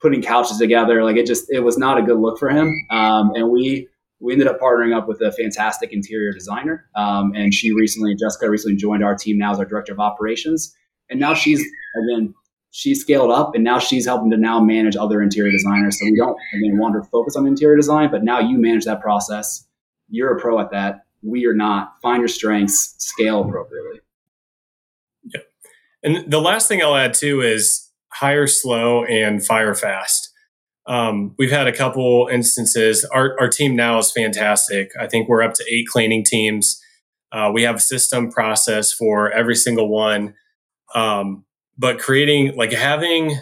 putting 0.00 0.22
couches 0.22 0.58
together. 0.58 1.02
Like 1.02 1.16
it 1.16 1.26
just 1.26 1.46
it 1.50 1.60
was 1.60 1.78
not 1.78 1.98
a 1.98 2.02
good 2.02 2.18
look 2.18 2.38
for 2.38 2.48
him. 2.48 2.74
Um, 2.90 3.32
and 3.34 3.50
we 3.50 3.88
we 4.20 4.32
ended 4.32 4.48
up 4.48 4.58
partnering 4.58 4.96
up 4.96 5.08
with 5.08 5.20
a 5.20 5.32
fantastic 5.32 5.92
interior 5.92 6.32
designer. 6.32 6.88
Um, 6.94 7.32
and 7.34 7.52
she 7.52 7.72
recently, 7.72 8.14
Jessica 8.14 8.48
recently 8.48 8.76
joined 8.76 9.04
our 9.04 9.14
team 9.14 9.36
now 9.36 9.52
as 9.52 9.58
our 9.58 9.66
director 9.66 9.92
of 9.92 10.00
operations. 10.00 10.74
And 11.10 11.20
now 11.20 11.34
she's 11.34 11.60
again 11.60 12.34
she 12.70 12.94
scaled 12.94 13.30
up 13.30 13.54
and 13.54 13.64
now 13.64 13.78
she's 13.78 14.06
helping 14.06 14.30
to 14.30 14.36
now 14.36 14.60
manage 14.60 14.96
other 14.96 15.22
interior 15.22 15.50
designers. 15.50 15.98
So 15.98 16.04
we 16.04 16.16
don't 16.16 16.36
again 16.54 16.78
want 16.78 17.02
to 17.02 17.08
focus 17.10 17.36
on 17.36 17.46
interior 17.46 17.76
design, 17.76 18.10
but 18.10 18.22
now 18.22 18.38
you 18.38 18.58
manage 18.58 18.84
that 18.84 19.00
process. 19.00 19.66
You're 20.08 20.36
a 20.36 20.40
pro 20.40 20.60
at 20.60 20.70
that. 20.72 21.06
We 21.22 21.46
are 21.46 21.54
not. 21.54 21.94
Find 22.02 22.20
your 22.20 22.28
strengths, 22.28 22.94
scale 22.98 23.40
appropriately. 23.40 24.00
Yeah. 25.24 25.40
And 26.02 26.30
the 26.30 26.40
last 26.40 26.68
thing 26.68 26.82
I'll 26.82 26.94
add 26.94 27.14
too 27.14 27.40
is 27.40 27.90
hire 28.12 28.46
slow 28.46 29.04
and 29.04 29.44
fire 29.44 29.74
fast. 29.74 30.32
Um, 30.86 31.34
we've 31.38 31.50
had 31.50 31.66
a 31.66 31.72
couple 31.72 32.28
instances. 32.30 33.04
Our, 33.06 33.36
our 33.40 33.48
team 33.48 33.74
now 33.74 33.98
is 33.98 34.12
fantastic. 34.12 34.90
I 35.00 35.06
think 35.06 35.28
we're 35.28 35.42
up 35.42 35.54
to 35.54 35.64
eight 35.68 35.86
cleaning 35.88 36.24
teams. 36.24 36.80
Uh, 37.32 37.50
we 37.52 37.62
have 37.62 37.76
a 37.76 37.80
system 37.80 38.30
process 38.30 38.92
for 38.92 39.32
every 39.32 39.56
single 39.56 39.88
one. 39.88 40.34
Um, 40.94 41.45
but 41.78 41.98
creating, 41.98 42.56
like 42.56 42.72
having 42.72 43.38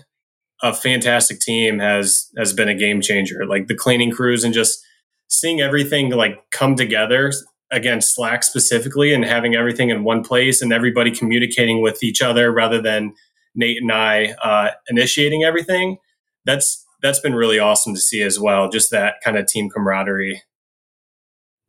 a 0.63 0.73
fantastic 0.73 1.41
team 1.41 1.79
has 1.79 2.31
has 2.39 2.53
been 2.53 2.69
a 2.69 2.75
game 2.75 3.01
changer. 3.01 3.47
Like 3.47 3.67
the 3.67 3.75
cleaning 3.75 4.11
crews 4.11 4.45
and 4.45 4.55
just 4.55 4.85
seeing 5.29 5.61
everything 5.61 6.11
like 6.11 6.39
come 6.51 6.77
together 6.77 7.33
again 7.71 8.01
Slack 8.01 8.43
specifically 8.43 9.13
and 9.13 9.25
having 9.25 9.55
everything 9.55 9.91
in 9.91 10.05
one 10.05 10.23
place 10.23 10.63
and 10.63 10.73
everybody 10.73 11.11
communicating 11.11 11.83
with 11.83 12.03
each 12.03 12.23
other 12.23 12.53
rather 12.53 12.81
than 12.81 13.15
Nate 13.55 13.83
and 13.83 13.93
I 13.93 14.35
uh, 14.43 14.71
initiating 14.89 15.45
everything. 15.45 15.99
That's 16.45 16.85
that's 17.03 17.21
been 17.21 17.35
really 17.35 17.59
awesome 17.59 17.95
to 17.95 18.01
see 18.01 18.23
as 18.23 18.39
well. 18.39 18.71
Just 18.71 18.91
that 18.91 19.17
kind 19.23 19.37
of 19.37 19.47
team 19.47 19.69
camaraderie. 19.69 20.43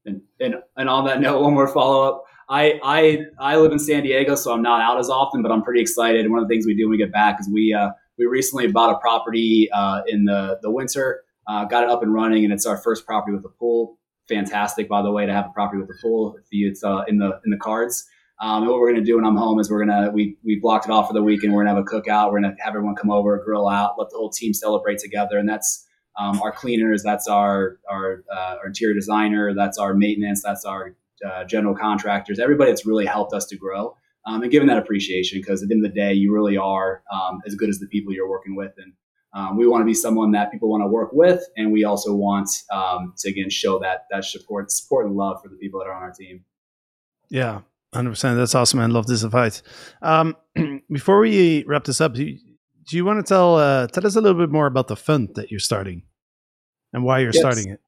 And, 0.06 0.22
and 0.40 0.56
and 0.78 0.90
on 0.90 1.06
that 1.06 1.20
note, 1.20 1.42
one 1.42 1.54
more 1.54 1.68
follow 1.68 2.08
up. 2.08 2.24
I 2.50 2.80
I 2.84 3.20
I 3.40 3.58
live 3.58 3.72
in 3.72 3.80
San 3.80 4.04
Diego, 4.04 4.36
so 4.36 4.54
I'm 4.54 4.62
not 4.62 4.82
out 4.82 5.00
as 5.00 5.10
often, 5.10 5.42
but 5.42 5.52
I'm 5.52 5.64
pretty 5.64 5.82
excited. 5.82 6.30
One 6.30 6.42
of 6.42 6.48
the 6.48 6.54
things 6.54 6.66
we 6.66 6.76
do 6.76 6.86
when 6.86 6.92
we 6.92 6.98
get 6.98 7.12
back 7.12 7.40
is 7.40 7.50
we 7.52 7.74
uh, 7.74 7.90
we 8.18 8.26
recently 8.26 8.68
bought 8.68 8.96
a 8.96 9.00
property 9.00 9.70
uh, 9.74 10.02
in 10.08 10.26
the 10.26 10.60
the 10.62 10.72
winter, 10.72 11.24
uh, 11.48 11.66
got 11.66 11.84
it 11.84 11.90
up 11.90 12.04
and 12.04 12.14
running, 12.14 12.44
and 12.44 12.54
it's 12.54 12.66
our 12.66 12.78
first 12.78 13.06
property 13.06 13.36
with 13.36 13.46
a 13.46 13.50
pool. 13.50 13.98
Fantastic, 14.28 14.88
by 14.90 15.02
the 15.02 15.12
way, 15.12 15.26
to 15.26 15.34
have 15.34 15.46
a 15.46 15.54
property 15.54 15.82
with 15.82 15.90
a 15.90 16.02
pool. 16.02 16.38
It's 16.52 16.84
uh, 16.84 17.04
in 17.08 17.18
the 17.18 17.40
in 17.46 17.52
the 17.52 17.58
cards. 17.58 18.06
Um, 18.42 18.64
and 18.64 18.72
what 18.72 18.80
we're 18.80 18.94
to 18.94 19.02
do 19.02 19.16
when 19.16 19.26
I'm 19.26 19.38
home 19.38 19.60
is 19.60 19.72
we're 19.72 19.86
to, 19.86 20.12
we, 20.14 20.38
we 20.44 20.60
blocked 20.60 20.86
it 20.86 20.92
off 20.92 21.08
for 21.08 21.14
the 21.14 21.24
weekend. 21.24 21.54
we're 21.54 21.64
to 21.64 21.70
have 21.70 21.78
a 21.78 21.84
cookout. 21.84 22.34
We're 22.34 22.42
to 22.42 22.48
have 22.48 22.58
everyone 22.68 22.96
come 22.96 23.10
over, 23.10 23.42
grill 23.46 23.70
out, 23.70 23.96
let 23.98 24.10
the 24.10 24.18
whole 24.18 24.30
team 24.30 24.54
celebrate 24.54 25.00
together. 25.00 25.38
And 25.38 25.48
that's, 25.48 25.88
um, 26.20 26.42
our 26.42 26.52
cleaners, 26.52 27.02
that's 27.02 27.30
our 27.30 27.78
our, 27.90 28.24
uh, 28.30 28.56
our 28.62 28.68
interior 28.68 28.94
designer, 28.94 29.54
that's 29.54 29.78
our 29.78 29.94
maintenance, 29.94 30.42
that's 30.44 30.66
our 30.66 30.96
uh, 31.28 31.44
general 31.46 31.76
contractors, 31.76 32.40
everybody 32.40 32.72
that's 32.72 32.86
really 32.86 33.06
helped 33.06 33.34
us 33.34 33.46
to 33.48 33.58
grow 33.58 33.96
um, 34.26 34.42
and 34.42 34.52
given 34.52 34.68
that 34.68 34.78
appreciation 34.78 35.40
because 35.40 35.62
at 35.62 35.70
the 35.70 35.76
end 35.76 35.86
of 35.86 35.94
the 35.94 36.00
day, 36.00 36.14
you 36.14 36.34
really 36.34 36.58
are 36.58 37.04
um, 37.12 37.42
as 37.46 37.56
good 37.56 37.70
as 37.70 37.80
the 37.80 37.88
people 37.88 38.14
you're 38.14 38.30
working 38.30 38.56
with. 38.56 38.72
And 38.78 38.94
um, 39.34 39.58
we 39.58 39.68
want 39.68 39.82
to 39.82 39.86
be 39.86 39.94
someone 39.94 40.32
that 40.32 40.52
people 40.52 40.70
want 40.70 40.82
to 40.82 40.88
work 40.88 41.12
with. 41.14 41.44
And 41.56 41.72
we 41.72 41.84
also 41.84 42.14
want 42.16 42.50
um, 42.72 43.14
to, 43.18 43.30
again, 43.30 43.50
show 43.50 43.80
that, 43.80 44.06
that 44.10 44.26
support, 44.26 44.72
support 44.72 45.06
and 45.06 45.16
love 45.16 45.42
for 45.44 45.50
the 45.50 45.58
people 45.58 45.80
that 45.80 45.88
are 45.88 45.94
on 45.94 46.02
our 46.02 46.12
team. 46.12 46.44
Yeah, 47.30 47.62
100%. 47.94 48.36
That's 48.36 48.56
awesome. 48.56 48.80
I 48.80 48.88
love 48.88 49.06
this 49.06 49.24
advice. 49.24 49.62
Um, 50.02 50.36
before 50.92 51.20
we 51.20 51.64
wrap 51.68 51.84
this 51.84 52.02
up, 52.02 52.14
do 52.14 52.24
you, 52.24 52.40
do 52.88 52.98
you 52.98 53.06
want 53.06 53.24
to 53.24 53.30
tell, 53.30 53.56
uh, 53.56 53.88
tell 53.88 54.08
us 54.08 54.16
a 54.16 54.22
little 54.22 54.40
bit 54.40 54.52
more 54.52 54.66
about 54.66 54.88
the 54.88 54.96
fund 54.96 55.36
that 55.36 55.52
you're 55.52 55.60
starting 55.60 56.04
and 56.94 57.04
why 57.04 57.20
you're 57.20 57.32
yes. 57.34 57.42
starting 57.42 57.70
it? 57.70 57.82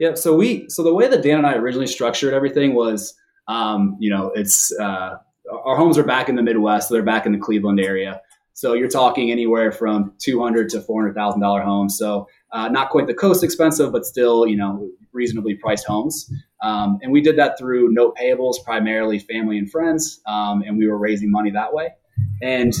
Yeah. 0.00 0.14
So 0.14 0.34
we, 0.34 0.68
so 0.68 0.82
the 0.82 0.92
way 0.92 1.06
that 1.06 1.22
Dan 1.22 1.38
and 1.38 1.46
I 1.46 1.54
originally 1.54 1.86
structured 1.86 2.34
everything 2.34 2.74
was, 2.74 3.14
um, 3.46 3.96
you 4.00 4.10
know, 4.10 4.32
it's, 4.34 4.72
uh, 4.80 5.18
our 5.64 5.76
homes 5.76 5.98
are 5.98 6.04
back 6.04 6.28
in 6.28 6.34
the 6.34 6.42
Midwest. 6.42 6.88
So 6.88 6.94
they're 6.94 7.02
back 7.02 7.26
in 7.26 7.32
the 7.32 7.38
Cleveland 7.38 7.78
area. 7.78 8.20
So 8.60 8.74
you're 8.74 8.88
talking 8.88 9.30
anywhere 9.30 9.72
from 9.72 10.12
two 10.18 10.42
hundred 10.42 10.68
to 10.70 10.82
four 10.82 11.00
hundred 11.00 11.14
thousand 11.14 11.40
dollar 11.40 11.62
homes. 11.62 11.96
So 11.96 12.28
uh, 12.52 12.68
not 12.68 12.90
quite 12.90 13.06
the 13.06 13.14
coast 13.14 13.42
expensive, 13.42 13.90
but 13.90 14.04
still 14.04 14.46
you 14.46 14.56
know 14.56 14.90
reasonably 15.12 15.54
priced 15.54 15.86
homes. 15.86 16.30
Um, 16.62 16.98
and 17.00 17.10
we 17.10 17.22
did 17.22 17.38
that 17.38 17.58
through 17.58 17.90
note 17.90 18.18
payables, 18.18 18.62
primarily 18.62 19.18
family 19.18 19.56
and 19.56 19.70
friends, 19.70 20.20
um, 20.26 20.62
and 20.66 20.76
we 20.76 20.86
were 20.86 20.98
raising 20.98 21.30
money 21.30 21.50
that 21.52 21.72
way. 21.72 21.88
And 22.42 22.74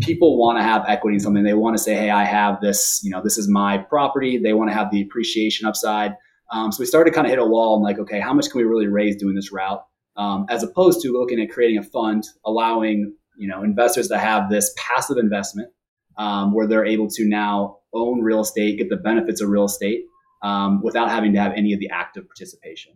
people 0.00 0.36
want 0.36 0.58
to 0.58 0.62
have 0.62 0.84
equity 0.86 1.14
in 1.14 1.20
something. 1.20 1.42
They 1.42 1.54
want 1.54 1.74
to 1.76 1.82
say, 1.82 1.94
"Hey, 1.94 2.10
I 2.10 2.24
have 2.24 2.60
this. 2.60 3.00
You 3.02 3.10
know, 3.10 3.22
this 3.22 3.38
is 3.38 3.48
my 3.48 3.78
property." 3.78 4.36
They 4.36 4.52
want 4.52 4.68
to 4.70 4.74
have 4.74 4.90
the 4.90 5.00
appreciation 5.00 5.66
upside. 5.66 6.16
Um, 6.50 6.72
so 6.72 6.80
we 6.80 6.86
started 6.86 7.10
to 7.10 7.14
kind 7.14 7.26
of 7.26 7.30
hit 7.30 7.38
a 7.38 7.44
wall. 7.44 7.76
I'm 7.76 7.82
like, 7.82 7.98
okay, 7.98 8.20
how 8.20 8.32
much 8.32 8.50
can 8.50 8.58
we 8.58 8.64
really 8.64 8.86
raise 8.86 9.16
doing 9.16 9.34
this 9.34 9.52
route? 9.52 9.84
um, 10.16 10.46
as 10.48 10.62
opposed 10.62 11.00
to 11.02 11.12
looking 11.12 11.40
at 11.40 11.50
creating 11.50 11.78
a 11.78 11.82
fund, 11.82 12.24
allowing 12.44 13.14
you 13.36 13.48
know 13.48 13.62
investors 13.62 14.08
to 14.08 14.18
have 14.18 14.50
this 14.50 14.72
passive 14.76 15.16
investment 15.18 15.70
um, 16.16 16.54
where 16.54 16.66
they're 16.66 16.86
able 16.86 17.08
to 17.08 17.26
now 17.26 17.78
own 17.92 18.20
real 18.20 18.40
estate, 18.40 18.78
get 18.78 18.88
the 18.88 18.96
benefits 18.96 19.40
of 19.40 19.48
real 19.48 19.64
estate 19.64 20.04
um, 20.42 20.82
without 20.82 21.10
having 21.10 21.32
to 21.32 21.40
have 21.40 21.52
any 21.52 21.72
of 21.72 21.80
the 21.80 21.90
active 21.90 22.26
participation. 22.26 22.92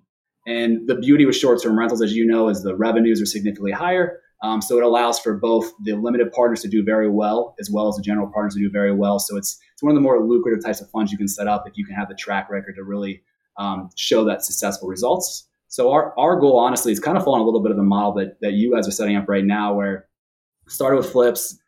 And 0.47 0.89
the 0.89 0.95
beauty 0.95 1.27
with 1.27 1.37
short-term 1.37 1.79
rentals, 1.79 2.01
as 2.01 2.15
you 2.15 2.25
know, 2.25 2.49
is 2.49 2.63
the 2.63 2.75
revenues 2.75 3.21
are 3.21 3.27
significantly 3.27 3.73
higher. 3.73 4.21
Um, 4.43 4.63
so 4.63 4.79
it 4.79 4.85
allows 4.85 5.19
for 5.19 5.37
both 5.37 5.71
the 5.85 5.95
limited 5.95 6.33
partners 6.33 6.63
to 6.63 6.69
do 6.69 6.85
very 6.85 7.11
well 7.11 7.55
as 7.61 7.71
well 7.71 7.89
as 7.89 7.97
the 7.97 8.03
general 8.03 8.31
partners 8.33 8.55
to 8.55 8.61
do 8.61 8.71
very 8.71 8.95
well. 8.95 9.19
So 9.19 9.37
it's 9.37 9.59
it's 9.73 9.83
one 9.83 9.91
of 9.91 9.97
the 9.97 10.01
more 10.01 10.25
lucrative 10.25 10.65
types 10.65 10.81
of 10.81 10.89
funds 10.91 11.11
you 11.11 11.19
can 11.19 11.29
set 11.29 11.49
up 11.49 11.65
if 11.67 11.77
you 11.77 11.85
can 11.85 11.97
have 11.97 12.09
the 12.09 12.15
track 12.15 12.49
record 12.49 12.77
to 12.77 12.85
really 12.85 13.23
um, 13.59 13.91
show 13.97 14.25
that 14.25 14.45
successful 14.45 14.89
results. 14.89 15.49
So 15.69 15.91
our, 15.91 16.19
our 16.19 16.37
goal, 16.37 16.59
honestly, 16.59 16.93
is 16.93 17.01
kind 17.01 17.19
of 17.19 17.25
following 17.25 17.43
a 17.43 17.45
little 17.45 17.63
bit 17.63 17.71
of 17.71 17.77
the 17.77 17.83
model 17.83 18.13
that, 18.15 18.41
that 18.41 18.53
you 18.53 18.75
guys 18.75 18.89
are 18.89 18.93
setting 18.93 19.17
up 19.17 19.29
right 19.29 19.45
now, 19.45 19.75
where 19.75 20.09
started 20.67 20.97
with 20.97 21.11
flips, 21.11 21.59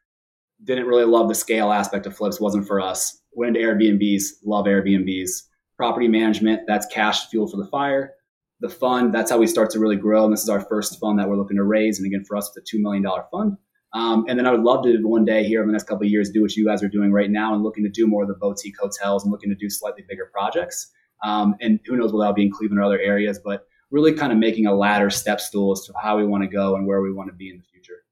didn't 0.64 0.86
really 0.86 1.04
love 1.04 1.28
the 1.28 1.34
scale 1.34 1.72
aspect 1.72 2.06
of 2.06 2.16
flips, 2.16 2.40
wasn't 2.40 2.66
for 2.66 2.80
us. 2.80 3.20
Went 3.32 3.56
into 3.56 3.66
Airbnbs, 3.66 4.22
love 4.44 4.66
Airbnbs. 4.66 5.42
Property 5.76 6.08
management, 6.08 6.62
that's 6.66 6.86
cash 6.86 7.28
fuel 7.28 7.48
for 7.48 7.56
the 7.56 7.66
fire. 7.66 8.12
The 8.60 8.68
fund, 8.68 9.14
that's 9.14 9.30
how 9.30 9.38
we 9.38 9.46
start 9.46 9.70
to 9.70 9.78
really 9.78 9.96
grow. 9.96 10.24
And 10.24 10.32
this 10.32 10.42
is 10.42 10.50
our 10.50 10.60
first 10.60 11.00
fund 11.00 11.18
that 11.18 11.28
we're 11.28 11.38
looking 11.38 11.56
to 11.56 11.64
raise. 11.64 11.98
And 11.98 12.06
again, 12.06 12.24
for 12.24 12.36
us, 12.36 12.52
it's 12.54 12.72
a 12.72 12.76
$2 12.76 12.80
million 12.80 13.04
fund. 13.30 13.56
Um, 13.92 14.24
and 14.28 14.38
then 14.38 14.46
I 14.46 14.52
would 14.52 14.60
love 14.60 14.84
to 14.84 14.98
one 15.02 15.24
day 15.24 15.42
here 15.44 15.62
in 15.62 15.68
the 15.68 15.72
next 15.72 15.84
couple 15.84 16.04
of 16.04 16.10
years 16.10 16.30
do 16.30 16.42
what 16.42 16.54
you 16.54 16.66
guys 16.66 16.82
are 16.82 16.88
doing 16.88 17.10
right 17.10 17.30
now 17.30 17.54
and 17.54 17.62
looking 17.62 17.82
to 17.84 17.90
do 17.90 18.06
more 18.06 18.22
of 18.22 18.28
the 18.28 18.34
boutique 18.34 18.78
hotels 18.78 19.24
and 19.24 19.32
looking 19.32 19.48
to 19.50 19.56
do 19.56 19.68
slightly 19.68 20.04
bigger 20.08 20.30
projects. 20.32 20.92
Um, 21.22 21.54
and 21.60 21.80
who 21.86 21.96
knows, 21.96 22.12
will 22.12 22.20
that 22.20 22.34
be 22.34 22.44
in 22.44 22.50
Cleveland 22.50 22.80
or 22.80 22.84
other 22.84 23.00
areas. 23.00 23.38
But 23.42 23.66
really 23.90 24.12
kind 24.12 24.32
of 24.32 24.38
making 24.38 24.66
a 24.66 24.74
ladder 24.74 25.10
step 25.10 25.40
stool 25.40 25.72
as 25.72 25.84
to 25.86 25.92
how 26.00 26.16
we 26.16 26.24
want 26.24 26.42
to 26.44 26.48
go 26.48 26.76
and 26.76 26.86
where 26.86 27.02
we 27.02 27.12
want 27.12 27.28
to 27.28 27.34
be 27.34 27.50
in 27.50 27.58
the 27.58 27.64
future. 27.64 28.04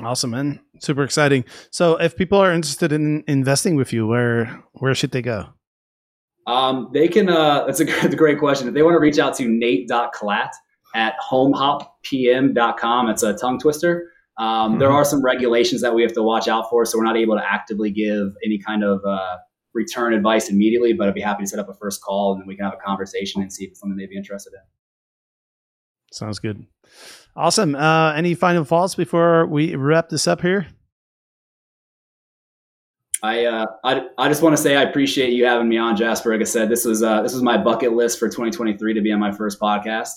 Awesome, 0.00 0.30
man! 0.30 0.60
Super 0.78 1.02
exciting. 1.02 1.44
So, 1.70 1.96
if 1.96 2.16
people 2.16 2.38
are 2.38 2.52
interested 2.52 2.92
in 2.92 3.24
investing 3.26 3.74
with 3.74 3.92
you, 3.92 4.06
where 4.06 4.62
where 4.74 4.94
should 4.94 5.10
they 5.10 5.22
go? 5.22 5.46
Um, 6.46 6.90
they 6.92 7.08
can. 7.08 7.28
Uh, 7.28 7.64
that's 7.66 7.80
a, 7.80 7.84
that's 7.84 8.14
a 8.14 8.16
great 8.16 8.38
question. 8.38 8.68
If 8.68 8.74
they 8.74 8.82
want 8.82 8.94
to 8.94 9.00
reach 9.00 9.18
out 9.18 9.34
to 9.36 9.48
Nate.Klatt 9.48 10.50
at 10.94 11.14
homehoppm.com, 11.30 13.10
it's 13.10 13.22
a 13.22 13.34
tongue 13.34 13.58
twister. 13.58 14.12
Um, 14.38 14.46
mm-hmm. 14.46 14.78
There 14.78 14.90
are 14.90 15.04
some 15.04 15.24
regulations 15.24 15.82
that 15.82 15.94
we 15.94 16.02
have 16.02 16.12
to 16.12 16.22
watch 16.22 16.46
out 16.46 16.70
for, 16.70 16.84
so 16.84 16.96
we're 16.96 17.04
not 17.04 17.16
able 17.16 17.36
to 17.36 17.44
actively 17.44 17.90
give 17.90 18.32
any 18.44 18.58
kind 18.58 18.84
of 18.84 19.04
uh, 19.04 19.36
return 19.74 20.14
advice 20.14 20.50
immediately, 20.50 20.92
but 20.92 21.08
I'd 21.08 21.14
be 21.14 21.20
happy 21.20 21.44
to 21.44 21.48
set 21.48 21.58
up 21.58 21.68
a 21.68 21.74
first 21.74 22.02
call 22.02 22.32
and 22.32 22.40
then 22.40 22.46
we 22.46 22.56
can 22.56 22.64
have 22.64 22.74
a 22.74 22.84
conversation 22.84 23.42
and 23.42 23.52
see 23.52 23.64
if 23.64 23.70
it's 23.70 23.80
something 23.80 23.96
they'd 23.96 24.10
be 24.10 24.16
interested 24.16 24.52
in. 24.52 24.60
Sounds 26.12 26.38
good. 26.38 26.66
Awesome. 27.36 27.74
Uh, 27.74 28.12
any 28.12 28.34
final 28.34 28.64
thoughts 28.64 28.94
before 28.94 29.46
we 29.46 29.76
wrap 29.76 30.08
this 30.08 30.26
up 30.26 30.40
here? 30.40 30.66
I, 33.22 33.44
uh, 33.44 33.66
I, 33.84 34.06
I 34.18 34.28
just 34.28 34.42
want 34.42 34.56
to 34.56 34.62
say 34.62 34.76
I 34.76 34.82
appreciate 34.82 35.32
you 35.32 35.44
having 35.44 35.68
me 35.68 35.76
on, 35.76 35.96
Jasper. 35.96 36.32
Like 36.32 36.40
I 36.40 36.44
said, 36.44 36.68
this 36.68 36.84
was 36.84 37.02
uh, 37.02 37.22
this 37.22 37.34
was 37.34 37.42
my 37.42 37.58
bucket 37.58 37.92
list 37.92 38.18
for 38.18 38.28
2023 38.28 38.94
to 38.94 39.00
be 39.02 39.12
on 39.12 39.20
my 39.20 39.30
first 39.30 39.60
podcast. 39.60 40.10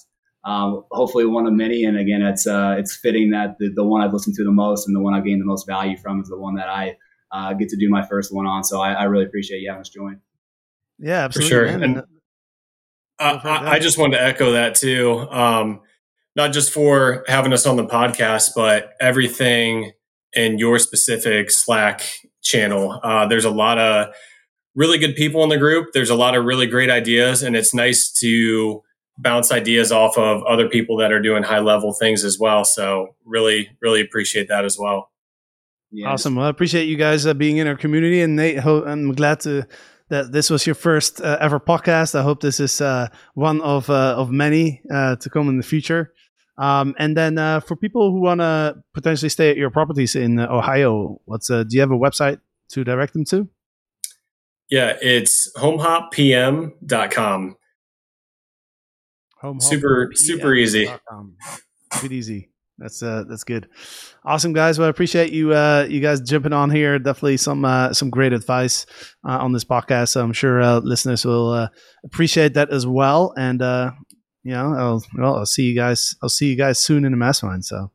Um, 0.46 0.86
hopefully, 0.92 1.26
one 1.26 1.46
of 1.46 1.54
many. 1.54 1.84
And 1.84 1.98
again, 1.98 2.22
it's 2.22 2.48
uh, 2.48 2.76
it's 2.78 2.96
fitting 2.96 3.32
that 3.32 3.58
the, 3.60 3.72
the 3.76 3.84
one 3.84 4.02
I've 4.02 4.14
listened 4.14 4.36
to 4.38 4.44
the 4.44 4.52
most 4.52 4.88
and 4.88 4.96
the 4.96 5.02
one 5.02 5.14
I've 5.14 5.26
gained 5.26 5.42
the 5.42 5.46
most 5.46 5.68
value 5.68 5.98
from 5.98 6.22
is 6.22 6.30
the 6.30 6.40
one 6.40 6.56
that 6.56 6.70
I 6.70 6.96
uh, 7.34 7.54
get 7.54 7.70
to 7.70 7.76
do 7.76 7.90
my 7.90 8.06
first 8.06 8.34
one 8.34 8.46
on. 8.46 8.64
So 8.64 8.80
I, 8.80 8.94
I, 8.94 9.04
really 9.06 9.26
appreciate 9.26 9.60
you 9.60 9.70
having 9.70 9.82
us 9.82 9.90
join. 9.90 10.22
Yeah, 11.00 11.24
absolutely. 11.26 11.50
For 11.50 11.68
sure. 11.68 11.84
And, 11.84 11.98
uh, 13.20 13.40
I, 13.44 13.72
I, 13.72 13.80
just 13.80 13.98
wanted 13.98 14.18
to 14.18 14.24
echo 14.24 14.52
that 14.52 14.76
too. 14.76 15.28
Um, 15.32 15.82
not 16.36 16.54
just 16.54 16.72
for 16.72 17.24
having 17.28 17.52
us 17.52 17.66
on 17.66 17.76
the 17.76 17.86
podcast, 17.86 18.52
but 18.56 18.94
everything 19.02 19.94
in 20.34 20.60
your 20.60 20.78
specific 20.80 21.50
Slack 21.50 22.08
channel. 22.42 23.00
Uh, 23.04 23.28
there's 23.28 23.46
a 23.46 23.52
lot 23.52 23.80
of 23.80 24.14
really 24.76 24.98
good 24.98 25.16
people 25.16 25.44
in 25.44 25.50
the 25.50 25.58
group. 25.58 25.90
There's 25.94 26.10
a 26.10 26.16
lot 26.16 26.36
of 26.36 26.46
really 26.46 26.68
great 26.68 26.90
ideas, 26.90 27.44
and 27.44 27.56
it's 27.56 27.74
nice 27.74 28.12
to 28.20 28.84
bounce 29.18 29.52
ideas 29.52 29.92
off 29.92 30.18
of 30.18 30.44
other 30.44 30.68
people 30.68 30.98
that 30.98 31.12
are 31.12 31.22
doing 31.22 31.44
high 31.44 31.60
level 31.60 31.94
things 31.94 32.24
as 32.24 32.40
well. 32.40 32.66
So 32.66 33.16
really, 33.26 33.70
really 33.82 34.02
appreciate 34.02 34.48
that 34.50 34.66
as 34.66 34.78
well. 34.80 35.12
Yeah, 35.94 36.10
awesome. 36.10 36.36
Well, 36.36 36.48
I 36.48 36.50
appreciate 36.50 36.86
you 36.86 36.98
guys 36.98 37.28
uh, 37.28 37.36
being 37.36 37.58
in 37.58 37.68
our 37.68 37.78
community, 37.78 38.22
and 38.22 38.36
Nate, 38.36 38.66
I'm 38.66 39.14
glad 39.14 39.42
to 39.42 39.68
that 40.10 40.32
this 40.32 40.50
was 40.50 40.66
your 40.66 40.76
first 40.76 41.22
uh, 41.22 41.38
ever 41.40 41.60
podcast. 41.60 42.16
I 42.16 42.24
hope 42.24 42.42
this 42.42 42.60
is 42.60 42.82
uh, 42.82 43.10
one 43.36 43.62
of 43.62 43.92
uh, 43.92 44.16
of 44.18 44.32
many 44.32 44.82
uh, 44.92 45.18
to 45.18 45.30
come 45.30 45.50
in 45.50 45.58
the 45.58 45.64
future. 45.64 46.12
Um, 46.58 46.96
and 46.98 47.16
then 47.16 47.38
uh, 47.38 47.60
for 47.60 47.76
people 47.76 48.12
who 48.12 48.22
want 48.22 48.42
to 48.42 48.82
potentially 48.94 49.30
stay 49.30 49.52
at 49.52 49.58
your 49.58 49.70
properties 49.70 50.16
in 50.16 50.40
Ohio, 50.40 51.22
what's 51.26 51.48
do 51.48 51.66
you 51.70 51.82
have 51.82 51.92
a 51.92 51.98
website 51.98 52.40
to 52.70 52.84
direct 52.84 53.14
them 53.14 53.26
to? 53.26 53.48
Yeah, 54.70 54.98
it's 55.02 55.52
homehoppm.com. 55.58 57.58
Home 59.42 59.60
super 59.60 60.12
super 60.16 60.56
easy. 60.56 60.90
Good 62.02 62.12
easy. 62.12 62.50
That's 62.78 63.04
uh 63.04 63.24
that's 63.30 63.44
good. 63.44 63.70
Awesome 64.26 64.54
guys. 64.54 64.80
Well 64.80 64.88
I 64.88 64.90
appreciate 64.90 65.32
you 65.32 65.54
uh 65.54 65.86
you 65.90 66.00
guys 66.00 66.22
jumping 66.22 66.54
on 66.54 66.70
here. 66.70 66.98
Definitely 67.00 67.38
some 67.38 67.66
uh 67.66 67.94
some 67.94 68.10
great 68.10 68.34
advice 68.34 68.86
uh, 69.28 69.38
on 69.38 69.54
this 69.54 69.64
podcast. 69.64 70.10
So 70.10 70.24
I'm 70.24 70.34
sure 70.34 70.62
uh, 70.62 70.80
listeners 70.80 71.26
will 71.26 71.52
uh, 71.52 71.68
appreciate 72.04 72.56
that 72.56 72.72
as 72.72 72.88
well. 72.88 73.34
And 73.38 73.62
uh 73.62 73.92
you 74.44 74.54
know, 74.54 74.74
I'll 74.74 75.04
well 75.18 75.36
I'll 75.38 75.46
see 75.46 75.64
you 75.64 75.76
guys 75.76 76.16
I'll 76.22 76.30
see 76.30 76.48
you 76.48 76.58
guys 76.58 76.80
soon 76.80 77.06
in 77.06 77.12
the 77.12 77.18
mastermind. 77.18 77.66
So 77.66 77.92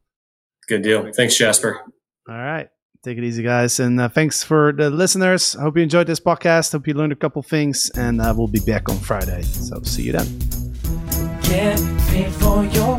good 0.68 0.82
deal. 0.82 1.10
Thanks, 1.12 1.36
Jasper. 1.36 1.80
All 2.28 2.36
right. 2.36 2.68
Take 3.04 3.16
it 3.16 3.24
easy, 3.24 3.42
guys. 3.42 3.78
And 3.80 4.00
uh, 4.00 4.08
thanks 4.08 4.42
for 4.42 4.72
the 4.72 4.90
listeners. 4.90 5.54
I 5.56 5.62
hope 5.62 5.76
you 5.76 5.82
enjoyed 5.82 6.08
this 6.08 6.20
podcast. 6.20 6.72
Hope 6.72 6.86
you 6.88 6.94
learned 6.94 7.12
a 7.12 7.16
couple 7.16 7.42
things. 7.42 7.90
And 7.90 8.20
uh, 8.20 8.34
we'll 8.36 8.48
be 8.48 8.60
back 8.60 8.88
on 8.88 8.96
Friday. 8.98 9.42
So 9.42 9.80
see 9.82 10.02
you 10.02 10.12
then. 10.12 10.38
Get 11.42 11.78
paid 12.08 12.32
for 12.32 12.64
your 12.64 12.98